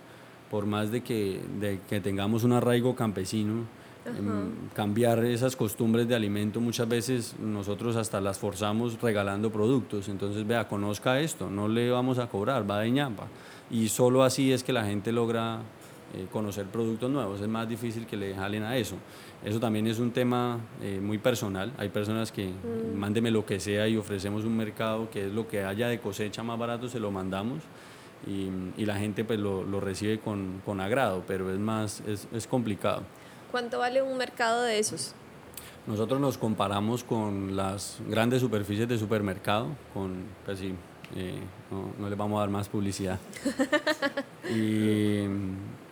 por 0.51 0.67
más 0.67 0.91
de 0.91 1.03
que, 1.03 1.41
de 1.61 1.81
que 1.89 2.01
tengamos 2.01 2.45
un 2.45 2.53
arraigo 2.53 2.95
campesino, 2.95 3.65
em, 4.05 4.69
cambiar 4.75 5.25
esas 5.25 5.57
costumbres 5.57 6.07
de 6.07 6.15
alimento 6.15 6.61
muchas 6.61 6.89
veces 6.89 7.35
nosotros 7.41 7.97
hasta 7.97 8.21
las 8.21 8.39
forzamos 8.39 9.01
regalando 9.01 9.51
productos. 9.51 10.09
Entonces, 10.09 10.47
vea, 10.47 10.69
conozca 10.69 11.21
esto, 11.21 11.51
no 11.51 11.67
le 11.69 11.91
vamos 11.91 12.19
a 12.19 12.29
cobrar, 12.29 12.69
va 12.69 12.81
de 12.81 12.91
ñapa. 12.91 13.27
Y 13.71 13.89
solo 13.89 14.23
así 14.23 14.53
es 14.53 14.63
que 14.63 14.73
la 14.73 14.85
gente 14.85 15.11
logra 15.11 15.61
eh, 16.15 16.27
conocer 16.31 16.67
productos 16.67 17.11
nuevos. 17.11 17.41
Es 17.41 17.49
más 17.49 17.69
difícil 17.69 18.07
que 18.07 18.17
le 18.17 18.33
jalen 18.33 18.63
a 18.63 18.77
eso. 18.77 18.95
Eso 19.45 19.59
también 19.59 19.89
es 19.89 19.99
un 19.99 20.13
tema 20.13 20.61
eh, 20.81 21.01
muy 21.03 21.19
personal. 21.19 21.73
Hay 21.77 21.89
personas 21.89 22.31
que 22.31 22.47
mm. 22.47 22.97
mándeme 22.97 23.33
lo 23.33 23.45
que 23.45 23.59
sea 23.59 23.89
y 23.89 23.97
ofrecemos 23.97 24.45
un 24.45 24.57
mercado 24.57 25.11
que 25.11 25.27
es 25.27 25.33
lo 25.33 25.49
que 25.49 25.65
haya 25.65 25.89
de 25.89 25.99
cosecha 25.99 26.45
más 26.45 26.59
barato, 26.59 26.89
se 26.89 27.01
lo 27.01 27.11
mandamos 27.11 27.63
y, 28.27 28.51
y 28.77 28.87
la 28.87 28.97
gente 28.97 29.25
pues 29.25 29.39
lo, 29.39 29.65
lo 29.65 29.81
recibe 29.81 30.19
con, 30.19 30.63
con, 30.65 30.81
agrado, 30.81 31.25
pero 31.27 31.53
es 31.53 31.59
más, 31.59 32.01
es, 32.07 32.29
es, 32.33 32.47
complicado. 32.47 33.03
¿Cuánto 33.51 33.79
vale 33.79 34.03
un 34.03 34.17
mercado 34.17 34.63
de 34.63 34.79
esos? 34.79 35.15
Nosotros 35.87 36.21
nos 36.21 36.37
comparamos 36.39 37.05
con 37.05 37.57
las 37.57 37.99
grandes 38.09 38.41
superficies 38.41 38.89
de 38.89 38.99
supermercado, 38.99 39.69
con, 39.95 40.25
pues 40.45 40.59
sí, 40.59 40.75
eh, 41.15 41.39
no, 41.71 41.93
no 41.99 42.09
les 42.09 42.19
vamos 42.19 42.37
a 42.39 42.41
dar 42.41 42.51
más 42.51 42.69
publicidad. 42.69 43.19
y 44.51 45.27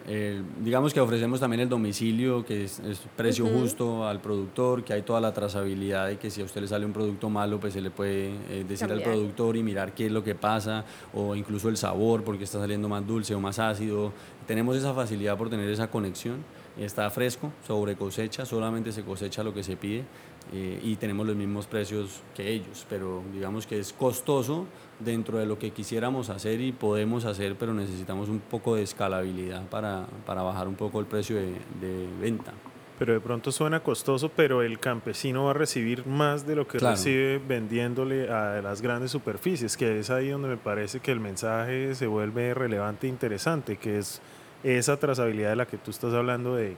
eh, 0.07 0.43
digamos 0.61 0.93
que 0.93 1.01
ofrecemos 1.01 1.41
también 1.41 1.61
el 1.61 1.69
domicilio, 1.69 2.45
que 2.45 2.65
es, 2.65 2.81
precio 3.17 3.47
justo 3.47 4.07
al 4.07 4.21
productor, 4.21 4.85
que 4.85 4.93
hay 4.93 5.03
toda 5.03 5.21
la 5.21 5.33
trazabilidad 5.33 6.09
de 6.09 6.19
que 6.19 6.31
si 6.31 6.43
a 6.43 6.45
usted 6.45 6.61
le 6.61 6.69
sale 6.69 6.85
un 6.85 6.93
producto 6.93 7.31
malo, 7.31 7.59
pues 7.59 7.73
se 7.73 7.81
le 7.81 7.91
puede 7.91 8.35
eh, 8.51 8.65
decir 8.69 8.91
al 8.93 9.03
productor 9.03 9.57
y 9.57 9.63
mirar 9.63 9.95
qué 9.95 10.07
es 10.07 10.13
lo 10.13 10.23
que 10.23 10.35
pasa, 10.35 10.85
o 11.15 11.35
incluso 11.35 11.71
el 11.71 11.79
sabor, 11.79 12.23
porque 12.23 12.45
está 12.45 12.59
saliendo 12.59 12.89
más 12.89 13.07
dulce 13.07 13.35
o 13.35 13.41
más 13.41 13.59
ácido. 13.59 14.13
Tenemos 14.47 14.77
esa 14.77 14.93
facilidad 14.93 15.39
por 15.39 15.49
tener 15.49 15.71
esa 15.71 15.89
conexión. 15.91 16.45
Está 16.79 17.09
fresco, 17.09 17.53
sobre 17.67 17.95
cosecha, 17.95 18.45
solamente 18.45 18.93
se 18.93 19.05
cosecha 19.05 19.45
lo 19.45 19.55
que 19.55 19.63
se 19.63 19.77
pide 19.77 20.05
eh, 20.53 20.81
y 20.83 20.97
tenemos 20.97 21.27
los 21.27 21.37
mismos 21.37 21.67
precios 21.67 22.21
que 22.35 22.51
ellos, 22.51 22.85
pero 22.89 23.23
digamos 23.33 23.67
que 23.67 23.79
es 23.79 23.93
costoso 23.93 24.67
dentro 25.01 25.39
de 25.39 25.47
lo 25.47 25.59
que 25.59 25.71
quisiéramos 25.71 26.31
hacer 26.31 26.61
y 26.61 26.73
podemos 26.73 27.25
hacer, 27.25 27.57
pero 27.57 27.75
necesitamos 27.75 28.29
un 28.29 28.41
poco 28.41 28.77
de 28.77 28.83
escalabilidad 28.83 29.63
para, 29.69 30.07
para 30.27 30.43
bajar 30.43 30.69
un 30.69 30.75
poco 30.75 31.01
el 31.01 31.07
precio 31.07 31.37
de, 31.37 31.53
de, 31.81 32.09
venta. 32.21 32.53
Pero 32.99 33.13
de 33.13 33.21
pronto 33.21 33.51
suena 33.51 33.81
costoso, 33.81 34.29
pero 34.29 34.63
el 34.63 34.79
campesino 34.79 35.45
va 35.45 35.51
a 35.51 35.55
recibir 35.55 36.07
más 36.07 36.47
de 36.47 36.55
lo 36.55 36.69
que 36.69 36.79
recibe 36.79 37.39
vendiéndole 37.39 38.31
a 38.31 38.63
las 38.63 38.81
grandes 38.83 39.11
superficies, 39.11 39.77
que 39.77 39.99
es 39.99 40.11
ahí 40.11 40.29
donde 40.29 40.49
me 40.49 40.57
parece 40.57 41.01
que 41.01 41.11
el 41.11 41.19
mensaje 41.19 41.95
se 41.97 42.07
vuelve 42.07 42.55
relevante 42.55 43.09
e 43.09 43.11
interesante, 43.11 43.79
que 43.79 43.99
es 43.99 44.23
esa 44.63 44.97
trazabilidad 44.97 45.51
de 45.51 45.57
la 45.57 45.67
que 45.67 45.77
tú 45.77 45.91
estás 45.91 46.15
hablando 46.15 46.55
de 46.55 46.77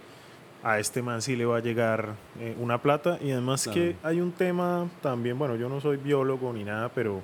a 0.67 0.81
este 0.81 1.01
man 1.01 1.23
sí 1.23 1.37
le 1.37 1.45
va 1.45 1.59
a 1.59 1.61
llegar 1.61 2.15
eh, 2.41 2.57
una 2.59 2.83
plata. 2.83 3.19
Y 3.23 3.31
además 3.31 3.69
que 3.69 3.95
hay 4.03 4.21
un 4.21 4.33
tema 4.33 4.89
también, 5.01 5.39
bueno, 5.39 5.55
yo 5.55 5.69
no 5.69 5.81
soy 5.81 5.97
biólogo 5.97 6.53
ni 6.53 6.65
nada, 6.65 6.89
pero 6.89 7.23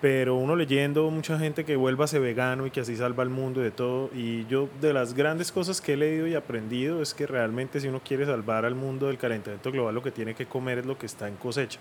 pero 0.00 0.36
uno 0.36 0.54
leyendo 0.54 1.10
mucha 1.10 1.38
gente 1.38 1.64
que 1.64 1.74
vuelva 1.74 2.04
a 2.04 2.08
ser 2.08 2.20
vegano 2.20 2.66
y 2.66 2.70
que 2.70 2.80
así 2.80 2.96
salva 2.96 3.24
el 3.24 3.30
mundo 3.30 3.60
y 3.60 3.64
de 3.64 3.70
todo. 3.72 4.10
Y 4.14 4.46
yo 4.46 4.68
de 4.80 4.92
las 4.92 5.14
grandes 5.14 5.50
cosas 5.50 5.80
que 5.80 5.94
he 5.94 5.96
leído 5.96 6.26
y 6.26 6.34
aprendido 6.34 7.02
es 7.02 7.14
que 7.14 7.26
realmente 7.26 7.80
si 7.80 7.88
uno 7.88 8.00
quiere 8.04 8.24
salvar 8.24 8.64
al 8.64 8.74
mundo 8.74 9.08
del 9.08 9.18
calentamiento 9.18 9.72
global, 9.72 9.94
lo 9.94 10.02
que 10.02 10.12
tiene 10.12 10.34
que 10.34 10.46
comer 10.46 10.78
es 10.78 10.86
lo 10.86 10.96
que 10.96 11.06
está 11.06 11.26
en 11.26 11.36
cosecha 11.36 11.80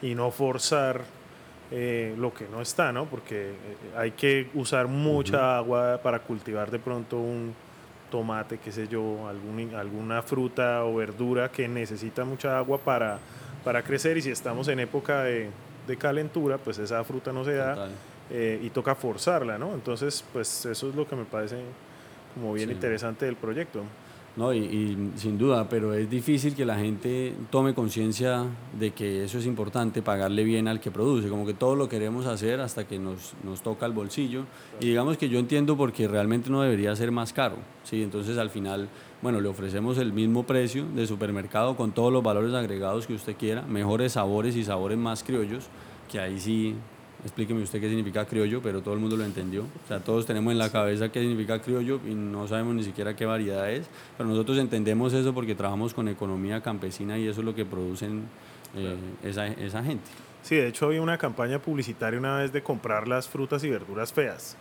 y 0.00 0.14
no 0.14 0.30
forzar 0.30 1.02
eh, 1.70 2.14
lo 2.16 2.32
que 2.32 2.48
no 2.48 2.62
está, 2.62 2.92
¿no? 2.92 3.04
Porque 3.04 3.50
eh, 3.50 3.54
hay 3.96 4.12
que 4.12 4.48
usar 4.54 4.88
mucha 4.88 5.58
agua 5.58 6.00
para 6.02 6.20
cultivar 6.20 6.70
de 6.70 6.78
pronto 6.78 7.18
un 7.18 7.54
tomate, 8.10 8.56
qué 8.56 8.72
sé 8.72 8.88
yo, 8.88 9.28
algún, 9.28 9.74
alguna 9.74 10.22
fruta 10.22 10.84
o 10.86 10.96
verdura 10.96 11.50
que 11.50 11.68
necesita 11.68 12.24
mucha 12.24 12.56
agua 12.56 12.78
para, 12.78 13.18
para 13.62 13.82
crecer 13.82 14.16
y 14.16 14.22
si 14.22 14.30
estamos 14.30 14.68
en 14.68 14.80
época 14.80 15.24
de 15.24 15.50
de 15.88 15.96
calentura, 15.96 16.58
pues 16.58 16.78
esa 16.78 17.02
fruta 17.02 17.32
no 17.32 17.44
se 17.44 17.54
da 17.54 17.88
eh, 18.30 18.60
y 18.62 18.70
toca 18.70 18.94
forzarla, 18.94 19.58
¿no? 19.58 19.74
Entonces, 19.74 20.22
pues 20.32 20.66
eso 20.66 20.88
es 20.90 20.94
lo 20.94 21.08
que 21.08 21.16
me 21.16 21.24
parece 21.24 21.56
como 22.34 22.52
bien 22.52 22.70
interesante 22.70 23.24
del 23.24 23.36
proyecto. 23.36 23.82
No, 24.36 24.54
y, 24.54 25.10
sin 25.16 25.36
duda, 25.36 25.68
pero 25.68 25.94
es 25.94 26.08
difícil 26.08 26.54
que 26.54 26.64
la 26.64 26.76
gente 26.76 27.34
tome 27.50 27.74
conciencia 27.74 28.44
de 28.78 28.92
que 28.92 29.24
eso 29.24 29.38
es 29.38 29.46
importante, 29.46 30.00
pagarle 30.00 30.44
bien 30.44 30.68
al 30.68 30.78
que 30.78 30.92
produce, 30.92 31.28
como 31.28 31.44
que 31.44 31.54
todo 31.54 31.74
lo 31.74 31.88
queremos 31.88 32.24
hacer 32.26 32.60
hasta 32.60 32.86
que 32.86 33.00
nos, 33.00 33.34
nos 33.42 33.62
toca 33.62 33.84
el 33.86 33.92
bolsillo. 33.92 34.44
Y 34.78 34.86
digamos 34.86 35.16
que 35.16 35.28
yo 35.28 35.40
entiendo 35.40 35.76
porque 35.76 36.06
realmente 36.06 36.50
no 36.50 36.62
debería 36.62 36.94
ser 36.94 37.10
más 37.10 37.32
caro, 37.32 37.56
¿sí? 37.82 38.00
Entonces 38.00 38.38
al 38.38 38.50
final, 38.50 38.88
bueno, 39.22 39.40
le 39.40 39.48
ofrecemos 39.48 39.98
el 39.98 40.12
mismo 40.12 40.44
precio 40.44 40.84
de 40.94 41.06
supermercado 41.06 41.76
con 41.76 41.92
todos 41.92 42.12
los 42.12 42.22
valores 42.22 42.54
agregados 42.54 43.06
que 43.06 43.14
usted 43.14 43.36
quiera, 43.36 43.62
mejores 43.62 44.12
sabores 44.12 44.56
y 44.56 44.64
sabores 44.64 44.96
más 44.98 45.24
criollos, 45.24 45.66
que 46.10 46.20
ahí 46.20 46.38
sí 46.38 46.76
explíqueme 47.24 47.62
usted 47.62 47.80
qué 47.80 47.88
significa 47.88 48.24
criollo, 48.26 48.62
pero 48.62 48.80
todo 48.80 48.94
el 48.94 49.00
mundo 49.00 49.16
lo 49.16 49.24
entendió. 49.24 49.62
O 49.62 49.88
sea, 49.88 49.98
todos 50.00 50.24
tenemos 50.24 50.52
en 50.52 50.58
la 50.58 50.70
cabeza 50.70 51.10
qué 51.10 51.20
significa 51.20 51.60
criollo 51.60 52.00
y 52.06 52.14
no 52.14 52.46
sabemos 52.46 52.74
ni 52.74 52.84
siquiera 52.84 53.16
qué 53.16 53.26
variedad 53.26 53.70
es, 53.70 53.88
pero 54.16 54.28
nosotros 54.28 54.58
entendemos 54.58 55.12
eso 55.12 55.34
porque 55.34 55.54
trabajamos 55.54 55.94
con 55.94 56.08
economía 56.08 56.60
campesina 56.60 57.18
y 57.18 57.26
eso 57.26 57.40
es 57.40 57.44
lo 57.44 57.54
que 57.54 57.64
producen 57.64 58.22
eh, 58.76 58.96
esa, 59.24 59.48
esa 59.48 59.82
gente. 59.82 60.08
Sí, 60.42 60.54
de 60.54 60.68
hecho 60.68 60.86
había 60.86 61.02
una 61.02 61.18
campaña 61.18 61.58
publicitaria 61.58 62.18
una 62.18 62.38
vez 62.38 62.52
de 62.52 62.62
comprar 62.62 63.08
las 63.08 63.28
frutas 63.28 63.64
y 63.64 63.70
verduras 63.70 64.12
feas 64.12 64.56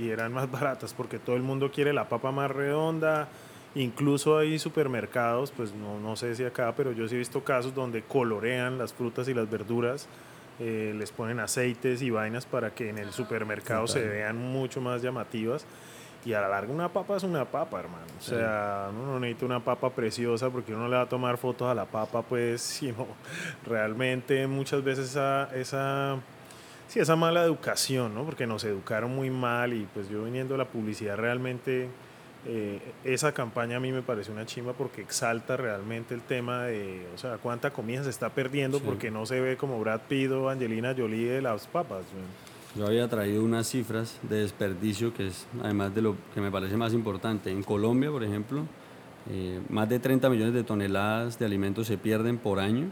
y 0.00 0.10
eran 0.10 0.32
más 0.32 0.50
baratas 0.50 0.92
porque 0.92 1.18
todo 1.18 1.36
el 1.36 1.42
mundo 1.42 1.70
quiere 1.70 1.92
la 1.92 2.08
papa 2.08 2.32
más 2.32 2.50
redonda. 2.50 3.28
Incluso 3.74 4.36
hay 4.36 4.58
supermercados, 4.58 5.50
pues 5.50 5.72
no, 5.72 5.98
no 5.98 6.16
sé 6.16 6.34
si 6.34 6.44
acá, 6.44 6.74
pero 6.76 6.92
yo 6.92 7.08
sí 7.08 7.14
he 7.14 7.18
visto 7.18 7.42
casos 7.42 7.74
donde 7.74 8.02
colorean 8.02 8.76
las 8.76 8.92
frutas 8.92 9.28
y 9.28 9.34
las 9.34 9.48
verduras 9.48 10.08
eh, 10.60 10.94
les 10.96 11.10
ponen 11.10 11.40
aceites 11.40 12.02
y 12.02 12.10
vainas 12.10 12.44
para 12.44 12.74
que 12.74 12.90
en 12.90 12.98
el 12.98 13.12
supermercado 13.12 13.86
se 13.86 14.06
vean 14.06 14.36
mucho 14.36 14.80
más 14.80 15.02
llamativas. 15.02 15.66
Y 16.24 16.34
a 16.34 16.40
la 16.40 16.48
larga 16.48 16.72
una 16.72 16.88
papa 16.88 17.16
es 17.16 17.24
una 17.24 17.44
papa, 17.44 17.80
hermano. 17.80 18.04
O 18.16 18.22
sea, 18.22 18.90
uno 18.92 19.06
no 19.06 19.18
necesita 19.18 19.46
una 19.46 19.58
papa 19.58 19.90
preciosa 19.90 20.50
porque 20.50 20.72
uno 20.72 20.86
le 20.86 20.94
va 20.94 21.02
a 21.02 21.08
tomar 21.08 21.36
fotos 21.36 21.68
a 21.68 21.74
la 21.74 21.86
papa, 21.86 22.22
pues, 22.22 22.60
sino 22.62 23.08
realmente 23.66 24.46
muchas 24.46 24.84
veces 24.84 25.10
esa, 25.10 25.48
esa, 25.52 26.18
sí, 26.86 27.00
esa 27.00 27.16
mala 27.16 27.42
educación, 27.42 28.14
¿no? 28.14 28.24
Porque 28.24 28.46
nos 28.46 28.62
educaron 28.62 29.12
muy 29.12 29.30
mal 29.30 29.72
y 29.72 29.88
pues 29.92 30.08
yo 30.08 30.22
viniendo 30.22 30.54
a 30.54 30.58
la 30.58 30.66
publicidad 30.66 31.16
realmente 31.16 31.88
eh, 32.44 32.80
esa 33.04 33.32
campaña 33.32 33.76
a 33.76 33.80
mí 33.80 33.92
me 33.92 34.02
parece 34.02 34.32
una 34.32 34.44
chimba 34.46 34.72
porque 34.72 35.00
exalta 35.00 35.56
realmente 35.56 36.14
el 36.14 36.22
tema 36.22 36.64
de, 36.64 37.06
o 37.14 37.18
sea, 37.18 37.38
cuánta 37.38 37.70
comida 37.70 38.02
se 38.02 38.10
está 38.10 38.30
perdiendo 38.30 38.80
porque 38.80 39.10
no 39.12 39.26
se 39.26 39.40
ve 39.40 39.56
como 39.56 39.78
Brad 39.78 40.00
Pitt 40.08 40.30
o 40.32 40.48
Angelina 40.48 40.94
Jolie 40.96 41.28
de 41.28 41.42
las 41.42 41.68
papas. 41.68 42.04
Yo 42.74 42.86
había 42.86 43.06
traído 43.06 43.44
unas 43.44 43.68
cifras 43.68 44.18
de 44.22 44.40
desperdicio 44.40 45.14
que 45.14 45.28
es 45.28 45.46
además 45.62 45.94
de 45.94 46.02
lo 46.02 46.16
que 46.34 46.40
me 46.40 46.50
parece 46.50 46.76
más 46.76 46.92
importante. 46.94 47.50
En 47.50 47.62
Colombia, 47.62 48.10
por 48.10 48.24
ejemplo, 48.24 48.64
eh, 49.30 49.60
más 49.68 49.88
de 49.88 50.00
30 50.00 50.28
millones 50.28 50.54
de 50.54 50.64
toneladas 50.64 51.38
de 51.38 51.44
alimentos 51.44 51.86
se 51.86 51.96
pierden 51.96 52.38
por 52.38 52.58
año 52.58 52.86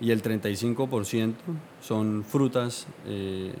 y 0.00 0.12
el 0.12 0.22
35% 0.22 1.34
son 1.80 2.24
frutas, 2.24 2.86
eh, 3.06 3.52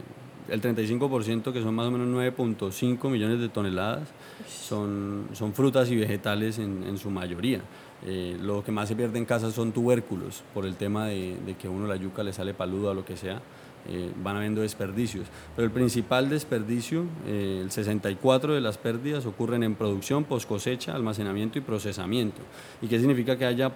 el 0.48 0.60
35% 0.60 1.52
que 1.52 1.62
son 1.62 1.74
más 1.74 1.86
o 1.86 1.90
menos 1.90 2.06
9.5 2.08 3.10
millones 3.10 3.40
de 3.40 3.48
toneladas 3.48 4.08
son, 4.48 5.28
son 5.32 5.52
frutas 5.52 5.90
y 5.90 5.96
vegetales 5.96 6.58
en, 6.58 6.84
en 6.84 6.98
su 6.98 7.10
mayoría. 7.10 7.60
Eh, 8.04 8.36
lo 8.40 8.62
que 8.62 8.72
más 8.72 8.88
se 8.88 8.96
pierde 8.96 9.18
en 9.18 9.24
casa 9.24 9.50
son 9.50 9.72
tubérculos, 9.72 10.42
por 10.52 10.66
el 10.66 10.76
tema 10.76 11.06
de, 11.06 11.36
de 11.44 11.54
que 11.54 11.68
uno 11.68 11.86
la 11.86 11.96
yuca 11.96 12.22
le 12.22 12.32
sale 12.32 12.54
paluda 12.54 12.90
o 12.90 12.94
lo 12.94 13.04
que 13.04 13.16
sea. 13.16 13.40
Eh, 13.88 14.12
van 14.22 14.36
habiendo 14.36 14.62
desperdicios. 14.62 15.28
Pero 15.54 15.66
el 15.66 15.72
principal 15.72 16.28
desperdicio, 16.28 17.04
eh, 17.26 17.60
el 17.62 17.70
64 17.70 18.54
de 18.54 18.60
las 18.60 18.78
pérdidas 18.78 19.26
ocurren 19.26 19.62
en 19.62 19.76
producción, 19.76 20.24
post 20.24 20.48
cosecha, 20.48 20.94
almacenamiento 20.94 21.58
y 21.58 21.62
procesamiento. 21.62 22.42
¿Y 22.82 22.88
qué 22.88 22.98
significa 22.98 23.38
que 23.38 23.46
haya 23.46 23.72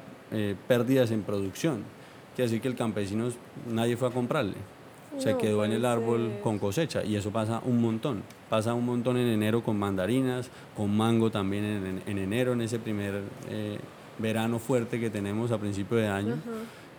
pérdidas 0.66 1.10
en 1.10 1.22
producción? 1.22 1.82
Quiere 2.34 2.48
decir 2.48 2.60
que 2.60 2.68
el 2.68 2.76
campesino 2.76 3.28
nadie 3.68 3.96
fue 3.96 4.08
a 4.08 4.10
comprarle 4.12 4.54
se 5.18 5.36
quedó 5.36 5.64
en 5.64 5.72
el 5.72 5.84
árbol 5.84 6.38
con 6.42 6.58
cosecha 6.58 7.04
y 7.04 7.16
eso 7.16 7.30
pasa 7.30 7.60
un 7.64 7.80
montón. 7.80 8.22
Pasa 8.48 8.74
un 8.74 8.86
montón 8.86 9.16
en 9.16 9.28
enero 9.28 9.62
con 9.62 9.78
mandarinas, 9.78 10.50
con 10.76 10.96
mango 10.96 11.30
también 11.30 12.02
en, 12.06 12.18
enero, 12.18 12.52
en 12.52 12.62
ese 12.62 12.78
primer 12.78 13.22
eh, 13.48 13.78
verano 14.18 14.58
fuerte 14.58 15.00
que 15.00 15.10
tenemos 15.10 15.50
a 15.52 15.58
principio 15.58 15.98
de 15.98 16.08
año. 16.08 16.36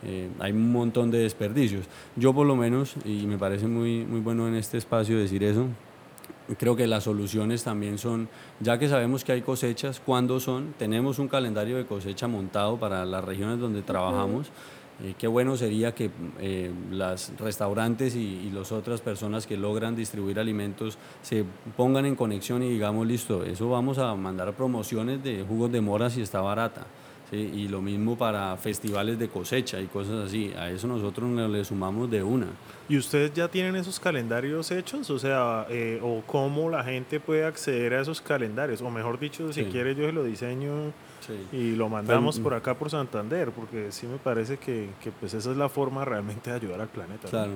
Eh, 0.04 0.30
hay 0.40 0.52
un 0.52 0.72
montón 0.72 1.12
de 1.12 1.20
desperdicios. 1.20 1.86
Yo 2.16 2.34
por 2.34 2.48
lo 2.48 2.56
menos, 2.56 2.96
y 3.06 3.28
me 3.28 3.38
parece 3.38 3.68
muy, 3.68 4.06
muy 4.06 4.20
bueno 4.20 4.48
en 4.48 4.56
este 4.56 4.78
espacio 4.78 5.18
decir 5.18 5.44
eso, 5.44 5.68
creo 6.58 6.76
que 6.76 6.88
las 6.88 7.04
soluciones 7.04 7.64
también 7.64 7.98
son, 7.98 8.28
ya 8.60 8.78
que 8.78 8.90
sabemos 8.90 9.24
que 9.24 9.32
hay 9.32 9.42
cosechas, 9.42 10.02
¿cuándo 10.04 10.40
son? 10.40 10.74
Tenemos 10.78 11.20
un 11.20 11.28
calendario 11.28 11.78
de 11.78 11.86
cosecha 11.86 12.28
montado 12.28 12.78
para 12.78 13.06
las 13.06 13.24
regiones 13.24 13.60
donde 13.60 13.82
trabajamos. 13.82 14.52
Eh, 15.04 15.16
qué 15.18 15.28
bueno 15.28 15.58
sería 15.58 15.96
que 15.96 16.12
eh, 16.40 16.72
las 16.92 17.34
restaurantes 17.40 18.16
y, 18.16 18.52
las 18.52 18.72
otras 18.72 19.02
personas 19.02 19.48
que 19.48 19.58
logran 19.58 19.96
distribuir 19.96 20.40
alimentos 20.40 20.98
se 21.22 21.46
pongan 21.76 22.06
en 22.06 22.16
conexión 22.16 22.62
y 22.62 22.70
digamos, 22.70 23.08
listo, 23.08 23.44
eso 23.44 23.70
vamos 23.70 23.98
a 23.98 24.14
mandar 24.14 24.54
promociones 24.54 25.24
de 25.24 25.44
jugos 25.48 25.72
de 25.72 25.82
mora 25.82 26.10
si 26.10 26.22
está 26.22 26.42
barata. 26.42 26.86
Y 27.32 27.70
lo 27.70 27.82
mismo 27.82 28.18
para 28.18 28.58
festivales 28.58 29.18
de 29.18 29.30
cosecha 29.30 29.80
y 29.80 29.86
cosas 29.86 30.26
así. 30.26 30.52
A 30.58 30.70
eso 30.70 30.86
nosotros 30.86 31.32
le 31.50 31.64
sumamos 31.64 32.12
de 32.12 32.22
una. 32.22 32.48
¿Y 32.90 32.98
ustedes 32.98 33.34
ya 33.34 33.48
tienen 33.48 33.78
esos 33.78 34.02
calendarios 34.02 34.70
hechos? 34.70 35.10
O 35.10 35.18
sea, 35.18 35.66
eh, 35.70 36.02
¿o 36.04 36.24
cómo 36.28 36.70
la 36.70 36.84
gente 36.84 37.22
puede 37.22 37.46
acceder 37.46 37.94
a 37.94 38.02
esos 38.02 38.20
calendarios? 38.20 38.82
O 38.82 38.90
mejor 38.90 39.18
dicho, 39.18 39.54
si 39.54 39.64
quiere 39.64 39.96
yo 39.96 40.08
se 40.08 40.12
lo 40.12 40.26
diseño 40.26 40.92
y 41.52 41.76
lo 41.76 41.90
mandamos 41.90 42.40
por 42.40 42.54
acá 42.54 42.78
por 42.78 42.90
Santander, 42.90 43.52
porque 43.52 43.92
sí 43.92 44.08
me 44.08 44.18
parece 44.18 44.58
que, 44.58 44.90
que, 45.02 45.12
pues 45.12 45.34
esa 45.34 45.52
es 45.52 45.58
la 45.58 45.70
forma 45.70 46.06
realmente 46.06 46.50
de 46.50 46.56
ayudar 46.56 46.82
al 46.82 46.88
planeta. 46.88 47.28
Claro. 47.30 47.52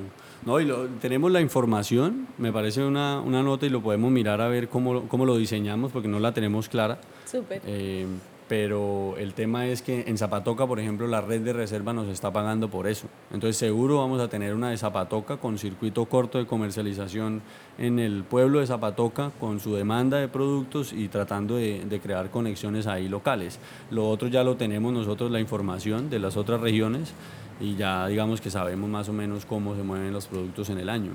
No, 0.46 0.60
y 0.60 0.72
tenemos 1.02 1.32
la 1.32 1.42
información, 1.42 2.28
me 2.38 2.52
parece 2.52 2.84
una, 2.84 3.20
una, 3.20 3.44
nota 3.44 3.66
y 3.66 3.70
lo 3.70 3.82
podemos 3.82 4.12
mirar 4.12 4.42
a 4.42 4.48
ver 4.48 4.70
cómo, 4.70 5.08
cómo 5.08 5.26
lo 5.26 5.38
diseñamos, 5.38 5.92
porque 5.92 6.08
no 6.08 6.20
la 6.20 6.34
tenemos 6.34 6.70
clara. 6.70 7.00
Súper. 7.26 7.62
Eh, 7.66 8.06
pero 8.48 9.16
el 9.18 9.34
tema 9.34 9.66
es 9.68 9.82
que 9.82 10.04
en 10.08 10.18
Zapatoca, 10.18 10.68
por 10.68 10.80
ejemplo, 10.80 11.08
la 11.08 11.22
red 11.22 11.42
de 11.42 11.52
reserva 11.52 11.94
nos 11.94 12.08
está 12.08 12.32
pagando 12.32 12.70
por 12.70 12.88
eso. 12.88 13.08
Entonces 13.32 13.58
seguro 13.58 13.98
vamos 13.98 14.22
a 14.22 14.28
tener 14.28 14.54
una 14.54 14.70
de 14.70 14.78
Zapatoca 14.78 15.38
con 15.38 15.58
circuito 15.58 16.06
corto 16.06 16.38
de 16.38 16.46
comercialización 16.46 17.42
en 17.80 17.98
el 17.98 18.24
pueblo 18.24 18.60
de 18.60 18.68
Zapatoca 18.68 19.32
con 19.40 19.60
su 19.60 19.76
demanda 19.76 20.20
de 20.20 20.28
productos 20.28 20.94
y 20.94 21.08
tratando 21.08 21.56
de, 21.56 22.00
crear 22.04 22.30
conexiones 22.30 22.86
ahí 22.86 23.08
locales. 23.08 23.58
Lo 23.90 24.10
otro 24.10 24.28
ya 24.28 24.44
lo 24.44 24.58
tenemos 24.58 24.94
nosotros, 24.94 25.32
la 25.32 25.40
información 25.40 26.10
de 26.10 26.20
las 26.20 26.38
otras 26.38 26.62
regiones 26.62 27.14
y 27.60 27.76
ya 27.76 28.06
digamos 28.08 28.42
que 28.42 28.52
sabemos 28.52 28.90
más 28.90 29.10
o 29.10 29.14
menos 29.14 29.46
cómo 29.46 29.76
se 29.76 29.82
mueven 29.82 30.14
los 30.14 30.28
productos 30.28 30.70
en 30.70 30.78
el 30.78 30.90
año. 30.90 31.12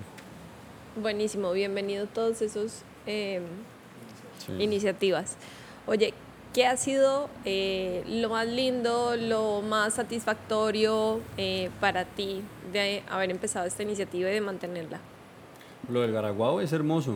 Buenísimo, 1.01 1.53
bienvenido 1.53 2.05
a 2.05 2.07
todos 2.09 2.43
esos 2.43 2.83
eh, 3.07 3.41
iniciativas. 4.59 5.37
Oye, 5.87 6.13
¿Qué 6.53 6.67
ha 6.67 6.77
sido 6.77 7.31
eh, 7.45 8.03
lo 8.09 8.29
más 8.29 8.49
lindo, 8.49 9.15
lo 9.17 9.63
más 9.63 9.95
satisfactorio 9.95 11.21
eh, 11.37 11.71
para 11.79 12.05
ti 12.05 12.43
de 12.73 13.05
haber 13.09 13.31
empezado 13.31 13.67
esta 13.67 13.85
iniciativa 13.85 14.29
y 14.29 14.35
de 14.35 14.41
mantenerla? 14.41 14.99
Lo 15.89 16.01
del 16.01 16.13
Garaguao 16.13 16.61
es 16.61 16.73
hermoso, 16.73 17.15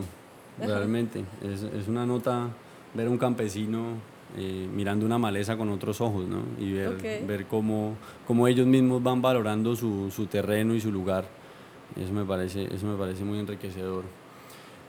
realmente. 0.57 1.25
Es, 1.43 1.63
es, 1.63 1.89
una 1.89 2.05
nota 2.05 2.47
ver 2.93 3.09
un 3.09 3.17
campesino 3.17 3.97
eh, 4.37 4.69
mirando 4.73 5.05
una 5.05 5.17
maleza 5.17 5.57
con 5.57 5.69
otros 5.69 5.99
ojos, 5.99 6.25
¿no? 6.25 6.43
Y 6.57 6.71
ver, 6.71 7.25
ver 7.27 7.45
cómo, 7.45 7.95
cómo, 8.25 8.47
ellos 8.47 8.65
mismos 8.65 9.03
van 9.03 9.21
valorando 9.21 9.75
su, 9.75 10.11
su 10.11 10.27
terreno 10.27 10.73
y 10.75 10.79
su 10.79 10.93
lugar. 10.93 11.25
Eso 12.01 12.13
me 12.13 12.23
parece, 12.23 12.73
eso 12.73 12.85
me 12.87 12.97
parece 12.97 13.25
muy 13.25 13.39
enriquecedor. 13.39 14.05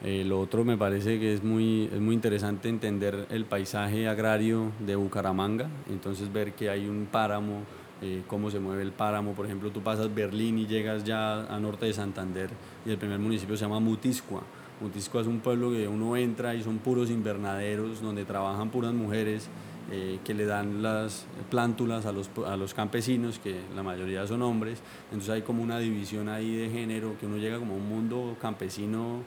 Eh, 0.02 0.24
lo 0.24 0.40
otro 0.40 0.64
me 0.64 0.76
parece 0.76 1.18
que 1.18 1.32
es 1.32 1.42
muy, 1.42 1.90
es 1.92 2.00
muy 2.00 2.14
interesante 2.14 2.68
entender 2.68 3.26
el 3.30 3.44
paisaje 3.46 4.08
agrario 4.08 4.72
de 4.80 4.94
Bucaramanga, 4.94 5.68
entonces 5.90 6.32
ver 6.32 6.52
que 6.52 6.68
hay 6.68 6.86
un 6.86 7.06
páramo 7.10 7.62
eh, 8.02 8.24
cómo 8.26 8.50
se 8.50 8.60
mueve 8.60 8.82
el 8.82 8.92
páramo. 8.92 9.32
Por 9.32 9.46
ejemplo, 9.46 9.70
tú 9.70 9.80
pasas 9.80 10.14
Berlín 10.14 10.58
y 10.58 10.66
llegas 10.66 11.04
ya 11.04 11.46
a 11.46 11.58
norte 11.58 11.86
de 11.86 11.94
Santander 11.94 12.50
y 12.84 12.90
el 12.90 12.98
primer 12.98 13.18
municipio 13.18 13.56
se 13.56 13.64
llama 13.64 13.80
Mutiscua. 13.80 14.42
Mutiscua 14.80 15.22
es 15.22 15.26
un 15.26 15.40
pueblo 15.40 15.70
que 15.70 15.88
uno 15.88 16.16
entra 16.16 16.54
y 16.54 16.62
son 16.62 16.78
puros 16.78 17.08
invernaderos 17.08 18.02
donde 18.02 18.26
trabajan 18.26 18.70
puras 18.70 18.92
mujeres 18.92 19.48
eh, 19.90 20.18
que 20.24 20.34
le 20.34 20.44
dan 20.44 20.82
las 20.82 21.26
plántulas 21.48 22.04
a 22.04 22.12
los, 22.12 22.28
a 22.46 22.58
los 22.58 22.74
campesinos, 22.74 23.38
que 23.38 23.60
la 23.74 23.82
mayoría 23.82 24.26
son 24.26 24.42
hombres. 24.42 24.82
Entonces 25.06 25.30
hay 25.30 25.42
como 25.42 25.62
una 25.62 25.78
división 25.78 26.28
ahí 26.28 26.54
de 26.54 26.68
género, 26.68 27.16
que 27.18 27.24
uno 27.24 27.38
llega 27.38 27.58
como 27.58 27.72
a 27.72 27.76
un 27.78 27.88
mundo 27.88 28.36
campesino 28.42 29.22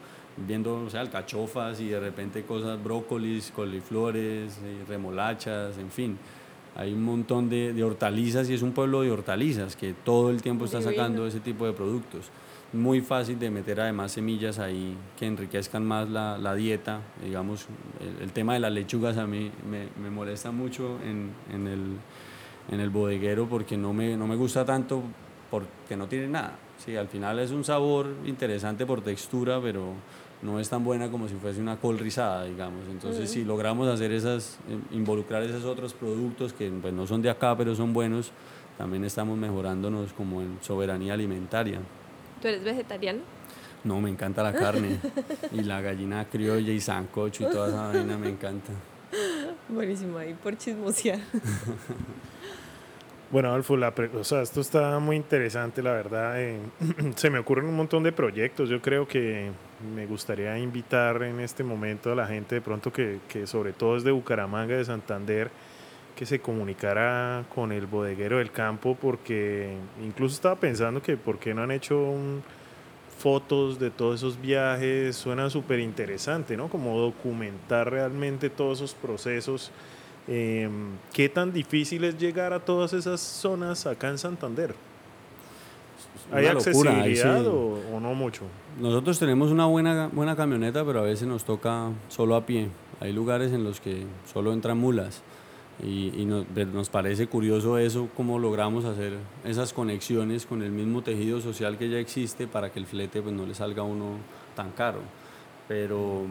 viendo, 0.47 0.83
o 0.83 0.89
sea, 0.89 1.01
alcachofas 1.01 1.79
y 1.81 1.89
de 1.89 1.99
repente 1.99 2.43
cosas, 2.43 2.81
brócolis, 2.83 3.51
coliflores, 3.51 4.59
eh, 4.63 4.83
remolachas, 4.87 5.77
en 5.77 5.91
fin 5.91 6.17
hay 6.75 6.93
un 6.93 7.03
montón 7.03 7.49
de, 7.49 7.73
de, 7.73 7.83
hortalizas 7.83 8.49
y 8.49 8.53
es 8.53 8.61
un 8.61 8.71
pueblo 8.71 9.01
de 9.01 9.11
hortalizas 9.11 9.75
que 9.75 9.93
todo 9.93 10.29
el 10.29 10.41
tiempo 10.41 10.63
está 10.63 10.81
sacando 10.81 11.27
ese 11.27 11.41
tipo 11.41 11.65
de 11.65 11.73
productos. 11.73 12.29
Muy 12.71 13.01
fácil 13.01 13.39
de 13.39 13.49
meter 13.49 13.81
además 13.81 14.13
semillas 14.13 14.59
ahí 14.59 14.95
que 15.17 15.25
enriquezcan 15.25 15.85
más 15.85 16.09
la, 16.09 16.37
la 16.37 16.55
dieta. 16.55 17.01
Digamos, 17.23 17.65
el, 18.21 18.31
tema 18.31 18.53
de 18.53 18.59
las 18.59 18.71
lechugas 18.71 19.17
a 19.17 19.25
mí 19.25 19.51
me, 19.69 19.87
me 20.01 20.09
molesta 20.09 20.51
mucho 20.51 20.99
en, 21.03 21.31
en, 21.51 21.67
el, 21.67 21.97
en, 22.71 22.79
el, 22.79 22.89
bodeguero 22.91 23.47
porque 23.49 23.75
no 23.75 23.91
me, 23.91 24.15
no 24.15 24.27
me 24.27 24.35
gusta 24.35 24.63
tanto 24.63 25.01
porque 25.49 25.97
no 25.97 26.07
tiene 26.07 26.27
nada. 26.27 26.59
Sí, 26.77 26.95
al 26.95 27.09
final 27.09 27.39
es 27.39 27.51
un 27.51 27.65
sabor 27.65 28.07
interesante 28.25 28.85
por 28.85 29.01
textura, 29.01 29.59
pero 29.59 29.95
no 30.41 30.59
es 30.59 30.69
tan 30.69 30.83
buena 30.83 31.09
como 31.09 31.27
si 31.27 31.35
fuese 31.35 31.59
una 31.59 31.77
col 31.77 31.99
rizada, 31.99 32.45
digamos. 32.45 32.87
Entonces, 32.89 33.29
si 33.29 33.43
logramos 33.43 33.87
hacer 33.87 34.11
esas, 34.11 34.57
eh, 34.69 34.79
involucrar 34.91 35.43
esos 35.43 35.65
otros 35.65 35.93
productos 35.93 36.53
que 36.53 36.69
pues, 36.69 36.93
no 36.93 37.05
son 37.05 37.21
de 37.21 37.29
acá, 37.29 37.55
pero 37.57 37.75
son 37.75 37.93
buenos, 37.93 38.31
también 38.77 39.03
estamos 39.03 39.37
mejorándonos 39.37 40.13
como 40.13 40.41
en 40.41 40.57
soberanía 40.61 41.13
alimentaria. 41.13 41.79
¿Tú 42.41 42.47
eres 42.47 42.63
vegetariano? 42.63 43.19
No, 43.83 43.99
me 44.01 44.09
encanta 44.09 44.43
la 44.43 44.53
carne 44.53 44.99
y 45.51 45.61
la 45.63 45.81
gallina 45.81 46.25
criolla 46.29 46.71
y 46.71 46.79
sancocho 46.79 47.43
y 47.43 47.51
toda 47.51 47.69
esa 47.69 47.87
vaina 47.87 48.17
me 48.17 48.29
encanta. 48.29 48.71
Buenísimo 49.67 50.17
ahí 50.17 50.33
por 50.33 50.57
chismosear. 50.57 51.19
Bueno, 53.31 53.53
Alfo, 53.53 53.77
la 53.77 53.93
o 54.15 54.23
sea, 54.23 54.41
esto 54.41 54.59
está 54.59 54.97
muy 54.97 55.15
interesante, 55.15 55.83
la 55.83 55.91
verdad. 55.91 56.41
Eh, 56.41 56.57
se 57.15 57.29
me 57.29 57.37
ocurren 57.37 57.67
un 57.67 57.75
montón 57.75 58.01
de 58.01 58.11
proyectos. 58.11 58.69
Yo 58.69 58.81
creo 58.81 59.07
que 59.07 59.51
me 59.93 60.07
gustaría 60.07 60.57
invitar 60.57 61.21
en 61.21 61.39
este 61.39 61.63
momento 61.63 62.11
a 62.11 62.15
la 62.15 62.25
gente 62.25 62.55
de 62.55 62.61
pronto 62.61 62.91
que, 62.91 63.19
que 63.29 63.45
sobre 63.45 63.71
todo 63.71 63.97
es 63.97 64.03
de 64.03 64.09
Bucaramanga, 64.09 64.75
de 64.75 64.83
Santander, 64.83 65.51
que 66.15 66.25
se 66.25 66.39
comunicara 66.39 67.45
con 67.53 67.71
el 67.71 67.85
bodeguero 67.85 68.39
del 68.39 68.51
campo, 68.51 68.97
porque 68.99 69.77
incluso 70.03 70.33
estaba 70.33 70.55
pensando 70.55 70.99
que 70.99 71.15
por 71.15 71.37
qué 71.37 71.53
no 71.53 71.61
han 71.61 71.69
hecho 71.69 72.15
fotos 73.19 73.77
de 73.77 73.91
todos 73.91 74.21
esos 74.21 74.41
viajes. 74.41 75.15
Suena 75.15 75.51
súper 75.51 75.79
interesante, 75.81 76.57
¿no? 76.57 76.67
Como 76.67 76.99
documentar 76.99 77.91
realmente 77.91 78.49
todos 78.49 78.79
esos 78.79 78.95
procesos 78.95 79.71
eh, 80.31 80.69
¿Qué 81.11 81.27
tan 81.27 81.51
difícil 81.51 82.03
es 82.03 82.17
llegar 82.19 82.53
a 82.53 82.59
todas 82.59 82.93
esas 82.93 83.19
zonas 83.19 83.87
acá 83.87 84.09
en 84.09 84.19
Santander? 84.19 84.75
¿Hay 86.31 86.45
accesibilidad 86.45 87.45
o, 87.47 87.99
no 87.99 88.13
mucho? 88.13 88.43
Nosotros 88.79 89.17
tenemos 89.17 89.49
una 89.49 89.65
buena, 89.65 90.07
buena 90.13 90.35
camioneta, 90.35 90.85
pero 90.85 90.99
a 90.99 91.03
veces 91.03 91.27
nos 91.27 91.43
toca 91.43 91.89
solo 92.09 92.35
a 92.35 92.45
pie. 92.45 92.69
Hay 92.99 93.11
lugares 93.11 93.51
en 93.53 93.63
los 93.63 93.81
que 93.81 94.05
solo 94.31 94.53
entran 94.53 94.77
mulas. 94.77 95.23
Y, 95.81 96.25
nos, 96.25 96.89
parece 96.89 97.27
curioso 97.27 97.77
eso, 97.77 98.09
cómo 98.15 98.37
logramos 98.37 98.83
hacer 98.85 99.13
esas 99.45 99.71
conexiones 99.71 100.45
con 100.45 100.61
el 100.61 100.71
mismo 100.71 101.01
tejido 101.01 101.39
social 101.39 101.77
que 101.77 101.89
ya 101.89 101.97
existe 101.97 102.47
para 102.47 102.69
que 102.71 102.79
el 102.79 102.85
flete 102.85 103.21
pues, 103.21 103.33
no 103.33 103.45
le 103.45 103.55
salga 103.55 103.81
a 103.81 103.85
uno 103.85 104.17
tan 104.55 104.71
caro. 104.73 104.99
Pero 105.67 106.25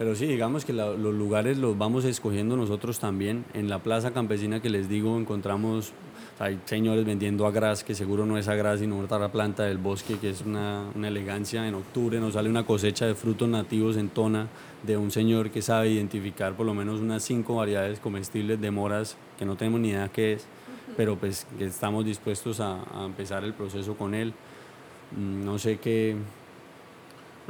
pero 0.00 0.14
sí, 0.14 0.24
digamos 0.24 0.64
que 0.64 0.72
los 0.72 0.96
lugares 0.96 1.58
los 1.58 1.76
vamos 1.76 2.06
escogiendo 2.06 2.56
nosotros 2.56 2.98
también. 2.98 3.44
En 3.52 3.68
la 3.68 3.80
plaza 3.80 4.12
campesina 4.12 4.62
que 4.62 4.70
les 4.70 4.88
digo 4.88 5.18
encontramos, 5.18 5.92
hay 6.38 6.58
señores 6.64 7.04
vendiendo 7.04 7.46
agraz, 7.46 7.84
que 7.84 7.94
seguro 7.94 8.24
no 8.24 8.38
es 8.38 8.48
agraz, 8.48 8.80
sino 8.80 8.98
otra 8.98 9.30
planta 9.30 9.64
del 9.64 9.76
bosque, 9.76 10.16
que 10.16 10.30
es 10.30 10.40
una, 10.40 10.86
una 10.94 11.08
elegancia. 11.08 11.68
En 11.68 11.74
octubre 11.74 12.18
nos 12.18 12.32
sale 12.32 12.48
una 12.48 12.64
cosecha 12.64 13.04
de 13.04 13.14
frutos 13.14 13.46
nativos 13.46 13.98
en 13.98 14.08
tona 14.08 14.48
de 14.84 14.96
un 14.96 15.10
señor 15.10 15.50
que 15.50 15.60
sabe 15.60 15.90
identificar 15.90 16.54
por 16.54 16.64
lo 16.64 16.72
menos 16.72 17.00
unas 17.00 17.22
cinco 17.22 17.56
variedades 17.56 18.00
comestibles 18.00 18.58
de 18.58 18.70
moras 18.70 19.18
que 19.38 19.44
no 19.44 19.56
tenemos 19.56 19.80
ni 19.80 19.90
idea 19.90 20.08
qué 20.08 20.32
es, 20.32 20.46
pero 20.96 21.16
pues 21.16 21.46
que 21.58 21.66
estamos 21.66 22.06
dispuestos 22.06 22.60
a, 22.60 22.84
a 22.94 23.04
empezar 23.04 23.44
el 23.44 23.52
proceso 23.52 23.94
con 23.96 24.14
él. 24.14 24.32
Mm, 25.14 25.44
no 25.44 25.58
sé 25.58 25.76
qué, 25.76 26.16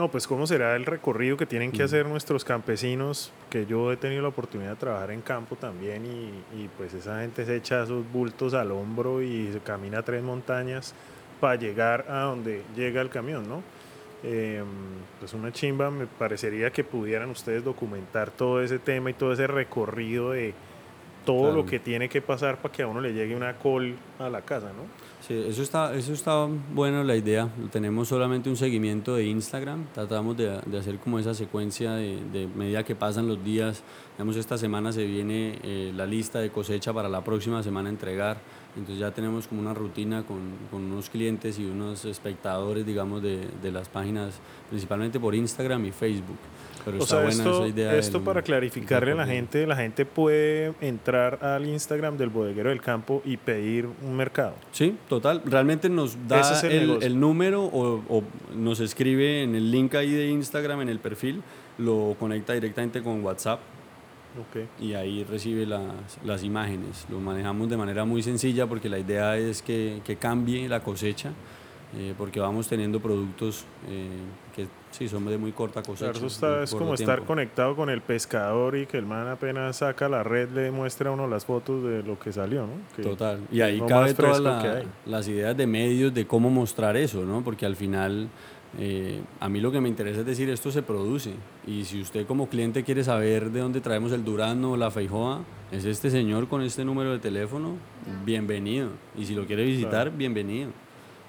no, 0.00 0.10
pues 0.10 0.26
cómo 0.26 0.46
será 0.46 0.76
el 0.76 0.86
recorrido 0.86 1.36
que 1.36 1.44
tienen 1.44 1.72
que 1.72 1.82
mm. 1.82 1.84
hacer 1.84 2.06
nuestros 2.06 2.42
campesinos, 2.42 3.32
que 3.50 3.66
yo 3.66 3.92
he 3.92 3.98
tenido 3.98 4.22
la 4.22 4.28
oportunidad 4.28 4.70
de 4.70 4.76
trabajar 4.76 5.10
en 5.10 5.20
campo 5.20 5.56
también 5.56 6.06
y, 6.06 6.68
pues 6.78 6.94
esa 6.94 7.20
gente 7.20 7.44
se 7.44 7.56
echa 7.56 7.82
esos 7.82 8.10
bultos 8.10 8.54
al 8.54 8.72
hombro 8.72 9.20
y 9.20 9.52
se 9.52 9.60
camina 9.60 10.02
tres 10.02 10.22
montañas 10.22 10.94
para 11.38 11.56
llegar 11.56 12.06
a 12.08 12.20
donde 12.20 12.62
llega 12.74 13.02
el 13.02 13.10
camión, 13.10 13.46
¿no? 13.46 13.62
Eh, 14.22 14.64
pues 15.18 15.34
una 15.34 15.52
chimba, 15.52 15.90
me 15.90 16.06
parecería 16.06 16.70
que 16.70 16.82
pudieran 16.82 17.28
ustedes 17.28 17.62
documentar 17.62 18.30
todo 18.30 18.62
ese 18.62 18.78
tema 18.78 19.10
y 19.10 19.12
todo 19.12 19.34
ese 19.34 19.46
recorrido 19.46 20.30
de 20.30 20.54
todo 21.24 21.52
lo 21.52 21.66
que 21.66 21.78
tiene 21.78 22.08
que 22.08 22.22
pasar 22.22 22.58
para 22.58 22.72
que 22.72 22.82
a 22.82 22.86
uno 22.86 23.00
le 23.00 23.12
llegue 23.12 23.36
una 23.36 23.56
col 23.56 23.96
a 24.18 24.28
la 24.28 24.42
casa, 24.42 24.68
¿no? 24.68 25.10
Sí, 25.26 25.44
eso 25.46 25.62
está, 25.62 25.94
eso 25.94 26.12
está 26.12 26.48
bueno 26.74 27.04
la 27.04 27.14
idea. 27.14 27.48
Tenemos 27.70 28.08
solamente 28.08 28.48
un 28.48 28.56
seguimiento 28.56 29.14
de 29.14 29.24
Instagram. 29.26 29.84
Tratamos 29.92 30.36
de, 30.36 30.60
de 30.64 30.78
hacer 30.78 30.98
como 30.98 31.18
esa 31.18 31.34
secuencia 31.34 31.92
de, 31.92 32.18
de, 32.32 32.46
medida 32.46 32.82
que 32.84 32.94
pasan 32.94 33.28
los 33.28 33.44
días. 33.44 33.82
Digamos, 34.16 34.36
esta 34.36 34.56
semana 34.56 34.92
se 34.92 35.04
viene 35.04 35.58
eh, 35.62 35.92
la 35.94 36.06
lista 36.06 36.40
de 36.40 36.50
cosecha 36.50 36.92
para 36.92 37.08
la 37.08 37.22
próxima 37.22 37.62
semana 37.62 37.90
entregar. 37.90 38.38
Entonces 38.74 38.98
ya 38.98 39.10
tenemos 39.10 39.46
como 39.46 39.60
una 39.60 39.74
rutina 39.74 40.22
con, 40.22 40.38
con 40.70 40.84
unos 40.84 41.10
clientes 41.10 41.58
y 41.58 41.66
unos 41.66 42.04
espectadores, 42.06 42.86
digamos, 42.86 43.22
de, 43.22 43.46
de 43.62 43.72
las 43.72 43.88
páginas, 43.88 44.40
principalmente 44.70 45.20
por 45.20 45.34
Instagram 45.34 45.84
y 45.84 45.92
Facebook 45.92 46.38
o 46.98 47.06
sea, 47.06 47.28
esto, 47.28 47.66
esto 47.66 48.22
para 48.22 48.42
clarificarle 48.42 49.12
a 49.12 49.14
la 49.14 49.26
gente, 49.26 49.66
la 49.66 49.76
gente 49.76 50.04
puede 50.04 50.74
entrar 50.80 51.44
al 51.44 51.66
Instagram 51.66 52.16
del 52.16 52.30
bodeguero 52.30 52.70
del 52.70 52.80
campo 52.80 53.22
y 53.24 53.36
pedir 53.36 53.86
un 54.02 54.16
mercado. 54.16 54.54
Sí, 54.72 54.96
total. 55.08 55.42
Realmente 55.44 55.88
nos 55.88 56.16
da 56.26 56.60
el, 56.62 57.18
número 57.18 57.64
o, 57.64 58.22
nos 58.54 58.80
escribe 58.80 59.42
en 59.42 59.54
el 59.54 59.70
link 59.70 59.94
ahí 59.94 60.10
de 60.10 60.28
Instagram, 60.28 60.82
en 60.82 60.88
el 60.88 60.98
perfil, 60.98 61.42
lo 61.78 62.16
conecta 62.18 62.52
directamente 62.52 63.02
con 63.02 63.22
WhatsApp. 63.24 63.60
Okay. 64.48 64.68
Y 64.78 64.94
ahí 64.94 65.24
recibe 65.24 65.66
las, 65.66 65.82
las, 66.24 66.44
imágenes. 66.44 67.04
Lo 67.10 67.18
manejamos 67.18 67.68
de 67.68 67.76
manera 67.76 68.04
muy 68.04 68.22
sencilla 68.22 68.66
porque 68.66 68.88
la 68.88 68.98
idea 68.98 69.36
es 69.36 69.60
que, 69.60 70.00
que 70.04 70.16
cambie 70.16 70.68
la 70.68 70.84
cosecha, 70.84 71.32
eh, 71.96 72.14
porque 72.16 72.38
vamos 72.38 72.68
teniendo 72.68 73.00
productos 73.00 73.64
eh, 73.88 74.06
que 74.66 74.80
Sí, 74.90 75.08
son 75.08 75.24
de 75.26 75.38
muy 75.38 75.52
corta 75.52 75.82
cosecha. 75.82 76.12
Claro, 76.12 76.62
es 76.64 76.74
como 76.74 76.94
estar 76.94 77.22
conectado 77.22 77.76
con 77.76 77.90
el 77.90 78.00
pescador 78.00 78.76
y 78.76 78.86
que 78.86 78.98
el 78.98 79.06
man 79.06 79.28
apenas 79.28 79.76
saca 79.76 80.08
la 80.08 80.24
red 80.24 80.50
le 80.50 80.70
muestra 80.70 81.10
a 81.10 81.12
uno 81.12 81.28
las 81.28 81.44
fotos 81.44 81.84
de 81.84 82.02
lo 82.02 82.18
que 82.18 82.32
salió, 82.32 82.66
¿no? 82.66 83.02
Total. 83.02 83.40
Y 83.52 83.60
ahí 83.60 83.80
cabe 83.86 84.14
todas 84.14 84.84
las 85.06 85.28
ideas 85.28 85.56
de 85.56 85.66
medios 85.66 86.12
de 86.12 86.26
cómo 86.26 86.50
mostrar 86.50 86.96
eso, 86.96 87.24
¿no? 87.24 87.42
Porque 87.42 87.66
al 87.66 87.76
final 87.76 88.28
eh, 88.78 89.20
a 89.40 89.48
mí 89.48 89.60
lo 89.60 89.72
que 89.72 89.80
me 89.80 89.88
interesa 89.88 90.20
es 90.20 90.26
decir, 90.26 90.50
esto 90.50 90.72
se 90.72 90.82
produce. 90.82 91.34
Y 91.66 91.84
si 91.84 92.00
usted 92.00 92.26
como 92.26 92.48
cliente 92.48 92.82
quiere 92.82 93.04
saber 93.04 93.50
de 93.50 93.60
dónde 93.60 93.80
traemos 93.80 94.12
el 94.12 94.24
durazno 94.24 94.72
o 94.72 94.76
la 94.76 94.90
feijoa, 94.90 95.42
es 95.70 95.84
este 95.84 96.10
señor 96.10 96.48
con 96.48 96.62
este 96.62 96.84
número 96.84 97.12
de 97.12 97.20
teléfono, 97.20 97.76
bienvenido. 98.24 98.90
Y 99.16 99.24
si 99.24 99.34
lo 99.34 99.46
quiere 99.46 99.64
visitar, 99.64 100.10
bienvenido. 100.10 100.70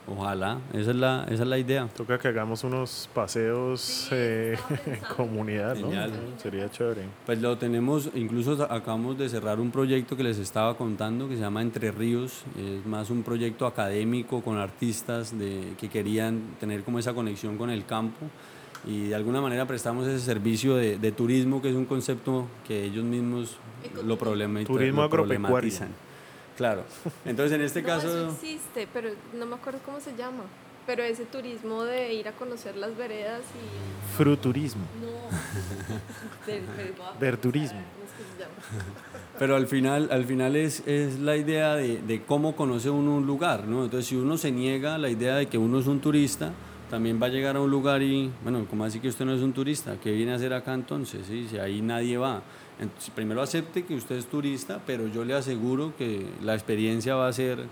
Ojalá, 0.08 0.60
esa 0.74 0.91
es 0.91 0.95
la, 0.95 1.26
esa 1.30 1.43
es 1.43 1.49
la 1.49 1.58
idea. 1.58 1.88
Toca 1.95 2.18
que 2.18 2.28
hagamos 2.28 2.64
unos 2.64 3.10
paseos 3.14 4.08
eh, 4.12 4.58
en 4.86 4.99
comunidad, 5.16 5.76
¿no? 5.76 5.89
Sería 6.38 6.70
chévere. 6.70 7.04
Pues 7.26 7.39
lo 7.39 7.58
tenemos, 7.58 8.10
incluso 8.16 8.64
acabamos 8.64 9.18
de 9.18 9.30
cerrar 9.30 9.60
un 9.60 9.72
proyecto 9.72 10.18
que 10.18 10.24
les 10.24 10.39
estaba 10.39 10.76
contando 10.76 11.30
que 11.30 11.36
se 11.36 11.41
llama 11.41 11.62
Entre 11.62 11.91
Ríos. 11.91 12.43
Es 12.58 12.86
más 12.86 13.10
un 13.10 13.24
proyecto 13.24 13.66
académico 13.68 14.41
con 14.41 14.58
artistas 14.58 15.38
de, 15.38 15.74
que 15.80 15.89
querían 15.89 16.56
tener 16.60 16.84
como 16.84 16.99
esa 16.99 17.14
conexión 17.14 17.58
con 17.58 17.70
el 17.70 17.86
campo 17.86 18.28
y 18.86 19.10
de 19.10 19.16
alguna 19.16 19.41
manera 19.41 19.66
prestamos 19.68 20.08
ese 20.08 20.26
servicio 20.26 20.76
de, 20.76 20.97
de 20.97 21.12
turismo 21.12 21.62
que 21.62 21.70
es 21.70 21.76
un 21.76 21.86
concepto 21.86 22.47
que 22.68 22.84
ellos 22.84 23.04
mismos 23.04 23.58
lo, 24.04 24.18
problematizan. 24.18 24.76
Turismo 24.76 25.04
agropecuario. 25.04 25.72
Claro. 26.62 26.84
Entonces, 27.26 27.55
en 27.55 27.62
este 27.64 27.82
caso... 27.82 28.07
Eso 28.07 28.32
existe, 28.34 28.88
pero 28.93 29.09
no 29.34 29.47
me 29.47 29.55
acuerdo 29.55 29.80
cómo 29.84 29.99
se 29.99 30.16
llama. 30.16 30.43
Pero 30.86 31.01
ese 31.01 31.26
turismo 31.26 31.84
de 31.86 32.14
ir 32.14 32.28
a 32.28 32.34
conocer 32.34 32.76
las 32.76 32.95
veredas 32.95 33.41
y... 33.41 34.16
Fruturismo. 34.16 34.84
No. 35.01 36.45
de, 36.45 36.62
Verdurismo. 37.20 37.80
Pero 39.39 39.55
al 39.55 39.66
final, 39.66 40.09
al 40.12 40.26
final 40.26 40.55
es, 40.55 40.84
es 40.86 41.18
la 41.20 41.36
idea 41.36 41.74
de, 41.76 41.99
de, 41.99 42.22
cómo 42.22 42.55
conoce 42.55 42.91
uno 42.91 43.16
un 43.16 43.26
lugar, 43.26 43.68
¿no? 43.68 43.84
Entonces, 43.84 44.07
si 44.07 44.16
uno 44.16 44.38
se 44.38 44.51
niega 44.51 44.93
a 44.93 44.97
la 44.99 45.09
idea 45.09 45.38
de 45.38 45.47
que 45.47 45.57
uno 45.57 45.80
es 45.80 45.88
un 45.88 45.99
turista, 45.99 46.51
también 46.91 47.20
va 47.20 47.26
a 47.26 47.30
llegar 47.30 47.55
a 47.55 47.62
un 47.62 47.72
lugar 47.72 48.03
y, 48.03 48.30
bueno, 48.43 48.68
¿cómo 48.70 48.84
así 48.84 48.99
que 48.99 49.07
usted 49.07 49.26
no 49.26 49.34
es 49.34 49.41
un 49.41 49.53
turista? 49.53 49.95
¿Qué 49.99 50.12
viene 50.12 50.34
a 50.34 50.36
hacer 50.36 50.53
acá 50.53 50.76
entonces? 50.76 51.26
¿Sí? 51.26 51.47
Si 51.49 51.57
ahí 51.57 51.82
nadie 51.82 52.18
va. 52.18 52.43
Entonces, 52.80 53.11
primero 53.11 53.41
acepte 53.41 53.84
que 53.84 53.95
usted 53.95 54.15
es 54.15 54.26
turista, 54.26 54.82
pero 54.86 55.07
yo 55.07 55.24
le 55.24 55.34
aseguro 55.34 55.93
que 55.97 56.26
la 56.41 56.53
experiencia 56.53 57.15
va 57.15 57.28
a 57.28 57.34
ser 57.34 57.67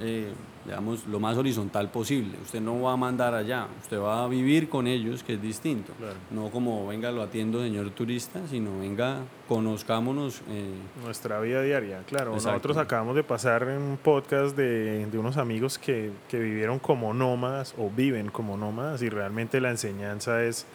eh, 0.00 0.32
digamos, 0.64 1.06
lo 1.06 1.18
más 1.18 1.36
horizontal 1.36 1.90
posible. 1.90 2.36
Usted 2.42 2.60
no 2.60 2.82
va 2.82 2.92
a 2.92 2.96
mandar 2.96 3.34
allá, 3.34 3.66
usted 3.80 3.98
va 3.98 4.24
a 4.24 4.28
vivir 4.28 4.68
con 4.68 4.86
ellos, 4.86 5.22
que 5.22 5.34
es 5.34 5.42
distinto. 5.42 5.92
No 6.30 6.50
como 6.50 6.86
venga, 6.86 7.10
lo 7.10 7.22
atiendo, 7.22 7.62
señor 7.62 7.90
turista, 7.90 8.40
sino 8.48 8.78
venga, 8.78 9.18
conozcámonos. 9.48 10.42
Eh. 10.50 10.74
Nuestra 11.02 11.40
vida 11.40 11.62
diaria, 11.62 12.02
claro. 12.06 12.32
Nosotros 12.32 12.76
acabamos 12.76 13.16
de 13.16 13.24
pasar 13.24 13.62
en 13.62 13.80
un 13.80 13.96
podcast 13.96 14.56
de, 14.56 15.06
de 15.06 15.18
unos 15.18 15.38
amigos 15.38 15.78
que, 15.78 16.12
que, 16.28 16.38
vivieron 16.38 16.78
como 16.78 17.14
nómadas 17.14 17.74
o 17.78 17.90
viven 17.90 18.30
como 18.30 18.56
nómadas 18.56 19.02
y 19.02 19.08
realmente 19.08 19.60
la 19.60 19.70
enseñanza 19.70 20.44
es 20.44 20.66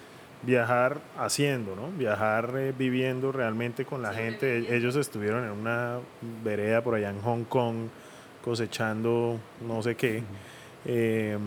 viajar 0.45 1.01
haciendo, 1.17 1.75
¿no? 1.75 1.89
Viajar 1.97 2.53
eh, 2.55 2.73
viviendo 2.77 3.31
realmente 3.31 3.85
con 3.85 4.01
la 4.01 4.13
gente. 4.13 4.75
Ellos 4.75 4.95
estuvieron 4.95 5.43
en 5.43 5.51
una 5.51 5.99
vereda 6.43 6.83
por 6.83 6.95
allá 6.95 7.09
en 7.09 7.21
Hong 7.21 7.43
Kong 7.45 7.75
cosechando 8.43 9.39
no 9.67 9.81
sé 9.81 9.95
qué. 9.95 10.23
Em, 10.87 11.41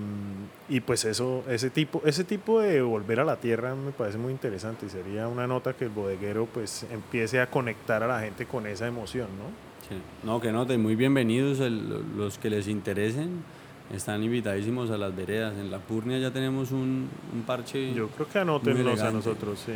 y 0.68 0.80
pues 0.80 1.04
eso, 1.04 1.44
ese 1.48 1.70
tipo, 1.70 2.02
ese 2.04 2.24
tipo 2.24 2.60
de 2.60 2.82
volver 2.82 3.20
a 3.20 3.24
la 3.24 3.36
tierra 3.36 3.76
me 3.76 3.92
parece 3.92 4.18
muy 4.18 4.32
interesante 4.32 4.86
y 4.86 4.88
sería 4.88 5.28
una 5.28 5.46
nota 5.46 5.74
que 5.74 5.84
el 5.84 5.90
bodeguero 5.90 6.46
pues 6.52 6.84
empiece 6.90 7.40
a 7.40 7.48
conectar 7.48 8.02
a 8.02 8.08
la 8.08 8.20
gente 8.20 8.46
con 8.46 8.66
esa 8.66 8.88
emoción, 8.88 9.28
¿no? 9.38 9.68
Sí. 9.88 9.94
No, 10.24 10.40
que 10.40 10.50
noten, 10.50 10.82
muy 10.82 10.96
bienvenidos 10.96 11.60
los 11.60 12.36
que 12.36 12.50
les 12.50 12.66
interesen, 12.66 13.44
están 13.94 14.22
invitadísimos 14.22 14.90
a 14.90 14.98
las 14.98 15.14
veredas. 15.14 15.54
En 15.58 15.70
la 15.70 15.78
Purnia 15.78 16.18
ya 16.18 16.30
tenemos 16.30 16.72
un, 16.72 17.08
un 17.34 17.42
parche. 17.42 17.92
Yo 17.94 18.08
creo 18.08 18.28
que 18.28 18.38
anótenlos 18.38 19.00
a 19.00 19.10
nosotros, 19.10 19.62
sí. 19.64 19.72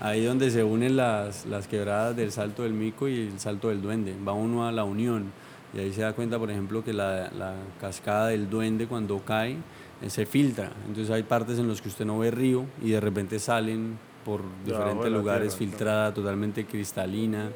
Ahí 0.00 0.24
donde 0.24 0.50
se 0.50 0.62
unen 0.62 0.96
las, 0.96 1.46
las 1.46 1.66
quebradas 1.66 2.14
del 2.14 2.30
Salto 2.30 2.62
del 2.62 2.72
Mico 2.72 3.08
y 3.08 3.28
el 3.28 3.40
Salto 3.40 3.68
del 3.68 3.82
Duende, 3.82 4.14
va 4.26 4.32
uno 4.32 4.68
a 4.68 4.72
la 4.72 4.84
unión 4.84 5.32
y 5.74 5.80
ahí 5.80 5.92
se 5.92 6.02
da 6.02 6.12
cuenta, 6.12 6.38
por 6.38 6.50
ejemplo, 6.50 6.84
que 6.84 6.92
la, 6.92 7.30
la 7.36 7.54
cascada 7.80 8.28
del 8.28 8.48
duende 8.48 8.86
cuando 8.86 9.18
cae 9.18 9.56
eh, 10.00 10.08
se 10.08 10.24
filtra. 10.24 10.70
Entonces 10.86 11.10
hay 11.12 11.24
partes 11.24 11.58
en 11.58 11.68
las 11.68 11.82
que 11.82 11.88
usted 11.88 12.04
no 12.04 12.18
ve 12.18 12.30
río 12.30 12.64
y 12.80 12.90
de 12.90 13.00
repente 13.00 13.38
salen 13.38 13.98
por 14.24 14.42
diferentes 14.64 15.10
lugares 15.10 15.56
filtrada, 15.56 16.14
totalmente 16.14 16.64
cristalina. 16.64 17.50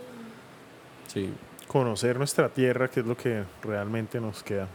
Sí. 1.07 1.31
Conocer 1.67 2.19
nuestra 2.19 2.49
tierra, 2.49 2.89
que 2.89 3.01
es 3.01 3.07
lo 3.07 3.17
que 3.17 3.45
realmente 3.63 4.21
nos 4.21 4.43
queda. 4.43 4.69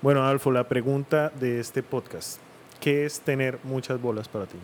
Bueno, 0.00 0.22
Adolfo, 0.22 0.52
la 0.52 0.68
pregunta 0.68 1.30
de 1.40 1.58
este 1.58 1.82
podcast. 1.82 2.38
¿Qué 2.78 3.04
es 3.04 3.20
tener 3.20 3.58
muchas 3.64 4.00
bolas 4.00 4.28
para 4.28 4.46
ti? 4.46 4.56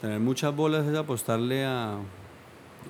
Tener 0.00 0.18
muchas 0.18 0.52
bolas 0.56 0.84
es 0.84 0.96
apostarle 0.98 1.64
a, 1.64 1.96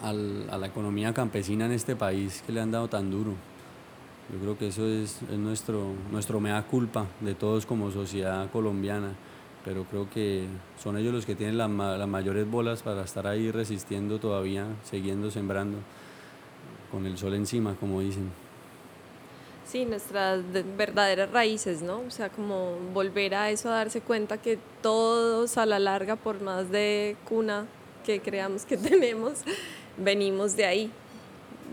a 0.01 0.13
la 0.15 0.67
economía 0.67 1.13
campesina 1.13 1.67
en 1.67 1.73
este 1.73 1.95
país 1.95 2.43
que 2.47 2.53
le 2.53 2.63
han 2.63 2.71
dado 2.71 2.89
tan 2.89 3.11
duro. 3.11 3.33
Yo 4.33 4.39
creo 4.41 4.57
que 4.57 4.69
eso 4.69 4.87
es, 4.87 5.21
nuestro, 5.31 5.89
nuestro 6.11 6.41
mea 6.41 6.63
culpa 6.63 7.05
de 7.21 7.35
todos 7.35 7.67
como 7.67 7.91
sociedad 7.91 8.51
colombiana, 8.51 9.11
pero 9.63 9.85
creo 9.85 10.09
que 10.09 10.47
son 10.83 10.97
ellos 10.97 11.13
los 11.13 11.27
que 11.27 11.35
tienen 11.35 11.59
las 11.59 11.69
mayores 11.69 12.51
bolas 12.51 12.83
para 12.83 13.03
estar 13.03 13.27
ahí 13.27 13.51
resistiendo 13.51 14.21
todavía, 14.21 14.69
siguiendo 14.85 15.31
sembrando 15.31 15.77
con 16.91 17.05
el 17.05 17.19
sol 17.19 17.35
encima, 17.35 17.75
como 17.75 18.01
dicen. 18.01 18.50
Sí, 19.71 19.85
nuestras 19.85 20.43
verdaderas 20.77 21.31
raíces, 21.31 21.81
¿no? 21.81 22.01
O 22.01 22.11
sea, 22.11 22.29
como 22.29 22.75
volver 22.93 23.37
a 23.37 23.51
eso, 23.51 23.69
a 23.69 23.77
darse 23.77 24.01
cuenta 24.01 24.37
que 24.39 24.59
todos 24.83 25.57
a 25.59 25.65
la 25.65 25.79
larga, 25.79 26.17
por 26.17 26.43
más 26.43 26.73
de 26.73 27.17
cuna 27.29 27.69
que 28.05 28.21
creamos 28.21 28.65
que 28.65 28.77
tenemos, 28.91 29.43
venimos 29.97 30.57
de 30.57 30.65
ahí 30.65 30.91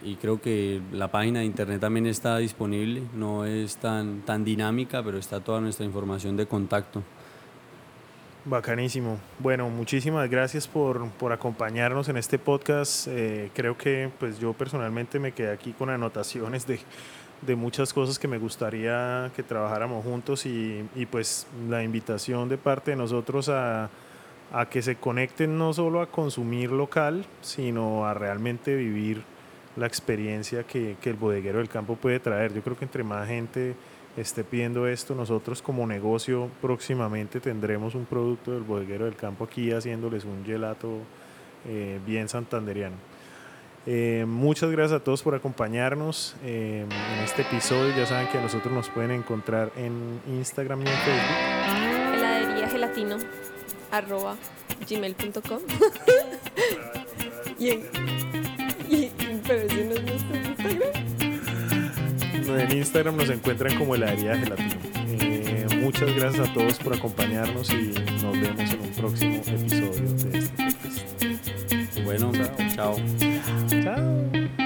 y 0.03 0.17
creo 0.19 0.41
que 0.41 0.81
la 0.91 1.09
página 1.09 1.39
de 1.39 1.45
internet 1.45 1.81
también 1.81 2.07
está 2.07 2.37
disponible, 2.37 3.03
no 3.13 3.45
es 3.45 3.77
tan, 3.77 4.21
tan 4.21 4.43
dinámica, 4.43 5.03
pero 5.03 5.17
está 5.17 5.39
toda 5.39 5.61
nuestra 5.61 5.85
información 5.85 6.37
de 6.37 6.47
contacto. 6.47 7.03
Bacanísimo. 8.45 9.19
Bueno, 9.39 9.69
muchísimas 9.69 10.29
gracias 10.29 10.67
por, 10.67 11.09
por 11.11 11.31
acompañarnos 11.31 12.09
en 12.09 12.17
este 12.17 12.37
podcast. 12.37 13.07
Eh, 13.07 13.49
creo 13.53 13.77
que 13.77 14.09
pues 14.19 14.37
yo 14.37 14.51
personalmente 14.51 15.17
me 15.17 15.31
quedé 15.31 15.53
aquí 15.53 15.71
con 15.71 15.89
anotaciones 15.89 16.67
de, 16.67 16.81
de 17.41 17.55
muchas 17.55 17.93
cosas 17.93 18.19
que 18.19 18.27
me 18.27 18.37
gustaría 18.37 19.31
que 19.33 19.43
trabajáramos 19.43 20.03
juntos 20.03 20.45
y, 20.45 20.83
y, 20.93 21.05
pues 21.05 21.47
la 21.69 21.83
invitación 21.83 22.49
de 22.49 22.57
parte 22.57 22.91
de 22.91 22.97
nosotros 22.97 23.47
a, 23.47 23.89
a 24.51 24.65
que 24.69 24.81
se 24.81 24.97
conecten 24.97 25.57
no 25.57 25.71
solo 25.71 26.01
a 26.01 26.07
consumir 26.07 26.69
local, 26.69 27.25
sino 27.39 28.05
a 28.05 28.13
realmente 28.13 28.75
vivir 28.75 29.23
la 29.77 29.87
experiencia 29.87 30.63
que, 30.63 30.97
que 31.01 31.11
el 31.11 31.15
bodeguero 31.15 31.59
del 31.59 31.69
campo 31.69 31.95
puede 31.95 32.19
traer. 32.19 32.53
Yo 32.53 32.61
creo 32.61 32.77
que 32.77 32.83
entre 32.83 33.05
más 33.05 33.25
gente 33.25 33.73
esté 34.17 34.43
pidiendo 34.43 34.87
esto, 34.87 35.15
nosotros 35.15 35.61
como 35.61 35.87
negocio 35.87 36.49
próximamente 36.61 37.39
tendremos 37.39 37.95
un 37.95 38.05
producto 38.05 38.51
del 38.51 38.63
bodeguero 38.63 39.05
del 39.05 39.15
campo 39.15 39.45
aquí 39.45 39.71
haciéndoles 39.71 40.25
un 40.25 40.45
gelato 40.45 40.99
eh, 41.67 41.99
bien 42.05 42.29
santanderiano. 42.29 42.95
Eh, 43.85 44.23
muchas 44.27 44.71
gracias 44.71 45.01
a 45.01 45.03
todos 45.03 45.21
por 45.21 45.35
acompañarnos 45.35 46.35
eh, 46.43 46.85
en 46.89 47.23
este 47.23 47.41
episodio. 47.41 47.93
Ya 47.95 48.05
saben 48.05 48.27
que 48.27 48.37
a 48.37 48.41
nosotros 48.41 48.73
nos 48.73 48.89
pueden 48.89 49.11
encontrar 49.11 49.71
en 49.75 50.21
Instagram 50.27 50.81
y 50.81 50.87
en 50.87 50.93
Facebook. 50.93 52.15
Heladería 52.15 52.69
gelatino 52.69 53.17
arroba 53.91 54.37
gmail.com 54.89 55.59
y, 57.59 57.69
y, 58.89 59.11
pero 59.45 59.67
En 62.59 62.77
Instagram 62.77 63.17
nos 63.17 63.29
encuentran 63.29 63.77
como 63.77 63.95
heladería 63.95 64.37
gelatino. 64.37 64.75
Eh, 65.07 65.65
muchas 65.81 66.13
gracias 66.15 66.49
a 66.49 66.53
todos 66.53 66.77
por 66.79 66.93
acompañarnos 66.93 67.69
y 67.71 67.93
nos 68.21 68.39
vemos 68.39 68.71
en 68.71 68.81
un 68.81 68.89
próximo 68.89 69.35
episodio 69.35 69.91
de 69.91 70.39
este 70.39 70.63
podcast. 70.63 71.99
Bueno, 72.03 72.31
chao. 72.75 72.95
Chao. 73.83 74.62